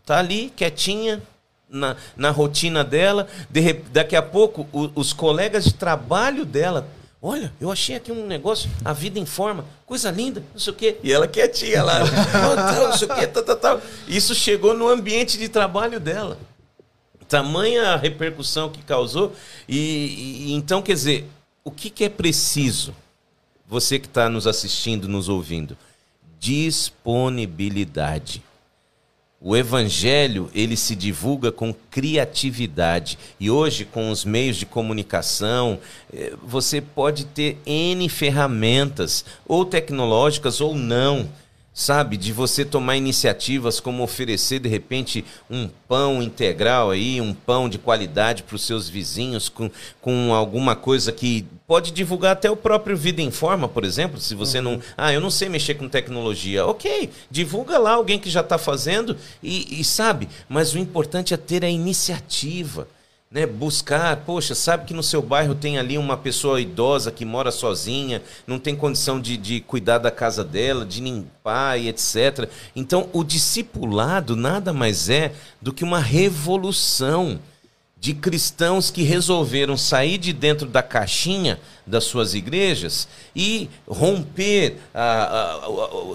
Tá 0.04 0.18
ali, 0.18 0.50
quietinha, 0.50 1.22
na, 1.68 1.96
na 2.16 2.30
rotina 2.30 2.84
dela. 2.84 3.26
De, 3.50 3.72
daqui 3.72 4.14
a 4.14 4.22
pouco, 4.22 4.68
o, 4.72 4.90
os 4.94 5.12
colegas 5.12 5.64
de 5.64 5.74
trabalho 5.74 6.44
dela. 6.44 6.88
Olha, 7.20 7.52
eu 7.60 7.72
achei 7.72 7.96
aqui 7.96 8.12
um 8.12 8.26
negócio, 8.26 8.70
a 8.84 8.92
vida 8.92 9.18
em 9.18 9.26
forma, 9.26 9.64
coisa 9.84 10.10
linda, 10.10 10.44
não 10.52 10.60
sei 10.60 10.72
o 10.72 10.76
quê. 10.76 10.96
E 11.02 11.12
ela 11.12 11.26
quietinha 11.26 11.82
lá, 11.82 12.00
não 12.88 12.92
sei 12.92 13.08
o 13.08 13.14
quê, 13.14 13.26
tal, 13.26 13.42
tal, 13.42 13.56
tal. 13.56 13.80
Isso 14.06 14.34
chegou 14.34 14.74
no 14.74 14.86
ambiente 14.86 15.36
de 15.38 15.48
trabalho 15.48 15.98
dela. 15.98 16.38
Tamanha 17.28 17.94
a 17.94 17.96
repercussão 17.96 18.70
que 18.70 18.82
causou. 18.82 19.32
E, 19.68 20.46
e 20.46 20.52
então, 20.52 20.80
quer 20.80 20.92
dizer, 20.92 21.28
o 21.64 21.70
que, 21.72 21.90
que 21.90 22.04
é 22.04 22.08
preciso? 22.08 22.94
Você 23.68 23.98
que 23.98 24.06
está 24.06 24.28
nos 24.28 24.46
assistindo, 24.46 25.08
nos 25.08 25.28
ouvindo. 25.28 25.76
Disponibilidade. 26.38 28.40
O 29.40 29.56
evangelho, 29.56 30.50
ele 30.54 30.76
se 30.76 30.94
divulga 30.96 31.52
com 31.52 31.74
criatividade. 31.90 33.18
E 33.38 33.50
hoje, 33.50 33.84
com 33.84 34.10
os 34.10 34.24
meios 34.24 34.56
de 34.56 34.64
comunicação, 34.64 35.78
eh, 36.12 36.32
você 36.42 36.80
pode 36.80 37.26
ter 37.26 37.58
N 37.66 38.08
ferramentas, 38.08 39.24
ou 39.46 39.64
tecnológicas 39.64 40.60
ou 40.60 40.74
não 40.74 41.28
sabe? 41.76 42.16
De 42.16 42.32
você 42.32 42.64
tomar 42.64 42.96
iniciativas 42.96 43.80
como 43.80 44.02
oferecer 44.02 44.58
de 44.58 44.66
repente 44.66 45.22
um 45.50 45.68
pão 45.86 46.22
integral 46.22 46.90
aí, 46.90 47.20
um 47.20 47.34
pão 47.34 47.68
de 47.68 47.76
qualidade 47.76 48.42
para 48.44 48.56
os 48.56 48.64
seus 48.64 48.88
vizinhos 48.88 49.50
com, 49.50 49.70
com 50.00 50.32
alguma 50.32 50.74
coisa 50.74 51.12
que 51.12 51.46
pode 51.66 51.90
divulgar 51.90 52.32
até 52.32 52.50
o 52.50 52.56
próprio 52.56 52.96
Vida 52.96 53.20
em 53.20 53.30
Forma, 53.30 53.68
por 53.68 53.84
exemplo, 53.84 54.18
se 54.18 54.34
você 54.34 54.56
uhum. 54.56 54.64
não, 54.64 54.80
ah, 54.96 55.12
eu 55.12 55.20
não 55.20 55.30
sei 55.30 55.50
mexer 55.50 55.74
com 55.74 55.86
tecnologia, 55.86 56.64
ok, 56.64 57.10
divulga 57.30 57.76
lá 57.76 57.92
alguém 57.92 58.18
que 58.18 58.30
já 58.30 58.40
está 58.40 58.56
fazendo 58.56 59.14
e, 59.42 59.78
e 59.78 59.84
sabe, 59.84 60.30
mas 60.48 60.72
o 60.72 60.78
importante 60.78 61.34
é 61.34 61.36
ter 61.36 61.62
a 61.62 61.68
iniciativa 61.68 62.88
né, 63.30 63.44
buscar, 63.44 64.16
poxa, 64.18 64.54
sabe 64.54 64.84
que 64.84 64.94
no 64.94 65.02
seu 65.02 65.20
bairro 65.20 65.54
tem 65.54 65.78
ali 65.78 65.98
uma 65.98 66.16
pessoa 66.16 66.60
idosa 66.60 67.10
que 67.10 67.24
mora 67.24 67.50
sozinha, 67.50 68.22
não 68.46 68.58
tem 68.58 68.76
condição 68.76 69.20
de, 69.20 69.36
de 69.36 69.60
cuidar 69.60 69.98
da 69.98 70.10
casa 70.10 70.44
dela, 70.44 70.86
de 70.86 71.00
limpar 71.00 71.78
e 71.78 71.88
etc. 71.88 72.48
Então, 72.74 73.08
o 73.12 73.24
discipulado 73.24 74.36
nada 74.36 74.72
mais 74.72 75.08
é 75.08 75.32
do 75.60 75.72
que 75.72 75.82
uma 75.82 75.98
revolução 75.98 77.40
de 78.06 78.14
cristãos 78.14 78.88
que 78.88 79.02
resolveram 79.02 79.76
sair 79.76 80.16
de 80.16 80.32
dentro 80.32 80.68
da 80.68 80.80
caixinha 80.80 81.58
das 81.84 82.04
suas 82.04 82.34
igrejas 82.34 83.08
e 83.34 83.68
romper, 83.84 84.76
a, 84.94 85.58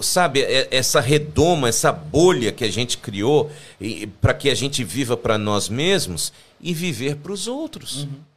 sabe, 0.00 0.40
essa 0.70 1.02
redoma, 1.02 1.68
essa 1.68 1.92
bolha 1.92 2.50
que 2.50 2.64
a 2.64 2.72
gente 2.72 2.96
criou 2.96 3.50
para 4.22 4.32
que 4.32 4.48
a 4.48 4.54
gente 4.54 4.82
viva 4.82 5.18
para 5.18 5.36
nós 5.36 5.68
mesmos 5.68 6.32
e 6.58 6.72
viver 6.72 7.16
para 7.16 7.32
os 7.32 7.46
outros. 7.46 8.04
Uhum. 8.04 8.31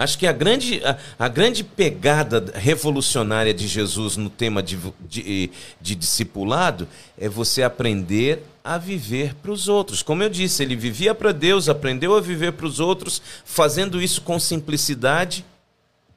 Acho 0.00 0.16
que 0.16 0.26
a 0.26 0.32
grande, 0.32 0.82
a, 0.82 0.96
a, 1.18 1.28
grande 1.28 1.62
pegada 1.62 2.52
revolucionária 2.54 3.52
de 3.52 3.68
Jesus 3.68 4.16
no 4.16 4.30
tema 4.30 4.62
de, 4.62 4.78
de, 5.00 5.50
de 5.78 5.94
discipulado 5.94 6.88
é 7.18 7.28
você 7.28 7.62
aprender 7.62 8.42
a 8.64 8.78
viver 8.78 9.34
para 9.34 9.50
os 9.50 9.68
outros. 9.68 10.02
Como 10.02 10.22
eu 10.22 10.30
disse, 10.30 10.62
ele 10.62 10.74
vivia 10.74 11.14
para 11.14 11.32
Deus, 11.32 11.68
aprendeu 11.68 12.16
a 12.16 12.20
viver 12.22 12.52
para 12.54 12.64
os 12.64 12.80
outros, 12.80 13.20
fazendo 13.44 14.00
isso 14.00 14.22
com 14.22 14.40
simplicidade. 14.40 15.44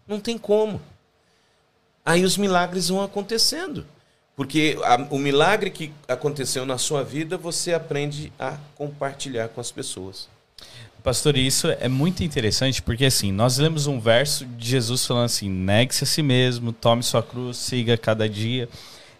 Não 0.08 0.18
tem 0.18 0.38
como. 0.38 0.82
Aí 2.06 2.24
os 2.24 2.38
milagres 2.38 2.88
vão 2.88 3.04
acontecendo. 3.04 3.86
Porque 4.34 4.80
a, 4.82 4.96
o 5.10 5.20
milagre 5.20 5.70
que 5.70 5.92
aconteceu 6.08 6.66
na 6.66 6.78
sua 6.78 7.04
vida, 7.04 7.38
você 7.38 7.74
aprende 7.74 8.32
a 8.40 8.58
compartilhar 8.76 9.50
com 9.50 9.60
as 9.60 9.74
pessoas. 9.74 10.30
Pastor, 11.04 11.36
isso 11.36 11.68
é 11.68 11.90
muito 11.90 12.24
interessante 12.24 12.82
porque 12.82 13.04
assim, 13.04 13.30
nós 13.30 13.58
lemos 13.58 13.88
um 13.88 14.00
verso 14.00 14.46
de 14.46 14.70
Jesus 14.70 15.06
falando 15.06 15.26
assim: 15.26 15.50
negue-se 15.50 16.06
a 16.06 16.08
si 16.08 16.24
mesmo, 16.24 16.72
tome 16.72 17.04
sua 17.04 17.22
cruz, 17.22 17.58
siga 17.58 17.98
cada 17.98 18.30
dia. 18.30 18.70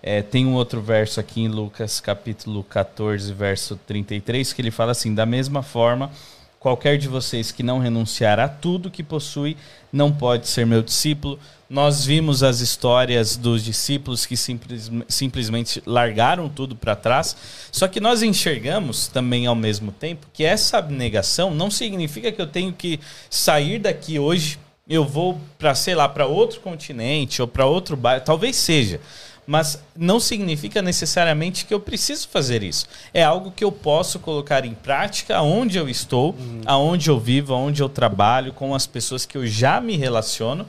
É, 0.02 0.22
tem 0.22 0.46
um 0.46 0.54
outro 0.54 0.82
verso 0.82 1.20
aqui 1.20 1.42
em 1.42 1.50
Lucas 1.50 2.00
capítulo 2.00 2.64
14, 2.64 3.34
verso 3.34 3.78
33, 3.86 4.54
que 4.54 4.62
ele 4.62 4.72
fala 4.72 4.94
assim: 4.94 5.14
da 5.14 5.26
mesma 5.26 5.62
forma, 5.62 6.10
qualquer 6.58 6.98
de 6.98 7.10
vocês 7.10 7.52
que 7.52 7.62
não 7.62 7.80
renunciar 7.80 8.40
a 8.40 8.48
tudo 8.48 8.90
que 8.90 9.04
possui 9.04 9.58
não 9.92 10.10
pode 10.10 10.48
ser 10.48 10.66
meu 10.66 10.82
discípulo. 10.82 11.38
Nós 11.74 12.06
vimos 12.06 12.44
as 12.44 12.60
histórias 12.60 13.36
dos 13.36 13.64
discípulos 13.64 14.28
que 14.28 14.38
simples, 14.38 14.92
simplesmente 15.08 15.82
largaram 15.88 16.48
tudo 16.48 16.76
para 16.76 16.96
trás. 16.96 17.36
Só 17.72 17.88
que 17.88 18.00
nós 18.00 18.22
enxergamos 18.22 19.08
também 19.08 19.48
ao 19.48 19.56
mesmo 19.56 19.92
tempo 19.92 20.28
que 20.32 20.44
essa 20.44 20.78
abnegação 20.78 21.50
não 21.50 21.72
significa 21.72 22.32
que 22.32 22.40
eu 22.40 22.46
tenho 22.46 22.72
que 22.72 23.00
sair 23.28 23.80
daqui 23.80 24.20
hoje, 24.20 24.60
eu 24.88 25.04
vou 25.04 25.42
para, 25.58 25.74
sei 25.74 25.96
lá, 25.96 26.08
para 26.08 26.28
outro 26.28 26.60
continente 26.60 27.42
ou 27.42 27.48
para 27.48 27.66
outro 27.66 27.98
bairro. 27.98 28.24
Talvez 28.24 28.56
seja 28.56 29.02
mas 29.46 29.84
não 29.94 30.22
significa 30.22 30.82
necessariamente 30.82 31.66
que 31.66 31.74
eu 31.74 31.80
preciso 31.80 32.30
fazer 32.30 32.64
isso. 32.64 32.86
É 33.14 33.24
algo 33.24 33.52
que 33.52 33.64
eu 33.64 33.74
posso 33.74 34.20
colocar 34.20 34.66
em 34.66 34.74
prática 34.74 35.42
onde 35.42 35.78
eu 35.78 35.90
estou, 35.90 36.32
uhum. 36.32 36.62
aonde 36.66 37.10
eu 37.10 37.20
vivo, 37.20 37.54
aonde 37.54 37.82
eu 37.82 37.90
trabalho, 37.90 38.54
com 38.54 38.74
as 38.74 38.88
pessoas 38.88 39.26
que 39.26 39.38
eu 39.38 39.46
já 39.46 39.82
me 39.82 39.98
relaciono 39.98 40.66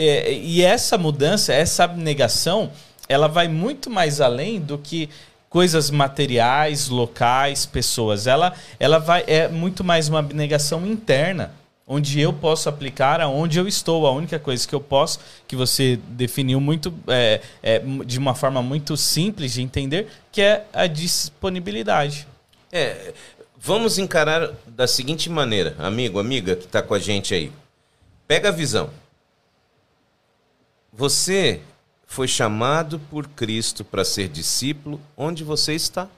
é, 0.00 0.32
e 0.32 0.62
essa 0.62 0.96
mudança, 0.96 1.52
essa 1.52 1.82
abnegação, 1.82 2.70
ela 3.08 3.26
vai 3.26 3.48
muito 3.48 3.90
mais 3.90 4.20
além 4.20 4.60
do 4.60 4.78
que 4.78 5.08
coisas 5.50 5.90
materiais, 5.90 6.88
locais, 6.88 7.66
pessoas. 7.66 8.28
Ela, 8.28 8.54
ela 8.78 8.98
vai 8.98 9.24
é 9.26 9.48
muito 9.48 9.82
mais 9.82 10.08
uma 10.08 10.20
abnegação 10.20 10.86
interna, 10.86 11.52
onde 11.84 12.20
eu 12.20 12.32
posso 12.32 12.68
aplicar 12.68 13.20
aonde 13.20 13.58
eu 13.58 13.66
estou. 13.66 14.06
A 14.06 14.12
única 14.12 14.38
coisa 14.38 14.68
que 14.68 14.74
eu 14.74 14.80
posso, 14.80 15.18
que 15.48 15.56
você 15.56 15.98
definiu 16.10 16.60
muito 16.60 16.94
é, 17.08 17.40
é, 17.60 17.82
de 18.06 18.18
uma 18.18 18.36
forma 18.36 18.62
muito 18.62 18.96
simples 18.96 19.54
de 19.54 19.62
entender, 19.62 20.06
que 20.30 20.40
é 20.40 20.64
a 20.72 20.86
disponibilidade. 20.86 22.24
É, 22.70 23.12
vamos 23.58 23.98
encarar 23.98 24.50
da 24.64 24.86
seguinte 24.86 25.28
maneira, 25.28 25.74
amigo, 25.78 26.20
amiga 26.20 26.54
que 26.54 26.66
está 26.66 26.82
com 26.82 26.94
a 26.94 27.00
gente 27.00 27.34
aí. 27.34 27.50
Pega 28.28 28.50
a 28.50 28.52
visão. 28.52 28.90
Você 30.92 31.60
foi 32.06 32.26
chamado 32.26 32.98
por 33.10 33.28
Cristo 33.28 33.84
para 33.84 34.04
ser 34.04 34.28
discípulo 34.28 35.00
onde 35.16 35.44
você 35.44 35.74
está. 35.74 36.08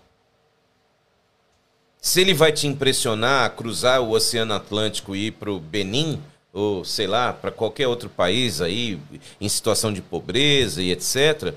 Se 2.00 2.20
ele 2.20 2.32
vai 2.32 2.52
te 2.52 2.66
impressionar 2.66 3.44
a 3.44 3.50
cruzar 3.50 4.00
o 4.00 4.12
Oceano 4.12 4.54
Atlântico 4.54 5.14
e 5.14 5.26
ir 5.26 5.32
para 5.32 5.50
o 5.50 5.60
Benin, 5.60 6.22
ou 6.52 6.84
sei 6.84 7.06
lá, 7.06 7.32
para 7.32 7.50
qualquer 7.50 7.88
outro 7.88 8.08
país 8.08 8.60
aí, 8.60 8.98
em 9.40 9.48
situação 9.48 9.92
de 9.92 10.00
pobreza 10.00 10.82
e 10.82 10.92
etc., 10.92 11.54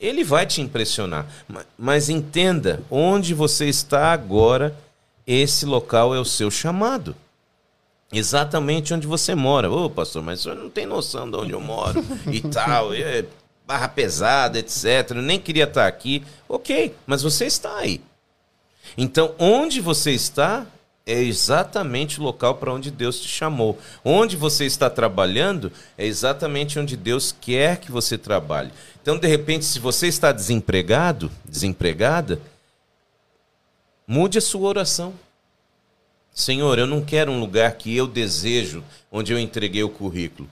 ele 0.00 0.24
vai 0.24 0.46
te 0.46 0.60
impressionar. 0.60 1.26
Mas 1.78 2.08
entenda, 2.08 2.82
onde 2.90 3.34
você 3.34 3.68
está 3.68 4.12
agora, 4.12 4.76
esse 5.26 5.64
local 5.64 6.14
é 6.14 6.18
o 6.18 6.24
seu 6.24 6.50
chamado 6.50 7.14
exatamente 8.18 8.94
onde 8.94 9.06
você 9.06 9.34
mora. 9.34 9.70
Ô, 9.70 9.88
pastor, 9.90 10.22
mas 10.22 10.40
o 10.40 10.42
senhor 10.44 10.56
não 10.56 10.70
tem 10.70 10.86
noção 10.86 11.30
de 11.30 11.36
onde 11.36 11.52
eu 11.52 11.60
moro 11.60 12.04
e 12.30 12.40
tal. 12.48 12.94
É 12.94 13.24
barra 13.66 13.88
pesada, 13.88 14.58
etc. 14.58 15.10
Eu 15.10 15.22
nem 15.22 15.38
queria 15.38 15.64
estar 15.64 15.86
aqui. 15.86 16.22
Ok, 16.48 16.94
mas 17.06 17.22
você 17.22 17.46
está 17.46 17.76
aí. 17.76 18.00
Então, 18.96 19.34
onde 19.38 19.80
você 19.80 20.12
está 20.12 20.66
é 21.06 21.22
exatamente 21.22 22.18
o 22.18 22.22
local 22.22 22.54
para 22.54 22.72
onde 22.72 22.90
Deus 22.90 23.20
te 23.20 23.28
chamou. 23.28 23.78
Onde 24.04 24.36
você 24.36 24.64
está 24.64 24.88
trabalhando 24.88 25.70
é 25.98 26.06
exatamente 26.06 26.78
onde 26.78 26.96
Deus 26.96 27.34
quer 27.38 27.78
que 27.78 27.92
você 27.92 28.16
trabalhe. 28.16 28.70
Então, 29.02 29.18
de 29.18 29.28
repente, 29.28 29.64
se 29.66 29.78
você 29.78 30.06
está 30.06 30.32
desempregado, 30.32 31.30
desempregada, 31.44 32.40
mude 34.06 34.38
a 34.38 34.40
sua 34.40 34.68
oração. 34.68 35.12
Senhor, 36.34 36.80
eu 36.80 36.86
não 36.86 37.00
quero 37.00 37.30
um 37.30 37.38
lugar 37.38 37.72
que 37.76 37.96
eu 37.96 38.08
desejo, 38.08 38.82
onde 39.10 39.32
eu 39.32 39.38
entreguei 39.38 39.84
o 39.84 39.88
currículo. 39.88 40.50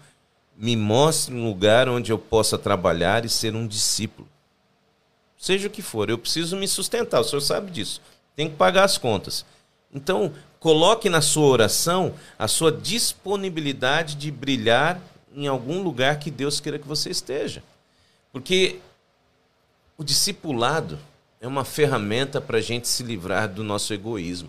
Me 0.56 0.76
mostre 0.76 1.34
um 1.34 1.44
lugar 1.44 1.88
onde 1.88 2.12
eu 2.12 2.18
possa 2.18 2.56
trabalhar 2.56 3.24
e 3.24 3.28
ser 3.28 3.56
um 3.56 3.66
discípulo. 3.66 4.28
Seja 5.36 5.66
o 5.66 5.70
que 5.70 5.82
for, 5.82 6.08
eu 6.08 6.16
preciso 6.16 6.56
me 6.56 6.68
sustentar, 6.68 7.20
o 7.20 7.24
senhor 7.24 7.40
sabe 7.40 7.72
disso. 7.72 8.00
Tem 8.36 8.48
que 8.48 8.54
pagar 8.54 8.84
as 8.84 8.96
contas. 8.96 9.44
Então, 9.92 10.32
coloque 10.60 11.10
na 11.10 11.20
sua 11.20 11.48
oração 11.48 12.14
a 12.38 12.46
sua 12.46 12.70
disponibilidade 12.70 14.14
de 14.14 14.30
brilhar 14.30 15.02
em 15.34 15.48
algum 15.48 15.82
lugar 15.82 16.20
que 16.20 16.30
Deus 16.30 16.60
queira 16.60 16.78
que 16.78 16.86
você 16.86 17.10
esteja. 17.10 17.60
Porque 18.30 18.78
o 19.98 20.04
discipulado 20.04 20.96
é 21.40 21.48
uma 21.48 21.64
ferramenta 21.64 22.40
para 22.40 22.58
a 22.58 22.62
gente 22.62 22.86
se 22.86 23.02
livrar 23.02 23.48
do 23.48 23.64
nosso 23.64 23.92
egoísmo. 23.92 24.48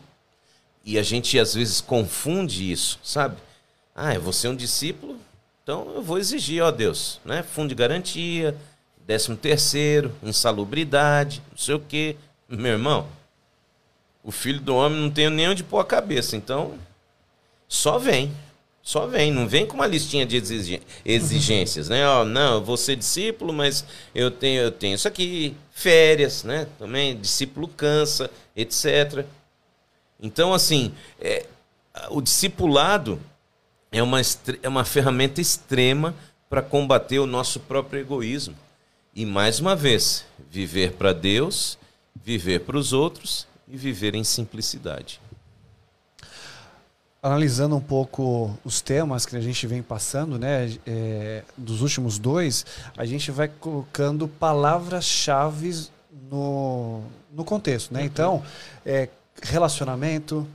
E 0.84 0.98
a 1.00 1.04
gente 1.04 1.40
às 1.40 1.54
vezes 1.54 1.80
confunde 1.80 2.72
isso, 2.72 3.00
sabe? 3.04 3.38
Ah, 3.96 4.14
eu 4.14 4.22
vou 4.22 4.34
ser 4.34 4.50
um 4.50 4.56
discípulo, 4.56 5.18
então 5.64 5.94
eu 5.96 6.02
vou 6.02 6.18
exigir, 6.18 6.62
ó 6.62 6.72
Deus, 6.72 7.22
né? 7.24 7.42
Fundo 7.44 7.70
de 7.70 7.76
garantia, 7.76 8.56
décimo 9.06 9.38
terceiro, 9.38 10.14
insalubridade, 10.22 11.42
não 11.52 11.58
sei 11.58 11.76
o 11.76 11.80
quê. 11.80 12.18
Meu 12.50 12.74
irmão, 12.74 13.08
o 14.24 14.32
filho 14.32 14.60
do 14.60 14.76
homem 14.76 15.00
não 15.00 15.10
tem 15.10 15.30
nem 15.30 15.50
onde 15.50 15.64
pôr 15.64 15.80
a 15.80 15.86
cabeça, 15.86 16.36
então 16.36 16.78
só 17.68 17.98
vem. 17.98 18.32
Só 18.82 19.08
vem, 19.08 19.32
não 19.32 19.48
vem 19.48 19.66
com 19.66 19.76
uma 19.76 19.88
listinha 19.88 20.26
de 20.26 20.36
exigências, 21.06 21.88
né? 21.88 22.06
Ó, 22.06 22.26
não, 22.26 22.56
eu 22.56 22.64
vou 22.64 22.76
ser 22.76 22.98
discípulo, 22.98 23.54
mas 23.54 23.86
eu 24.14 24.30
tenho, 24.30 24.62
eu 24.62 24.72
tenho 24.72 24.96
isso 24.96 25.08
aqui, 25.08 25.56
férias, 25.72 26.44
né? 26.44 26.68
Também, 26.78 27.18
discípulo 27.18 27.70
cansa, 27.70 28.30
etc. 28.54 29.26
Então, 30.24 30.54
assim, 30.54 30.94
é, 31.20 31.46
o 32.10 32.22
discipulado 32.22 33.20
é 33.92 34.02
uma, 34.02 34.22
é 34.64 34.70
uma 34.70 34.86
ferramenta 34.86 35.42
extrema 35.42 36.16
para 36.50 36.62
combater 36.62 37.20
o 37.20 37.28
nosso 37.28 37.60
próprio 37.60 38.00
egoísmo. 38.00 38.56
E 39.14 39.26
mais 39.26 39.60
uma 39.60 39.76
vez, 39.76 40.26
viver 40.50 40.94
para 40.94 41.12
Deus, 41.12 41.78
viver 42.16 42.62
para 42.62 42.78
os 42.78 42.94
outros 42.94 43.46
e 43.68 43.76
viver 43.76 44.16
em 44.16 44.24
simplicidade. 44.24 45.20
Analisando 47.22 47.76
um 47.76 47.82
pouco 47.82 48.58
os 48.64 48.82
temas 48.82 49.26
que 49.26 49.36
a 49.36 49.42
gente 49.42 49.68
vem 49.68 49.82
passando, 49.82 50.40
né, 50.40 50.78
é, 50.88 51.44
dos 51.58 51.82
últimos 51.82 52.18
dois, 52.18 52.66
a 52.98 53.06
gente 53.06 53.30
vai 53.30 53.48
colocando 53.48 54.28
palavras-chave 54.28 55.88
no, 56.30 57.02
no 57.32 57.44
contexto, 57.44 57.94
né? 57.94 58.02
Uhum. 58.02 58.06
Então, 58.06 58.44
é, 58.86 59.10
relacionamento, 59.42 60.48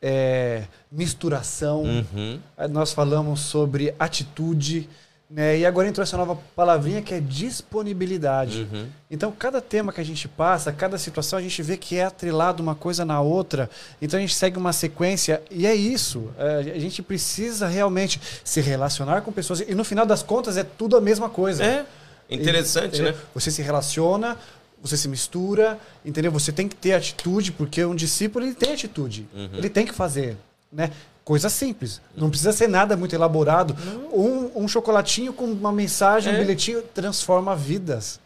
é, 0.00 0.64
misturação, 0.90 1.82
uhum. 1.82 2.40
nós 2.70 2.92
falamos 2.92 3.40
sobre 3.40 3.94
atitude, 3.98 4.88
né? 5.28 5.58
E 5.58 5.66
agora 5.66 5.88
entrou 5.88 6.02
essa 6.02 6.16
nova 6.16 6.38
palavrinha 6.54 7.00
que 7.00 7.14
é 7.14 7.18
disponibilidade. 7.18 8.68
Uhum. 8.70 8.86
Então, 9.10 9.32
cada 9.32 9.60
tema 9.60 9.92
que 9.92 10.00
a 10.00 10.04
gente 10.04 10.28
passa, 10.28 10.70
cada 10.70 10.98
situação, 10.98 11.38
a 11.38 11.42
gente 11.42 11.60
vê 11.62 11.76
que 11.76 11.96
é 11.96 12.04
atrelado 12.04 12.62
uma 12.62 12.74
coisa 12.74 13.04
na 13.04 13.20
outra. 13.20 13.68
Então, 14.00 14.18
a 14.18 14.20
gente 14.20 14.34
segue 14.34 14.58
uma 14.58 14.72
sequência 14.72 15.42
e 15.50 15.66
é 15.66 15.74
isso. 15.74 16.30
É, 16.38 16.72
a 16.76 16.78
gente 16.78 17.02
precisa 17.02 17.66
realmente 17.66 18.20
se 18.44 18.60
relacionar 18.60 19.22
com 19.22 19.32
pessoas. 19.32 19.60
E 19.60 19.74
no 19.74 19.82
final 19.82 20.04
das 20.04 20.22
contas, 20.22 20.56
é 20.56 20.62
tudo 20.62 20.96
a 20.96 21.00
mesma 21.00 21.28
coisa. 21.28 21.64
É. 21.64 21.86
Interessante, 22.30 23.00
e, 23.00 23.02
né? 23.02 23.14
Você 23.34 23.50
se 23.50 23.60
relaciona, 23.60 24.38
você 24.84 24.98
se 24.98 25.08
mistura, 25.08 25.80
entendeu? 26.04 26.30
Você 26.30 26.52
tem 26.52 26.68
que 26.68 26.76
ter 26.76 26.92
atitude, 26.92 27.52
porque 27.52 27.82
um 27.86 27.94
discípulo 27.94 28.44
ele 28.44 28.54
tem 28.54 28.74
atitude. 28.74 29.26
Uhum. 29.34 29.48
Ele 29.54 29.70
tem 29.70 29.86
que 29.86 29.94
fazer. 29.94 30.36
Né? 30.70 30.90
Coisa 31.24 31.48
simples. 31.48 32.02
Não 32.14 32.28
precisa 32.28 32.52
ser 32.52 32.68
nada 32.68 32.94
muito 32.94 33.14
elaborado. 33.14 33.74
Um, 34.12 34.62
um, 34.62 34.68
chocolatinho 34.68 35.32
com 35.32 35.46
uma 35.46 35.72
mensagem, 35.72 36.34
é. 36.34 36.36
um 36.36 36.38
bilhetinho, 36.38 36.82
transforma 36.82 37.56
vidas. 37.56 38.20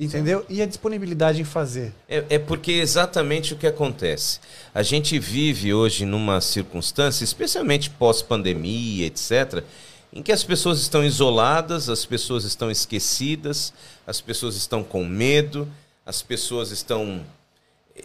Entendeu? 0.00 0.46
E 0.48 0.62
a 0.62 0.66
disponibilidade 0.66 1.42
em 1.42 1.44
fazer. 1.44 1.92
É, 2.08 2.24
é, 2.30 2.38
porque 2.38 2.72
exatamente 2.72 3.52
o 3.52 3.56
que 3.56 3.66
acontece. 3.66 4.40
A 4.72 4.82
gente 4.82 5.18
vive 5.18 5.74
hoje 5.74 6.06
numa 6.06 6.40
circunstância, 6.40 7.22
especialmente 7.22 7.90
pós-pandemia, 7.90 9.06
etc., 9.06 9.62
em 10.10 10.22
que 10.22 10.32
as 10.32 10.42
pessoas 10.42 10.80
estão 10.80 11.04
isoladas, 11.04 11.90
as 11.90 12.06
pessoas 12.06 12.44
estão 12.44 12.70
esquecidas, 12.70 13.74
as 14.06 14.22
pessoas 14.22 14.56
estão 14.56 14.82
com 14.82 15.04
medo, 15.04 15.68
as 16.08 16.22
pessoas 16.22 16.70
estão 16.70 17.20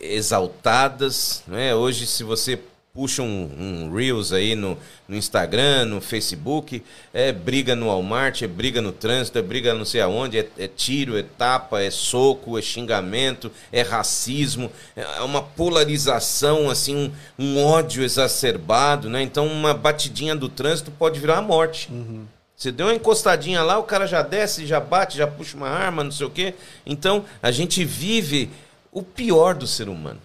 exaltadas. 0.02 1.42
Né? 1.48 1.74
Hoje, 1.74 2.06
se 2.06 2.22
você 2.22 2.60
puxa 2.94 3.24
um, 3.24 3.50
um 3.58 3.96
Reels 3.96 4.34
aí 4.34 4.56
no, 4.56 4.78
no, 5.08 5.16
Instagram, 5.16 5.86
no 5.86 6.02
Facebook, 6.02 6.84
é 7.14 7.32
briga 7.32 7.78
no 7.78 7.88
Walmart, 7.88 8.42
é 8.42 8.48
briga 8.48 8.82
no 8.82 8.92
trânsito, 8.92 9.40
é 9.40 9.42
briga 9.42 9.74
não 9.74 9.86
sei 9.86 10.02
aonde, 10.02 10.38
é, 10.38 10.48
é 10.58 10.68
tiro, 10.68 11.18
é 11.18 11.24
tapa, 11.24 11.82
é 11.82 11.90
soco, 11.90 12.60
é 12.60 12.62
xingamento, 12.62 13.50
é 13.72 13.82
racismo, 13.82 14.70
é 14.98 15.22
uma 15.22 15.42
polarização, 15.42 16.70
assim, 16.70 17.10
um, 17.40 17.46
um 17.46 17.64
ódio 17.64 18.04
exacerbado, 18.04 19.10
né? 19.10 19.24
Então 19.24 19.48
uma 19.48 19.74
batidinha 19.74 20.36
do 20.36 20.50
trânsito 20.50 20.92
pode 20.92 21.22
virar 21.22 21.38
a 21.38 21.42
morte. 21.42 21.90
Uhum. 21.90 22.26
Você 22.64 22.72
deu 22.72 22.86
uma 22.86 22.96
encostadinha 22.96 23.62
lá, 23.62 23.78
o 23.78 23.84
cara 23.84 24.08
já 24.08 24.22
desce, 24.22 24.66
já 24.66 24.80
bate, 24.80 25.18
já 25.18 25.28
puxa 25.28 25.58
uma 25.58 25.68
arma, 25.68 26.02
não 26.02 26.14
sei 26.14 26.26
o 26.26 26.30
quê. 26.30 26.54
Então, 26.86 27.26
a 27.42 27.52
gente 27.52 27.84
vive 27.84 28.50
o 28.90 29.04
pior 29.04 29.54
do 29.54 29.68
ser 29.68 29.90
humano 29.90 30.22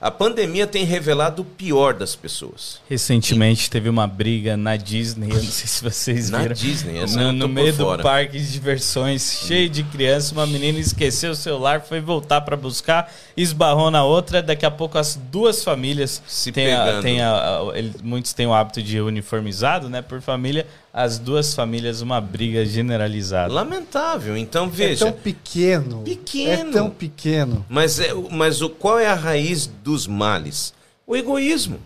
a, 0.00 0.10
pandemia 0.10 0.66
tem 0.66 0.84
revelado 0.84 1.42
o 1.42 1.44
pior 1.44 1.94
das 1.94 2.14
pessoas. 2.14 2.80
Recentemente 2.88 3.66
e... 3.66 3.70
teve 3.70 3.88
uma 3.88 4.06
briga 4.06 4.56
na 4.56 4.76
Disney, 4.76 5.30
eu 5.30 5.34
não 5.34 5.42
sei 5.42 5.66
se 5.66 5.82
vocês 5.82 6.30
viram. 6.30 6.44
Na 6.44 6.54
Disney, 6.54 6.98
essa 6.98 7.20
no, 7.20 7.32
no 7.32 7.48
meio 7.48 7.72
do 7.72 7.98
parque 7.98 8.38
de 8.38 8.52
diversões, 8.52 9.42
cheio 9.46 9.68
de 9.68 9.82
crianças, 9.82 10.32
uma 10.32 10.46
menina 10.46 10.78
esqueceu 10.78 11.32
o 11.32 11.34
celular, 11.34 11.82
foi 11.82 12.00
voltar 12.00 12.40
para 12.42 12.56
buscar, 12.56 13.12
esbarrou 13.36 13.90
na 13.90 14.04
outra, 14.04 14.42
daqui 14.42 14.64
a 14.64 14.70
pouco 14.70 14.98
as 14.98 15.16
duas 15.16 15.62
famílias 15.62 16.22
se 16.26 16.52
tem 16.52 16.66
pegando. 16.66 16.98
A, 16.98 17.02
tem 17.02 17.20
a, 17.20 17.60
muitos 18.02 18.32
têm 18.32 18.46
o 18.46 18.54
hábito 18.54 18.82
de 18.82 19.00
uniformizado, 19.00 19.88
né, 19.88 20.00
por 20.00 20.20
família, 20.20 20.66
as 20.96 21.18
duas 21.18 21.52
famílias 21.52 22.00
uma 22.00 22.22
briga 22.22 22.64
generalizada. 22.64 23.52
Lamentável. 23.52 24.34
Então 24.34 24.70
veja. 24.70 25.06
É 25.06 25.10
tão 25.10 25.20
pequeno. 25.20 26.00
Pequeno. 26.00 26.70
É 26.70 26.72
tão 26.72 26.88
pequeno. 26.88 27.66
Mas, 27.68 28.00
é, 28.00 28.14
mas 28.30 28.62
o, 28.62 28.70
qual 28.70 28.98
é 28.98 29.06
a 29.06 29.12
raiz 29.12 29.66
dos 29.66 30.06
males? 30.06 30.72
O 31.06 31.14
egoísmo. 31.14 31.78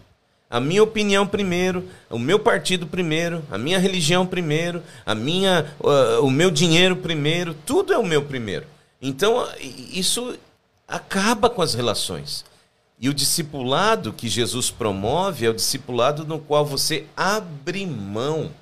A 0.48 0.60
minha 0.60 0.80
opinião 0.80 1.26
primeiro, 1.26 1.88
o 2.08 2.20
meu 2.20 2.38
partido 2.38 2.86
primeiro, 2.86 3.42
a 3.50 3.58
minha 3.58 3.80
religião 3.80 4.24
primeiro, 4.24 4.80
a 5.04 5.12
minha, 5.12 5.66
uh, 5.80 6.24
o 6.24 6.30
meu 6.30 6.50
dinheiro 6.50 6.94
primeiro, 6.94 7.54
tudo 7.66 7.92
é 7.92 7.98
o 7.98 8.06
meu 8.06 8.22
primeiro. 8.22 8.66
Então 9.02 9.44
isso 9.58 10.36
acaba 10.86 11.50
com 11.50 11.62
as 11.62 11.74
relações. 11.74 12.44
E 12.98 13.08
o 13.08 13.14
discipulado 13.14 14.12
que 14.12 14.28
Jesus 14.28 14.70
promove 14.70 15.46
é 15.46 15.50
o 15.50 15.54
discipulado 15.54 16.24
no 16.24 16.38
qual 16.38 16.64
você 16.64 17.06
abre 17.16 17.84
mão 17.86 18.52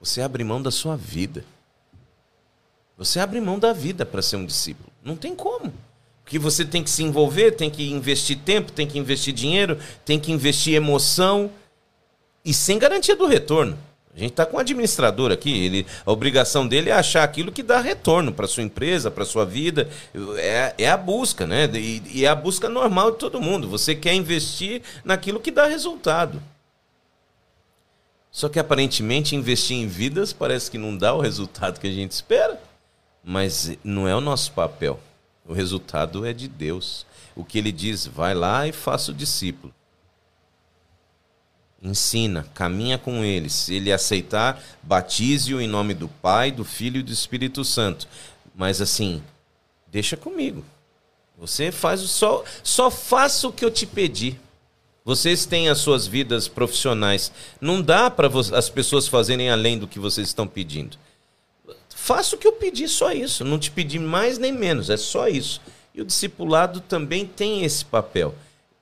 você 0.00 0.20
abre 0.20 0.44
mão 0.44 0.62
da 0.62 0.70
sua 0.70 0.96
vida. 0.96 1.44
Você 2.96 3.20
abre 3.20 3.40
mão 3.40 3.58
da 3.58 3.72
vida 3.72 4.04
para 4.04 4.22
ser 4.22 4.36
um 4.36 4.46
discípulo. 4.46 4.90
Não 5.04 5.16
tem 5.16 5.34
como. 5.34 5.72
Porque 6.24 6.38
você 6.38 6.64
tem 6.64 6.82
que 6.82 6.90
se 6.90 7.02
envolver, 7.02 7.52
tem 7.52 7.70
que 7.70 7.90
investir 7.90 8.38
tempo, 8.38 8.70
tem 8.70 8.86
que 8.86 8.98
investir 8.98 9.32
dinheiro, 9.32 9.78
tem 10.04 10.18
que 10.20 10.30
investir 10.30 10.74
emoção 10.74 11.50
e 12.44 12.52
sem 12.52 12.78
garantia 12.78 13.16
do 13.16 13.26
retorno. 13.26 13.78
A 14.14 14.18
gente 14.18 14.32
está 14.32 14.44
com 14.44 14.56
um 14.56 14.60
administrador 14.60 15.30
aqui, 15.30 15.64
ele, 15.64 15.86
a 16.04 16.10
obrigação 16.10 16.66
dele 16.66 16.90
é 16.90 16.92
achar 16.92 17.22
aquilo 17.22 17.52
que 17.52 17.62
dá 17.62 17.80
retorno 17.80 18.32
para 18.32 18.48
sua 18.48 18.64
empresa, 18.64 19.12
para 19.12 19.24
sua 19.24 19.44
vida. 19.44 19.88
É, 20.36 20.74
é 20.76 20.90
a 20.90 20.96
busca, 20.96 21.46
né? 21.46 21.70
E, 21.72 22.02
e 22.12 22.24
é 22.24 22.28
a 22.28 22.34
busca 22.34 22.68
normal 22.68 23.12
de 23.12 23.18
todo 23.18 23.40
mundo. 23.40 23.68
Você 23.68 23.94
quer 23.94 24.14
investir 24.14 24.82
naquilo 25.04 25.38
que 25.38 25.52
dá 25.52 25.66
resultado. 25.66 26.42
Só 28.38 28.48
que 28.48 28.60
aparentemente 28.60 29.34
investir 29.34 29.76
em 29.76 29.88
vidas 29.88 30.32
parece 30.32 30.70
que 30.70 30.78
não 30.78 30.96
dá 30.96 31.12
o 31.12 31.20
resultado 31.20 31.80
que 31.80 31.88
a 31.88 31.92
gente 31.92 32.12
espera. 32.12 32.62
Mas 33.24 33.76
não 33.82 34.06
é 34.06 34.14
o 34.14 34.20
nosso 34.20 34.52
papel. 34.52 35.00
O 35.44 35.52
resultado 35.52 36.24
é 36.24 36.32
de 36.32 36.46
Deus. 36.46 37.04
O 37.34 37.44
que 37.44 37.58
ele 37.58 37.72
diz, 37.72 38.06
vai 38.06 38.34
lá 38.34 38.64
e 38.68 38.70
faça 38.70 39.10
o 39.10 39.14
discípulo. 39.14 39.74
Ensina, 41.82 42.46
caminha 42.54 42.96
com 42.96 43.24
ele. 43.24 43.50
Se 43.50 43.74
ele 43.74 43.92
aceitar, 43.92 44.62
batize-o 44.84 45.60
em 45.60 45.66
nome 45.66 45.92
do 45.92 46.06
Pai, 46.06 46.52
do 46.52 46.64
Filho 46.64 47.00
e 47.00 47.02
do 47.02 47.12
Espírito 47.12 47.64
Santo. 47.64 48.06
Mas 48.54 48.80
assim, 48.80 49.20
deixa 49.88 50.16
comigo. 50.16 50.64
Você 51.36 51.72
faz 51.72 52.02
o 52.02 52.06
só, 52.06 52.44
só 52.62 52.88
faça 52.88 53.48
o 53.48 53.52
que 53.52 53.64
eu 53.64 53.70
te 53.72 53.84
pedi. 53.84 54.38
Vocês 55.08 55.46
têm 55.46 55.70
as 55.70 55.78
suas 55.78 56.06
vidas 56.06 56.48
profissionais. 56.48 57.32
Não 57.58 57.80
dá 57.80 58.10
para 58.10 58.28
as 58.54 58.68
pessoas 58.68 59.08
fazerem 59.08 59.48
além 59.48 59.78
do 59.78 59.88
que 59.88 59.98
vocês 59.98 60.28
estão 60.28 60.46
pedindo. 60.46 60.98
Faça 61.88 62.36
o 62.36 62.38
que 62.38 62.46
eu 62.46 62.52
pedi, 62.52 62.86
só 62.86 63.10
isso. 63.10 63.42
Não 63.42 63.58
te 63.58 63.70
pedi 63.70 63.98
mais 63.98 64.36
nem 64.36 64.52
menos, 64.52 64.90
é 64.90 64.98
só 64.98 65.26
isso. 65.26 65.62
E 65.94 66.02
o 66.02 66.04
discipulado 66.04 66.82
também 66.82 67.24
tem 67.24 67.64
esse 67.64 67.86
papel. 67.86 68.34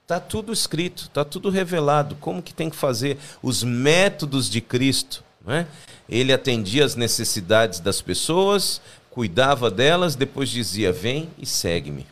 Está 0.02 0.18
tudo 0.18 0.52
escrito, 0.52 1.04
está 1.04 1.24
tudo 1.24 1.48
revelado. 1.48 2.16
Como 2.16 2.42
que 2.42 2.52
tem 2.52 2.70
que 2.70 2.76
fazer? 2.76 3.18
Os 3.40 3.62
métodos 3.62 4.50
de 4.50 4.60
Cristo. 4.60 5.22
Né? 5.46 5.68
Ele 6.08 6.32
atendia 6.32 6.84
as 6.84 6.96
necessidades 6.96 7.78
das 7.78 8.00
pessoas, 8.00 8.80
cuidava 9.10 9.70
delas, 9.70 10.16
depois 10.16 10.48
dizia: 10.48 10.90
Vem 10.90 11.30
e 11.38 11.46
segue-me. 11.46 12.04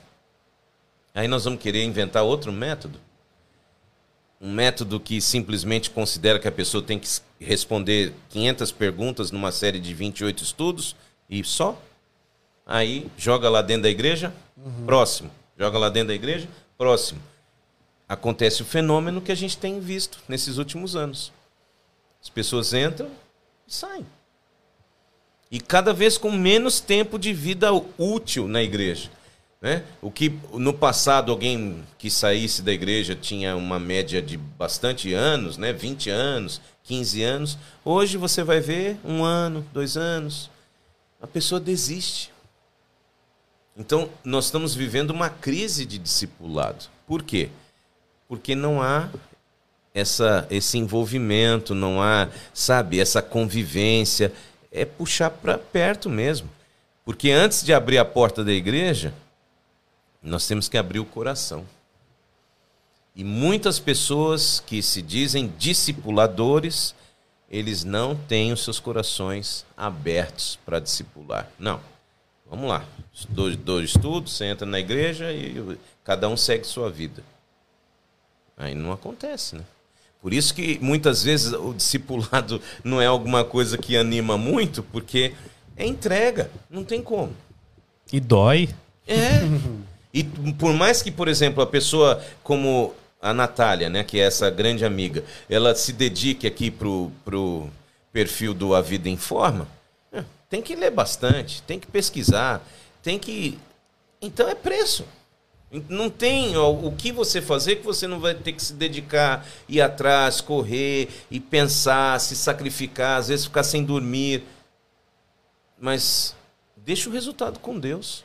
Aí 1.12 1.26
nós 1.26 1.42
vamos 1.42 1.60
querer 1.60 1.82
inventar 1.82 2.22
outro 2.22 2.52
método? 2.52 3.00
Um 4.44 4.52
método 4.52 5.00
que 5.00 5.22
simplesmente 5.22 5.88
considera 5.88 6.38
que 6.38 6.46
a 6.46 6.52
pessoa 6.52 6.84
tem 6.84 6.98
que 6.98 7.08
responder 7.40 8.12
500 8.28 8.70
perguntas 8.72 9.30
numa 9.30 9.50
série 9.50 9.80
de 9.80 9.94
28 9.94 10.42
estudos 10.42 10.94
e 11.30 11.42
só? 11.42 11.80
Aí 12.66 13.10
joga 13.16 13.48
lá 13.48 13.62
dentro 13.62 13.84
da 13.84 13.88
igreja, 13.88 14.34
uhum. 14.58 14.84
próximo. 14.84 15.30
Joga 15.58 15.78
lá 15.78 15.88
dentro 15.88 16.08
da 16.08 16.14
igreja, 16.14 16.46
próximo. 16.76 17.22
Acontece 18.06 18.60
o 18.60 18.66
fenômeno 18.66 19.22
que 19.22 19.32
a 19.32 19.34
gente 19.34 19.56
tem 19.56 19.80
visto 19.80 20.18
nesses 20.28 20.58
últimos 20.58 20.94
anos. 20.94 21.32
As 22.22 22.28
pessoas 22.28 22.74
entram 22.74 23.08
e 23.66 23.74
saem. 23.74 24.06
E 25.50 25.58
cada 25.58 25.94
vez 25.94 26.18
com 26.18 26.30
menos 26.30 26.80
tempo 26.80 27.18
de 27.18 27.32
vida 27.32 27.70
útil 27.96 28.46
na 28.46 28.62
igreja. 28.62 29.10
Né? 29.64 29.82
O 30.02 30.10
que 30.10 30.38
no 30.52 30.74
passado 30.74 31.32
alguém 31.32 31.82
que 31.96 32.10
saísse 32.10 32.60
da 32.60 32.70
igreja 32.70 33.14
tinha 33.14 33.56
uma 33.56 33.80
média 33.80 34.20
de 34.20 34.36
bastante 34.36 35.14
anos, 35.14 35.56
né? 35.56 35.72
20 35.72 36.10
anos, 36.10 36.60
15 36.82 37.22
anos. 37.22 37.58
Hoje 37.82 38.18
você 38.18 38.44
vai 38.44 38.60
ver 38.60 38.98
um 39.02 39.24
ano, 39.24 39.64
dois 39.72 39.96
anos. 39.96 40.50
A 41.18 41.26
pessoa 41.26 41.58
desiste. 41.58 42.30
Então, 43.74 44.10
nós 44.22 44.44
estamos 44.44 44.74
vivendo 44.74 45.12
uma 45.12 45.30
crise 45.30 45.86
de 45.86 45.96
discipulado. 45.96 46.84
Por 47.06 47.22
quê? 47.22 47.48
Porque 48.28 48.54
não 48.54 48.82
há 48.82 49.08
essa, 49.94 50.46
esse 50.50 50.76
envolvimento, 50.76 51.74
não 51.74 52.02
há, 52.02 52.28
sabe, 52.52 53.00
essa 53.00 53.22
convivência. 53.22 54.30
é 54.70 54.84
puxar 54.84 55.30
para 55.30 55.56
perto 55.56 56.10
mesmo. 56.10 56.50
Porque 57.02 57.30
antes 57.30 57.64
de 57.64 57.72
abrir 57.72 57.96
a 57.96 58.04
porta 58.04 58.44
da 58.44 58.52
igreja, 58.52 59.14
nós 60.24 60.46
temos 60.46 60.68
que 60.68 60.78
abrir 60.78 60.98
o 60.98 61.04
coração. 61.04 61.64
E 63.14 63.22
muitas 63.22 63.78
pessoas 63.78 64.58
que 64.58 64.82
se 64.82 65.00
dizem 65.00 65.52
discipuladores, 65.56 66.94
eles 67.48 67.84
não 67.84 68.16
têm 68.16 68.52
os 68.52 68.64
seus 68.64 68.80
corações 68.80 69.64
abertos 69.76 70.58
para 70.64 70.80
discipular. 70.80 71.48
Não. 71.58 71.80
Vamos 72.48 72.68
lá. 72.68 72.84
Dois, 73.28 73.56
dois 73.56 73.90
estudos, 73.90 74.32
você 74.32 74.46
entra 74.46 74.66
na 74.66 74.80
igreja 74.80 75.32
e 75.32 75.78
cada 76.02 76.28
um 76.28 76.36
segue 76.36 76.66
sua 76.66 76.90
vida. 76.90 77.22
Aí 78.56 78.74
não 78.74 78.92
acontece, 78.92 79.56
né? 79.56 79.64
Por 80.20 80.32
isso 80.32 80.54
que 80.54 80.78
muitas 80.80 81.22
vezes 81.22 81.52
o 81.52 81.74
discipulado 81.74 82.60
não 82.82 83.00
é 83.00 83.06
alguma 83.06 83.44
coisa 83.44 83.76
que 83.76 83.96
anima 83.96 84.38
muito, 84.38 84.82
porque 84.82 85.34
é 85.76 85.86
entrega, 85.86 86.50
não 86.68 86.82
tem 86.82 87.02
como. 87.02 87.34
E 88.12 88.18
dói. 88.18 88.70
É. 89.06 89.40
E 90.14 90.22
por 90.22 90.72
mais 90.72 91.02
que, 91.02 91.10
por 91.10 91.26
exemplo, 91.26 91.60
a 91.60 91.66
pessoa 91.66 92.24
como 92.44 92.94
a 93.20 93.34
Natália, 93.34 93.90
né, 93.90 94.04
que 94.04 94.20
é 94.20 94.22
essa 94.22 94.48
grande 94.48 94.84
amiga, 94.84 95.24
ela 95.50 95.74
se 95.74 95.92
dedique 95.92 96.46
aqui 96.46 96.70
pro, 96.70 97.10
pro 97.24 97.68
perfil 98.12 98.54
do 98.54 98.76
A 98.76 98.80
Vida 98.80 99.08
em 99.08 99.16
Forma, 99.16 99.66
é, 100.12 100.22
tem 100.48 100.62
que 100.62 100.76
ler 100.76 100.92
bastante, 100.92 101.60
tem 101.62 101.80
que 101.80 101.88
pesquisar, 101.88 102.64
tem 103.02 103.18
que. 103.18 103.58
Então 104.22 104.48
é 104.48 104.54
preço. 104.54 105.04
Não 105.88 106.08
tem 106.08 106.56
ó, 106.56 106.70
o 106.70 106.94
que 106.94 107.10
você 107.10 107.42
fazer 107.42 107.76
que 107.76 107.84
você 107.84 108.06
não 108.06 108.20
vai 108.20 108.34
ter 108.34 108.52
que 108.52 108.62
se 108.62 108.74
dedicar, 108.74 109.44
ir 109.68 109.80
atrás, 109.80 110.40
correr 110.40 111.08
e 111.28 111.40
pensar, 111.40 112.20
se 112.20 112.36
sacrificar, 112.36 113.18
às 113.18 113.26
vezes 113.26 113.46
ficar 113.46 113.64
sem 113.64 113.82
dormir. 113.82 114.44
Mas 115.76 116.36
deixa 116.76 117.10
o 117.10 117.12
resultado 117.12 117.58
com 117.58 117.80
Deus. 117.80 118.24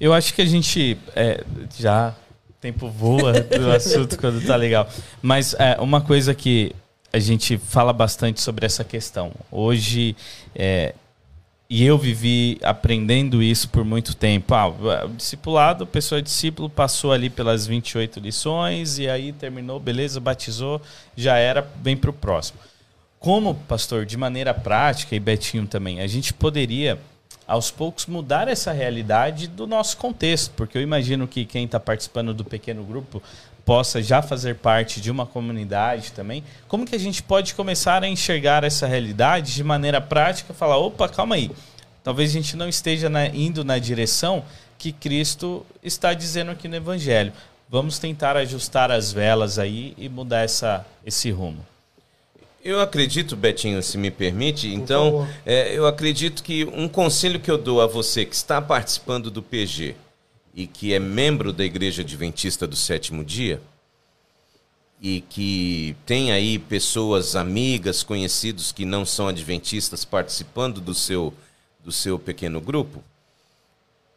Eu 0.00 0.12
acho 0.12 0.32
que 0.34 0.42
a 0.42 0.46
gente 0.46 0.98
é, 1.14 1.44
já 1.78 2.14
o 2.48 2.52
tempo 2.60 2.88
voa 2.88 3.32
do 3.40 3.70
assunto 3.70 4.18
quando 4.18 4.44
tá 4.46 4.56
legal. 4.56 4.88
Mas 5.20 5.54
é, 5.54 5.76
uma 5.80 6.00
coisa 6.00 6.34
que 6.34 6.72
a 7.12 7.18
gente 7.18 7.58
fala 7.58 7.92
bastante 7.92 8.40
sobre 8.40 8.66
essa 8.66 8.84
questão. 8.84 9.32
Hoje 9.50 10.14
é, 10.54 10.94
e 11.70 11.84
eu 11.84 11.98
vivi 11.98 12.58
aprendendo 12.62 13.42
isso 13.42 13.68
por 13.68 13.84
muito 13.84 14.16
tempo. 14.16 14.54
Ah, 14.54 14.68
o 14.68 15.08
discipulado, 15.10 15.84
a 15.84 15.86
pessoa 15.86 16.18
é 16.18 16.22
discípulo, 16.22 16.70
passou 16.70 17.12
ali 17.12 17.28
pelas 17.28 17.66
28 17.66 18.18
lições 18.20 18.98
e 18.98 19.06
aí 19.08 19.34
terminou, 19.34 19.78
beleza, 19.78 20.18
batizou, 20.18 20.80
já 21.14 21.36
era, 21.36 21.68
vem 21.82 21.94
para 21.94 22.08
o 22.08 22.12
próximo. 22.12 22.58
Como, 23.18 23.54
pastor, 23.54 24.06
de 24.06 24.16
maneira 24.16 24.54
prática, 24.54 25.14
e 25.14 25.20
Betinho 25.20 25.66
também, 25.66 26.00
a 26.00 26.06
gente 26.06 26.32
poderia, 26.32 26.98
aos 27.48 27.70
poucos, 27.70 28.04
mudar 28.04 28.46
essa 28.46 28.70
realidade 28.72 29.48
do 29.48 29.66
nosso 29.66 29.96
contexto, 29.96 30.52
porque 30.54 30.76
eu 30.76 30.82
imagino 30.82 31.26
que 31.26 31.46
quem 31.46 31.64
está 31.64 31.80
participando 31.80 32.34
do 32.34 32.44
pequeno 32.44 32.84
grupo 32.84 33.22
possa 33.64 34.02
já 34.02 34.20
fazer 34.20 34.56
parte 34.56 35.00
de 35.00 35.10
uma 35.10 35.24
comunidade 35.24 36.12
também, 36.12 36.44
como 36.68 36.84
que 36.84 36.94
a 36.94 36.98
gente 36.98 37.22
pode 37.22 37.54
começar 37.54 38.04
a 38.04 38.08
enxergar 38.08 38.64
essa 38.64 38.86
realidade 38.86 39.54
de 39.54 39.64
maneira 39.64 39.98
prática, 39.98 40.52
falar, 40.52 40.76
opa, 40.76 41.08
calma 41.08 41.36
aí, 41.36 41.50
talvez 42.04 42.30
a 42.30 42.34
gente 42.34 42.54
não 42.54 42.68
esteja 42.68 43.08
na, 43.08 43.26
indo 43.26 43.64
na 43.64 43.78
direção 43.78 44.44
que 44.76 44.92
Cristo 44.92 45.64
está 45.82 46.12
dizendo 46.12 46.50
aqui 46.50 46.68
no 46.68 46.76
Evangelho. 46.76 47.32
Vamos 47.70 47.98
tentar 47.98 48.36
ajustar 48.36 48.90
as 48.90 49.12
velas 49.12 49.58
aí 49.58 49.94
e 49.98 50.08
mudar 50.08 50.40
essa, 50.40 50.86
esse 51.04 51.30
rumo. 51.30 51.66
Eu 52.64 52.80
acredito, 52.80 53.36
Betinho, 53.36 53.82
se 53.82 53.96
me 53.96 54.10
permite, 54.10 54.68
então, 54.68 55.28
é, 55.46 55.76
eu 55.76 55.86
acredito 55.86 56.42
que 56.42 56.64
um 56.64 56.88
conselho 56.88 57.38
que 57.38 57.50
eu 57.50 57.56
dou 57.56 57.80
a 57.80 57.86
você 57.86 58.24
que 58.24 58.34
está 58.34 58.60
participando 58.60 59.30
do 59.30 59.42
PG, 59.42 59.94
e 60.58 60.66
que 60.66 60.92
é 60.92 60.98
membro 60.98 61.52
da 61.52 61.64
Igreja 61.64 62.02
Adventista 62.02 62.66
do 62.66 62.74
Sétimo 62.74 63.24
Dia 63.24 63.62
e 65.00 65.20
que 65.20 65.94
tem 66.04 66.32
aí 66.32 66.58
pessoas 66.58 67.36
amigas, 67.36 68.02
conhecidos 68.02 68.72
que 68.72 68.84
não 68.84 69.06
são 69.06 69.28
adventistas 69.28 70.04
participando 70.04 70.80
do 70.80 70.94
seu 70.94 71.32
do 71.78 71.92
seu 71.92 72.18
pequeno 72.18 72.60
grupo, 72.60 73.04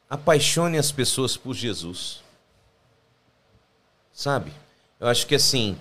apaixone 0.09 0.79
as 0.79 0.91
pessoas 0.91 1.37
por 1.37 1.53
Jesus. 1.53 2.23
Sabe? 4.11 4.51
Eu 4.99 5.07
acho 5.07 5.27
que 5.27 5.35
assim, 5.35 5.77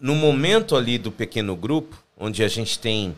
no 0.00 0.14
momento 0.14 0.74
ali 0.74 0.96
do 0.96 1.12
pequeno 1.12 1.54
grupo, 1.54 2.02
onde 2.16 2.42
a 2.42 2.48
gente 2.48 2.78
tem 2.78 3.14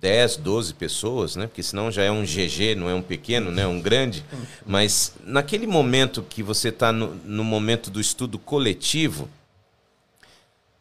10, 0.00 0.38
12 0.38 0.74
pessoas, 0.74 1.36
né? 1.36 1.46
Porque 1.46 1.62
senão 1.62 1.92
já 1.92 2.02
é 2.02 2.10
um 2.10 2.24
GG, 2.24 2.74
não 2.76 2.88
é 2.88 2.94
um 2.94 3.02
pequeno, 3.02 3.50
né? 3.50 3.66
Um 3.66 3.80
grande. 3.80 4.24
Mas 4.66 5.14
naquele 5.24 5.66
momento 5.66 6.22
que 6.22 6.42
você 6.42 6.70
está 6.70 6.90
no, 6.90 7.14
no 7.16 7.44
momento 7.44 7.90
do 7.90 8.00
estudo 8.00 8.38
coletivo, 8.38 9.28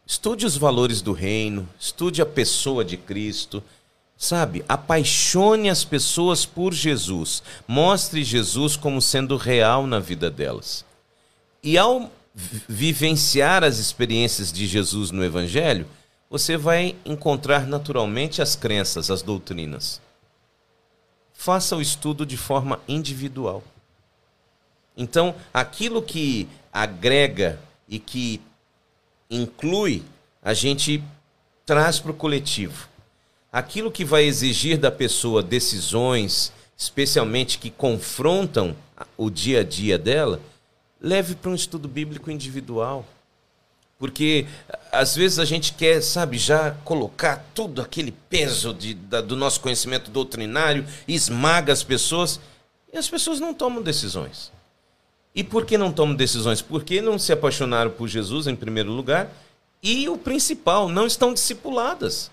estude 0.07 0.45
os 0.45 0.55
valores 0.55 1.01
do 1.01 1.11
reino, 1.11 1.67
estude 1.79 2.21
a 2.21 2.25
pessoa 2.25 2.83
de 2.83 2.95
Cristo, 2.95 3.61
sabe? 4.17 4.63
Apaixone 4.69 5.69
as 5.69 5.83
pessoas 5.83 6.45
por 6.45 6.73
Jesus. 6.73 7.43
Mostre 7.67 8.23
Jesus 8.23 8.77
como 8.77 9.01
sendo 9.01 9.35
real 9.35 9.85
na 9.85 9.99
vida 9.99 10.31
delas. 10.31 10.85
E 11.61 11.77
ao 11.77 12.09
vivenciar 12.67 13.63
as 13.63 13.77
experiências 13.77 14.51
de 14.51 14.65
Jesus 14.65 15.11
no 15.11 15.23
Evangelho, 15.23 15.87
você 16.29 16.55
vai 16.55 16.95
encontrar 17.05 17.65
naturalmente 17.65 18.41
as 18.41 18.55
crenças, 18.55 19.09
as 19.09 19.21
doutrinas. 19.21 19.99
Faça 21.33 21.75
o 21.75 21.81
estudo 21.81 22.25
de 22.25 22.37
forma 22.37 22.79
individual. 22.87 23.63
Então, 24.95 25.33
aquilo 25.53 26.01
que 26.01 26.47
agrega 26.71 27.59
e 27.87 27.97
que 27.97 28.41
inclui, 29.29 30.03
a 30.41 30.53
gente 30.53 31.03
traz 31.65 31.99
para 31.99 32.11
o 32.11 32.15
coletivo. 32.15 32.87
Aquilo 33.51 33.91
que 33.91 34.05
vai 34.05 34.25
exigir 34.25 34.77
da 34.77 34.91
pessoa 34.91 35.41
decisões, 35.41 36.51
especialmente 36.77 37.57
que 37.57 37.69
confrontam 37.69 38.75
o 39.17 39.29
dia 39.29 39.61
a 39.61 39.63
dia 39.63 39.97
dela, 39.97 40.39
leve 41.01 41.35
para 41.35 41.51
um 41.51 41.55
estudo 41.55 41.87
bíblico 41.87 42.29
individual. 42.29 43.05
Porque 43.97 44.45
às 44.91 45.15
vezes 45.15 45.39
a 45.39 45.45
gente 45.45 45.73
quer, 45.73 46.01
sabe, 46.01 46.37
já 46.37 46.71
colocar 46.83 47.45
tudo 47.53 47.81
aquele 47.81 48.11
peso 48.11 48.73
de, 48.73 48.93
da, 48.93 49.19
do 49.19 49.35
nosso 49.35 49.59
conhecimento 49.59 50.09
doutrinário, 50.09 50.85
esmaga 51.05 51.73
as 51.73 51.83
pessoas, 51.83 52.39
e 52.93 52.97
as 52.97 53.09
pessoas 53.09 53.39
não 53.41 53.53
tomam 53.53 53.81
decisões. 53.81 54.51
E 55.35 55.43
por 55.43 55.65
que 55.65 55.77
não 55.77 55.91
tomam 55.91 56.15
decisões? 56.15 56.61
Porque 56.61 57.01
não 57.01 57.19
se 57.19 57.33
apaixonaram 57.33 57.91
por 57.91 58.07
Jesus 58.07 58.47
em 58.47 58.55
primeiro 58.55 58.91
lugar, 58.91 59.29
e 59.83 60.07
o 60.09 60.17
principal, 60.17 60.89
não 60.89 61.05
estão 61.05 61.33
discipuladas. 61.33 62.31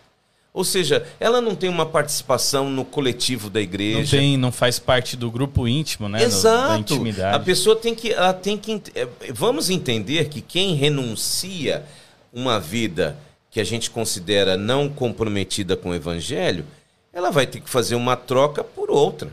Ou 0.56 0.64
seja, 0.64 1.06
ela 1.20 1.42
não 1.42 1.54
tem 1.54 1.68
uma 1.68 1.84
participação 1.84 2.70
no 2.70 2.82
coletivo 2.82 3.50
da 3.50 3.60
igreja. 3.60 3.98
Não 3.98 4.06
tem, 4.06 4.36
não 4.38 4.50
faz 4.50 4.78
parte 4.78 5.14
do 5.14 5.30
grupo 5.30 5.68
íntimo, 5.68 6.08
né? 6.08 6.22
Exato. 6.22 6.68
da 6.68 6.78
intimidade. 6.78 7.36
A 7.36 7.38
pessoa 7.38 7.76
tem 7.76 7.94
que, 7.94 8.10
ela 8.10 8.32
tem 8.32 8.56
que, 8.56 8.82
é, 8.94 9.06
vamos 9.34 9.68
entender 9.68 10.30
que 10.30 10.40
quem 10.40 10.74
renuncia 10.74 11.84
uma 12.32 12.58
vida 12.58 13.18
que 13.50 13.60
a 13.60 13.64
gente 13.64 13.90
considera 13.90 14.56
não 14.56 14.88
comprometida 14.88 15.76
com 15.76 15.90
o 15.90 15.94
evangelho, 15.94 16.64
ela 17.12 17.30
vai 17.30 17.46
ter 17.46 17.60
que 17.60 17.68
fazer 17.68 17.94
uma 17.94 18.16
troca 18.16 18.64
por 18.64 18.90
outra. 18.90 19.30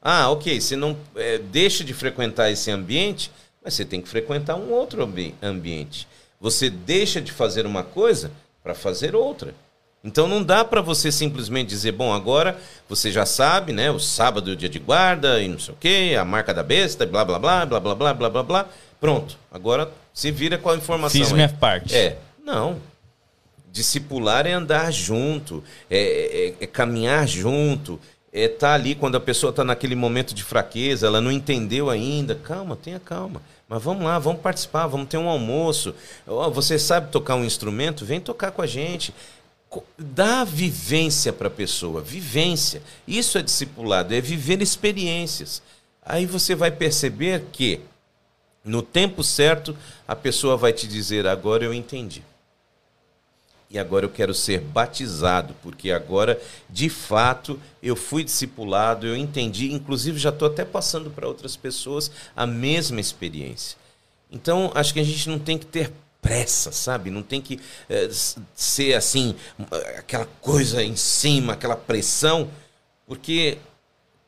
Ah, 0.00 0.30
ok, 0.30 0.60
você 0.60 0.76
não 0.76 0.96
é, 1.16 1.38
deixa 1.38 1.82
de 1.82 1.92
frequentar 1.92 2.52
esse 2.52 2.70
ambiente, 2.70 3.32
mas 3.64 3.74
você 3.74 3.84
tem 3.84 4.00
que 4.00 4.08
frequentar 4.08 4.54
um 4.54 4.70
outro 4.70 5.02
ambi 5.02 5.34
ambiente. 5.42 6.06
Você 6.40 6.70
deixa 6.70 7.20
de 7.20 7.32
fazer 7.32 7.66
uma 7.66 7.82
coisa 7.82 8.30
para 8.62 8.76
fazer 8.76 9.16
outra. 9.16 9.52
Então 10.02 10.26
não 10.26 10.42
dá 10.42 10.64
para 10.64 10.80
você 10.80 11.12
simplesmente 11.12 11.68
dizer, 11.68 11.92
bom, 11.92 12.12
agora 12.12 12.58
você 12.88 13.12
já 13.12 13.26
sabe, 13.26 13.72
né? 13.72 13.90
O 13.90 14.00
sábado 14.00 14.50
é 14.50 14.54
o 14.54 14.56
dia 14.56 14.68
de 14.68 14.78
guarda 14.78 15.40
e 15.42 15.48
não 15.48 15.58
sei 15.58 15.74
o 15.74 15.76
quê, 15.78 16.16
a 16.18 16.24
marca 16.24 16.54
da 16.54 16.62
besta, 16.62 17.06
blá 17.06 17.24
blá 17.24 17.38
blá, 17.38 17.66
blá 17.66 17.80
blá 17.80 17.94
blá 17.94 18.14
blá 18.14 18.30
blá 18.30 18.42
blá. 18.42 18.68
Pronto. 18.98 19.36
Agora 19.50 19.90
se 20.12 20.30
vira 20.30 20.56
com 20.56 20.70
a 20.70 20.76
informação. 20.76 21.20
Fiz 21.20 21.28
aí. 21.28 21.34
minha 21.34 21.48
parte. 21.48 21.94
É. 21.94 22.18
Não. 22.42 22.78
Discipular 23.70 24.46
é 24.46 24.52
andar 24.52 24.90
junto, 24.90 25.62
é, 25.88 26.54
é, 26.58 26.64
é 26.64 26.66
caminhar 26.66 27.28
junto, 27.28 28.00
é 28.32 28.44
estar 28.44 28.68
tá 28.68 28.74
ali 28.74 28.94
quando 28.94 29.16
a 29.16 29.20
pessoa 29.20 29.50
está 29.50 29.62
naquele 29.62 29.94
momento 29.94 30.34
de 30.34 30.42
fraqueza, 30.42 31.06
ela 31.06 31.20
não 31.20 31.30
entendeu 31.30 31.90
ainda. 31.90 32.34
Calma, 32.34 32.74
tenha 32.74 32.98
calma. 32.98 33.42
Mas 33.68 33.80
vamos 33.82 34.02
lá, 34.02 34.18
vamos 34.18 34.40
participar, 34.40 34.88
vamos 34.88 35.08
ter 35.08 35.18
um 35.18 35.28
almoço. 35.28 35.94
Oh, 36.26 36.50
você 36.50 36.76
sabe 36.78 37.12
tocar 37.12 37.36
um 37.36 37.44
instrumento? 37.44 38.04
Vem 38.04 38.18
tocar 38.18 38.50
com 38.50 38.62
a 38.62 38.66
gente 38.66 39.14
dá 39.96 40.42
vivência 40.44 41.32
para 41.32 41.48
a 41.48 41.50
pessoa, 41.50 42.00
vivência. 42.00 42.82
Isso 43.06 43.38
é 43.38 43.42
discipulado, 43.42 44.14
é 44.14 44.20
viver 44.20 44.60
experiências. 44.60 45.62
Aí 46.02 46.26
você 46.26 46.54
vai 46.54 46.70
perceber 46.70 47.44
que 47.52 47.80
no 48.64 48.82
tempo 48.82 49.22
certo 49.22 49.76
a 50.08 50.16
pessoa 50.16 50.56
vai 50.56 50.72
te 50.72 50.86
dizer 50.88 51.26
agora 51.26 51.64
eu 51.64 51.72
entendi. 51.72 52.22
e 53.70 53.78
agora 53.78 54.04
eu 54.04 54.10
quero 54.10 54.34
ser 54.34 54.60
batizado, 54.60 55.54
porque 55.62 55.92
agora, 55.92 56.40
de 56.68 56.88
fato, 56.90 57.58
eu 57.80 57.94
fui 57.94 58.24
discipulado, 58.24 59.06
eu 59.06 59.16
entendi, 59.16 59.72
inclusive 59.72 60.18
já 60.18 60.30
estou 60.30 60.48
até 60.48 60.64
passando 60.64 61.08
para 61.08 61.28
outras 61.28 61.56
pessoas 61.56 62.10
a 62.34 62.44
mesma 62.46 63.00
experiência. 63.00 63.78
Então, 64.28 64.72
acho 64.74 64.92
que 64.92 64.98
a 64.98 65.04
gente 65.04 65.28
não 65.28 65.38
tem 65.38 65.56
que 65.56 65.66
ter 65.66 65.92
pressa, 66.20 66.70
sabe? 66.72 67.10
Não 67.10 67.22
tem 67.22 67.40
que 67.40 67.60
é, 67.88 68.08
ser 68.54 68.94
assim, 68.94 69.34
aquela 69.96 70.26
coisa 70.40 70.82
em 70.82 70.96
cima, 70.96 71.54
aquela 71.54 71.76
pressão, 71.76 72.50
porque 73.06 73.58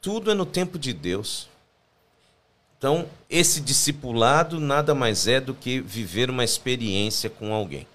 tudo 0.01 0.31
é 0.31 0.35
no 0.35 0.47
tempo 0.47 0.79
de 0.79 0.93
Deus. 0.93 1.49
Então, 2.79 3.09
esse 3.31 3.61
discipulado 3.61 4.59
nada 4.59 4.95
mais 4.95 5.29
é 5.29 5.41
do 5.41 5.55
que 5.55 5.81
viver 5.81 6.29
uma 6.29 6.43
experiência 6.43 7.31
com 7.31 7.53
alguém. 7.53 7.87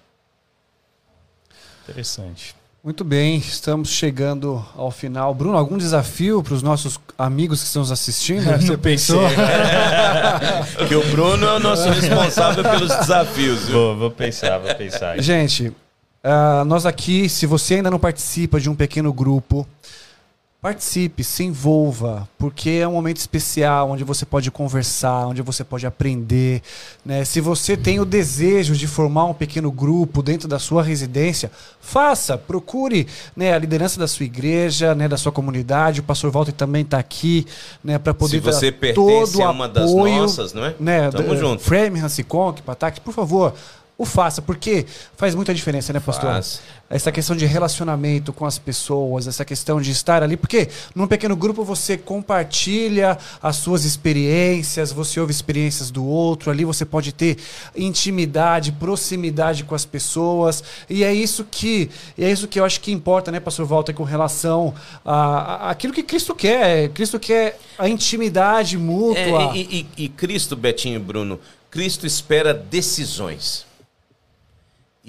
Interessante. 1.82 2.57
Muito 2.82 3.02
bem, 3.02 3.38
estamos 3.38 3.88
chegando 3.88 4.64
ao 4.76 4.90
final. 4.92 5.34
Bruno, 5.34 5.58
algum 5.58 5.76
desafio 5.76 6.44
para 6.44 6.54
os 6.54 6.62
nossos 6.62 6.98
amigos 7.18 7.60
que 7.60 7.66
estão 7.66 7.82
nos 7.82 7.90
assistindo? 7.90 8.44
Você 8.56 8.76
pensou? 8.76 9.20
que 10.86 10.94
o 10.94 11.04
Bruno 11.10 11.44
é 11.44 11.56
o 11.56 11.58
nosso 11.58 11.88
responsável 11.88 12.62
pelos 12.62 12.94
desafios. 12.96 13.68
Vou, 13.68 13.96
vou 13.96 14.10
pensar, 14.12 14.58
vou 14.58 14.72
pensar. 14.76 15.20
Gente, 15.20 15.68
uh, 15.68 16.64
nós 16.66 16.86
aqui, 16.86 17.28
se 17.28 17.46
você 17.46 17.74
ainda 17.74 17.90
não 17.90 17.98
participa 17.98 18.60
de 18.60 18.70
um 18.70 18.76
pequeno 18.76 19.12
grupo, 19.12 19.66
Participe, 20.60 21.22
se 21.22 21.44
envolva, 21.44 22.28
porque 22.36 22.68
é 22.68 22.88
um 22.88 22.90
momento 22.90 23.18
especial 23.18 23.90
onde 23.90 24.02
você 24.02 24.26
pode 24.26 24.50
conversar, 24.50 25.28
onde 25.28 25.40
você 25.40 25.62
pode 25.62 25.86
aprender. 25.86 26.62
Né? 27.06 27.24
Se 27.24 27.40
você 27.40 27.76
tem 27.76 28.00
o 28.00 28.04
desejo 28.04 28.74
de 28.74 28.88
formar 28.88 29.26
um 29.26 29.34
pequeno 29.34 29.70
grupo 29.70 30.20
dentro 30.20 30.48
da 30.48 30.58
sua 30.58 30.82
residência, 30.82 31.48
faça, 31.80 32.36
procure 32.36 33.06
né, 33.36 33.52
a 33.54 33.58
liderança 33.58 34.00
da 34.00 34.08
sua 34.08 34.26
igreja, 34.26 34.96
né, 34.96 35.06
da 35.06 35.16
sua 35.16 35.30
comunidade. 35.30 36.00
O 36.00 36.02
pastor 36.02 36.32
Walter 36.32 36.50
também 36.50 36.82
está 36.82 36.98
aqui 36.98 37.46
né, 37.84 37.96
para 37.96 38.12
poder 38.12 38.38
Se 38.38 38.40
você 38.40 38.72
pertence 38.72 39.40
a 39.40 39.52
uma 39.52 39.68
das 39.68 39.94
nossas, 39.94 40.52
não 40.52 40.64
é? 40.64 40.74
Né, 40.80 41.08
Tamo 41.12 41.36
junto. 41.36 41.62
Frame, 41.62 42.00
Hansicon, 42.00 42.54
Patac, 42.66 43.00
por 43.00 43.14
favor, 43.14 43.54
o 44.00 44.04
faça, 44.04 44.40
porque 44.40 44.86
faz 45.16 45.34
muita 45.34 45.52
diferença, 45.52 45.92
né, 45.92 45.98
pastor? 45.98 46.30
Faz. 46.30 46.60
Essa 46.88 47.10
questão 47.10 47.34
de 47.34 47.44
relacionamento 47.44 48.32
com 48.32 48.46
as 48.46 48.56
pessoas, 48.56 49.26
essa 49.26 49.44
questão 49.44 49.80
de 49.80 49.90
estar 49.90 50.22
ali, 50.22 50.36
porque 50.36 50.68
num 50.94 51.08
pequeno 51.08 51.34
grupo 51.34 51.64
você 51.64 51.98
compartilha 51.98 53.18
as 53.42 53.56
suas 53.56 53.84
experiências, 53.84 54.92
você 54.92 55.18
ouve 55.18 55.32
experiências 55.32 55.90
do 55.90 56.06
outro, 56.06 56.48
ali 56.48 56.64
você 56.64 56.84
pode 56.84 57.12
ter 57.12 57.38
intimidade, 57.74 58.70
proximidade 58.70 59.64
com 59.64 59.74
as 59.74 59.84
pessoas, 59.84 60.62
e 60.88 61.02
é 61.02 61.12
isso 61.12 61.44
que 61.44 61.90
é 62.16 62.30
isso 62.30 62.46
que 62.46 62.60
eu 62.60 62.64
acho 62.64 62.80
que 62.80 62.92
importa, 62.92 63.32
né, 63.32 63.40
pastor 63.40 63.66
Walter, 63.66 63.92
com 63.94 64.04
relação 64.04 64.72
a, 65.04 65.66
a 65.66 65.70
aquilo 65.70 65.92
que 65.92 66.04
Cristo 66.04 66.36
quer. 66.36 66.88
Cristo 66.90 67.18
quer 67.18 67.58
a 67.76 67.88
intimidade 67.88 68.78
mútua. 68.78 69.52
É, 69.52 69.56
e, 69.56 69.88
e, 69.98 70.04
e 70.04 70.08
Cristo, 70.08 70.54
Betinho 70.54 70.96
e 70.96 71.00
Bruno, 71.00 71.40
Cristo 71.68 72.06
espera 72.06 72.54
decisões. 72.54 73.67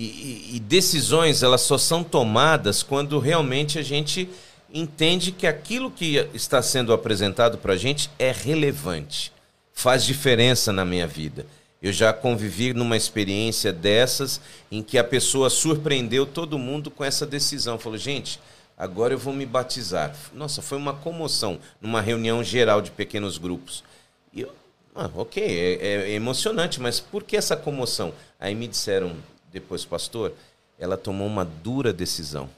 E, 0.01 0.55
e, 0.55 0.59
decisões 0.61 1.43
elas 1.43 1.59
só 1.59 1.77
são 1.77 2.05
tomadas 2.05 2.81
quando 2.81 3.19
realmente 3.19 3.77
a 3.77 3.81
gente 3.81 4.29
entende 4.73 5.29
que 5.29 5.45
aquilo 5.45 5.91
que 5.91 6.25
está 6.33 6.61
sendo 6.61 6.93
apresentado 6.93 7.57
para 7.57 7.73
a 7.73 7.77
gente 7.77 8.09
é 8.17 8.31
relevante, 8.31 9.33
faz 9.73 10.05
diferença 10.05 10.71
na 10.71 10.85
minha 10.85 11.05
vida. 11.05 11.45
Eu 11.81 11.91
já 11.91 12.13
convivi 12.13 12.73
numa 12.73 12.95
experiência 12.95 13.73
dessas 13.73 14.39
em 14.71 14.81
que 14.81 14.97
a 14.97 15.03
pessoa 15.03 15.49
surpreendeu 15.49 16.25
todo 16.25 16.57
mundo 16.57 16.89
com 16.89 17.03
essa 17.03 17.25
decisão. 17.25 17.77
Falou, 17.77 17.97
gente, 17.97 18.39
agora 18.77 19.13
eu 19.13 19.19
vou 19.19 19.33
me 19.33 19.45
batizar. 19.45 20.15
Nossa, 20.33 20.61
foi 20.61 20.77
uma 20.77 20.93
comoção 20.93 21.59
numa 21.81 21.99
reunião 21.99 22.41
geral 22.41 22.81
de 22.81 22.89
pequenos 22.89 23.37
grupos. 23.37 23.83
E 24.33 24.41
eu, 24.41 24.55
ah, 24.95 25.09
ok, 25.13 25.43
é, 25.43 26.11
é 26.11 26.11
emocionante, 26.11 26.79
mas 26.79 27.01
por 27.01 27.21
que 27.21 27.35
essa 27.35 27.57
comoção? 27.57 28.13
Aí 28.39 28.55
me 28.55 28.67
disseram, 28.67 29.13
depois 29.51 29.85
pastor, 29.85 30.33
ela 30.77 30.97
tomou 30.97 31.27
uma 31.27 31.43
dura 31.43 31.91
decisão. 31.91 32.49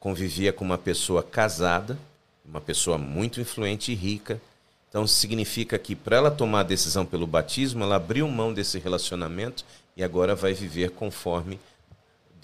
Convivia 0.00 0.52
com 0.52 0.64
uma 0.64 0.78
pessoa 0.78 1.22
casada, 1.22 1.98
uma 2.44 2.60
pessoa 2.60 2.98
muito 2.98 3.40
influente 3.40 3.92
e 3.92 3.94
rica. 3.94 4.40
Então 4.88 5.06
significa 5.06 5.78
que 5.78 5.94
para 5.94 6.16
ela 6.16 6.30
tomar 6.30 6.60
a 6.60 6.64
decisão 6.64 7.06
pelo 7.06 7.26
batismo, 7.26 7.82
ela 7.82 7.96
abriu 7.96 8.28
mão 8.28 8.52
desse 8.52 8.78
relacionamento 8.78 9.64
e 9.96 10.02
agora 10.02 10.34
vai 10.34 10.52
viver 10.52 10.90
conforme 10.90 11.58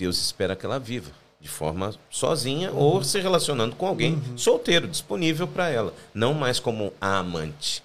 Deus 0.00 0.18
espera 0.18 0.56
que 0.56 0.64
ela 0.64 0.78
viva, 0.78 1.10
de 1.38 1.48
forma 1.48 1.94
sozinha 2.08 2.72
uhum. 2.72 2.78
ou 2.78 3.04
se 3.04 3.20
relacionando 3.20 3.76
com 3.76 3.86
alguém 3.86 4.14
uhum. 4.14 4.38
solteiro, 4.38 4.88
disponível 4.88 5.46
para 5.46 5.68
ela, 5.68 5.92
não 6.14 6.32
mais 6.32 6.58
como 6.58 6.90
a 6.98 7.18
amante. 7.18 7.82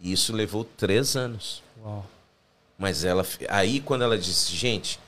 E 0.00 0.10
isso 0.10 0.32
levou 0.32 0.64
três 0.64 1.16
anos. 1.16 1.62
Uau. 1.82 2.06
Mas 2.78 3.04
ela, 3.04 3.26
aí 3.48 3.78
quando 3.80 4.02
ela 4.02 4.16
disse, 4.16 4.56
gente, 4.56 4.98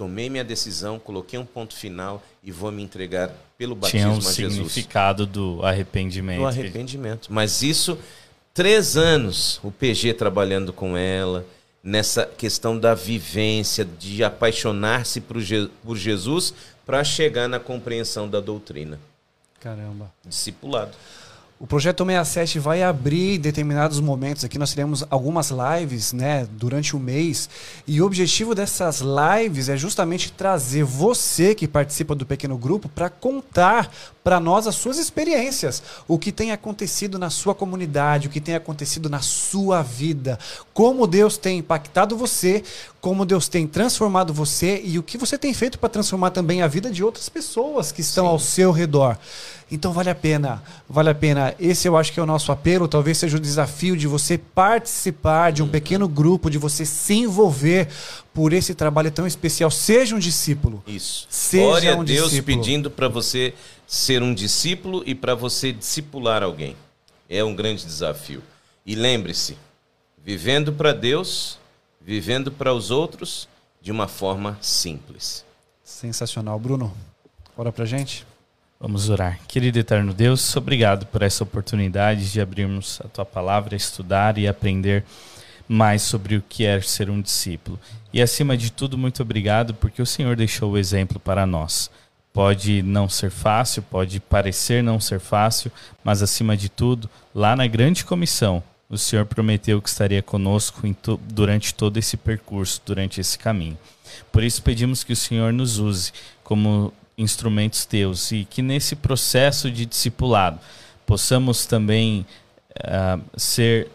tomei 0.00 0.30
minha 0.30 0.42
decisão, 0.42 0.98
coloquei 0.98 1.38
um 1.38 1.44
ponto 1.44 1.76
final 1.76 2.22
e 2.42 2.50
vou 2.50 2.72
me 2.72 2.82
entregar 2.82 3.30
pelo 3.58 3.74
batismo 3.74 4.00
Tinha 4.00 4.08
um 4.08 4.16
a 4.16 4.32
Jesus. 4.32 4.54
significado 4.54 5.26
do 5.26 5.60
arrependimento. 5.62 6.38
Do 6.38 6.46
arrependimento. 6.46 7.28
Mas 7.30 7.60
isso, 7.60 7.98
três 8.54 8.96
anos, 8.96 9.60
o 9.62 9.70
PG 9.70 10.14
trabalhando 10.14 10.72
com 10.72 10.96
ela, 10.96 11.44
nessa 11.84 12.24
questão 12.24 12.78
da 12.78 12.94
vivência, 12.94 13.84
de 13.84 14.24
apaixonar-se 14.24 15.20
por, 15.20 15.36
por 15.84 15.98
Jesus 15.98 16.54
para 16.86 17.04
chegar 17.04 17.46
na 17.46 17.60
compreensão 17.60 18.26
da 18.26 18.40
doutrina. 18.40 18.98
Caramba. 19.60 20.10
Discipulado. 20.24 20.92
O 21.62 21.66
projeto 21.66 22.06
67 22.06 22.58
vai 22.58 22.82
abrir 22.82 23.36
determinados 23.36 24.00
momentos 24.00 24.42
aqui. 24.42 24.58
Nós 24.58 24.70
teremos 24.70 25.04
algumas 25.10 25.50
lives, 25.50 26.10
né, 26.10 26.48
durante 26.52 26.96
o 26.96 26.98
mês. 26.98 27.50
E 27.86 28.00
o 28.00 28.06
objetivo 28.06 28.54
dessas 28.54 29.02
lives 29.02 29.68
é 29.68 29.76
justamente 29.76 30.32
trazer 30.32 30.84
você 30.84 31.54
que 31.54 31.68
participa 31.68 32.14
do 32.14 32.24
pequeno 32.24 32.56
grupo 32.56 32.88
para 32.88 33.10
contar 33.10 33.92
para 34.24 34.40
nós 34.40 34.66
as 34.66 34.74
suas 34.74 34.98
experiências, 34.98 35.82
o 36.08 36.18
que 36.18 36.32
tem 36.32 36.52
acontecido 36.52 37.18
na 37.18 37.28
sua 37.28 37.54
comunidade, 37.54 38.28
o 38.28 38.30
que 38.30 38.40
tem 38.40 38.54
acontecido 38.54 39.10
na 39.10 39.20
sua 39.20 39.82
vida, 39.82 40.38
como 40.72 41.06
Deus 41.06 41.36
tem 41.36 41.58
impactado 41.58 42.16
você, 42.16 42.62
como 43.00 43.24
Deus 43.24 43.48
tem 43.48 43.66
transformado 43.66 44.32
você 44.32 44.80
e 44.84 44.98
o 44.98 45.02
que 45.02 45.16
você 45.16 45.38
tem 45.38 45.54
feito 45.54 45.78
para 45.78 45.88
transformar 45.88 46.30
também 46.30 46.62
a 46.62 46.66
vida 46.66 46.90
de 46.90 47.02
outras 47.02 47.28
pessoas 47.28 47.90
que 47.90 48.02
estão 48.02 48.26
Sim. 48.26 48.30
ao 48.30 48.38
seu 48.38 48.70
redor. 48.70 49.16
Então 49.72 49.92
vale 49.92 50.10
a 50.10 50.14
pena, 50.14 50.62
vale 50.88 51.10
a 51.10 51.14
pena. 51.14 51.54
Esse 51.58 51.86
eu 51.88 51.96
acho 51.96 52.12
que 52.12 52.18
é 52.18 52.22
o 52.22 52.26
nosso 52.26 52.50
apelo, 52.50 52.88
talvez 52.88 53.16
seja 53.18 53.36
o 53.36 53.40
desafio 53.40 53.96
de 53.96 54.06
você 54.06 54.36
participar 54.36 55.52
de 55.52 55.62
um 55.62 55.68
pequeno 55.68 56.08
grupo, 56.08 56.50
de 56.50 56.58
você 56.58 56.84
se 56.84 57.14
envolver 57.14 57.88
por 58.34 58.52
esse 58.52 58.74
trabalho 58.74 59.10
tão 59.10 59.26
especial. 59.26 59.70
Seja 59.70 60.14
um 60.14 60.18
discípulo. 60.18 60.82
Isso. 60.86 61.26
Seja 61.30 61.64
Glória 61.64 61.96
um 61.96 62.00
a 62.00 62.04
Deus 62.04 62.30
discípulo. 62.30 62.58
pedindo 62.58 62.90
para 62.90 63.08
você 63.08 63.54
ser 63.86 64.22
um 64.22 64.34
discípulo 64.34 65.02
e 65.06 65.14
para 65.14 65.34
você 65.34 65.72
discipular 65.72 66.42
alguém. 66.42 66.76
É 67.28 67.44
um 67.44 67.54
grande 67.54 67.86
desafio. 67.86 68.42
E 68.84 68.96
lembre-se, 68.96 69.56
vivendo 70.24 70.72
para 70.72 70.92
Deus, 70.92 71.59
vivendo 72.00 72.50
para 72.50 72.72
os 72.72 72.90
outros 72.90 73.48
de 73.80 73.92
uma 73.92 74.08
forma 74.08 74.58
simples. 74.60 75.44
Sensacional, 75.82 76.58
Bruno. 76.58 76.94
Ora 77.56 77.70
pra 77.70 77.84
gente. 77.84 78.26
Vamos 78.78 79.10
orar. 79.10 79.38
Querido 79.46 79.78
eterno 79.78 80.14
Deus, 80.14 80.56
obrigado 80.56 81.04
por 81.06 81.20
essa 81.20 81.44
oportunidade 81.44 82.32
de 82.32 82.40
abrirmos 82.40 82.98
a 83.04 83.08
tua 83.08 83.26
palavra, 83.26 83.76
estudar 83.76 84.38
e 84.38 84.48
aprender 84.48 85.04
mais 85.68 86.00
sobre 86.02 86.36
o 86.36 86.42
que 86.42 86.64
é 86.64 86.80
ser 86.80 87.10
um 87.10 87.20
discípulo. 87.20 87.78
E 88.12 88.22
acima 88.22 88.56
de 88.56 88.72
tudo, 88.72 88.96
muito 88.96 89.22
obrigado 89.22 89.74
porque 89.74 90.00
o 90.00 90.06
Senhor 90.06 90.34
deixou 90.34 90.72
o 90.72 90.78
exemplo 90.78 91.20
para 91.20 91.44
nós. 91.46 91.90
Pode 92.32 92.82
não 92.82 93.08
ser 93.08 93.30
fácil, 93.30 93.82
pode 93.82 94.18
parecer 94.18 94.82
não 94.82 94.98
ser 94.98 95.20
fácil, 95.20 95.70
mas 96.02 96.22
acima 96.22 96.56
de 96.56 96.68
tudo, 96.68 97.10
lá 97.34 97.54
na 97.54 97.66
grande 97.66 98.04
comissão, 98.04 98.62
o 98.90 98.98
Senhor 98.98 99.24
prometeu 99.24 99.80
que 99.80 99.88
estaria 99.88 100.20
conosco 100.20 100.92
to 100.94 101.18
durante 101.22 101.72
todo 101.72 101.96
esse 101.96 102.16
percurso, 102.16 102.82
durante 102.84 103.20
esse 103.20 103.38
caminho. 103.38 103.78
Por 104.32 104.42
isso 104.42 104.62
pedimos 104.62 105.04
que 105.04 105.12
o 105.12 105.16
Senhor 105.16 105.52
nos 105.52 105.78
use 105.78 106.12
como 106.42 106.92
instrumentos 107.16 107.84
teus 107.84 108.32
e 108.32 108.44
que 108.44 108.60
nesse 108.60 108.96
processo 108.96 109.70
de 109.70 109.86
discipulado 109.86 110.58
possamos 111.06 111.66
também 111.66 112.26
uh, 112.78 113.22
ser 113.36 113.88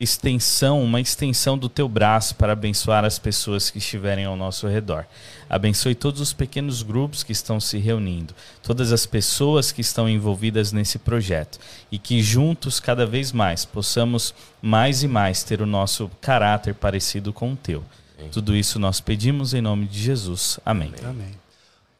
extensão, 0.00 0.80
uma 0.80 1.00
extensão 1.00 1.58
do 1.58 1.68
teu 1.68 1.88
braço 1.88 2.36
para 2.36 2.52
abençoar 2.52 3.04
as 3.04 3.18
pessoas 3.18 3.68
que 3.68 3.78
estiverem 3.78 4.24
ao 4.24 4.36
nosso 4.36 4.68
redor. 4.68 5.04
Abençoe 5.50 5.94
todos 5.94 6.20
os 6.20 6.32
pequenos 6.32 6.82
grupos 6.82 7.24
que 7.24 7.32
estão 7.32 7.58
se 7.58 7.78
reunindo, 7.78 8.32
todas 8.62 8.92
as 8.92 9.04
pessoas 9.06 9.72
que 9.72 9.80
estão 9.80 10.08
envolvidas 10.08 10.70
nesse 10.70 11.00
projeto 11.00 11.58
e 11.90 11.98
que 11.98 12.22
juntos, 12.22 12.78
cada 12.78 13.04
vez 13.04 13.32
mais, 13.32 13.64
possamos 13.64 14.32
mais 14.62 15.02
e 15.02 15.08
mais 15.08 15.42
ter 15.42 15.60
o 15.60 15.66
nosso 15.66 16.08
caráter 16.20 16.74
parecido 16.74 17.32
com 17.32 17.52
o 17.52 17.56
teu. 17.56 17.84
Tudo 18.30 18.54
isso 18.54 18.78
nós 18.78 19.00
pedimos 19.00 19.52
em 19.52 19.60
nome 19.60 19.86
de 19.86 20.00
Jesus. 20.00 20.60
Amém. 20.64 20.92
Amém. 21.02 21.47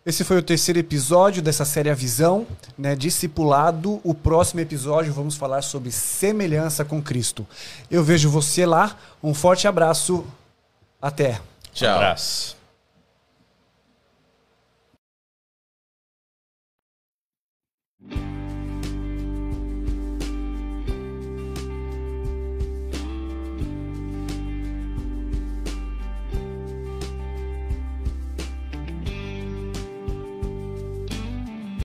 Esse 0.09 0.25
foi 0.25 0.39
o 0.39 0.43
terceiro 0.43 0.79
episódio 0.79 1.43
dessa 1.43 1.67
série 1.67 1.91
A 1.91 1.95
Visão, 1.95 2.47
né? 2.79 2.97
Discipulado. 2.97 4.01
O 4.03 4.15
próximo 4.15 4.59
episódio 4.59 5.13
vamos 5.13 5.37
falar 5.37 5.61
sobre 5.61 5.91
semelhança 5.91 6.83
com 6.83 7.03
Cristo. 7.03 7.47
Eu 7.91 8.03
vejo 8.03 8.31
você 8.31 8.65
lá. 8.65 8.97
Um 9.23 9.35
forte 9.35 9.69
abraço. 9.69 10.25
Até. 10.99 11.39
Tchau. 11.75 11.97
Abraço. 11.97 12.58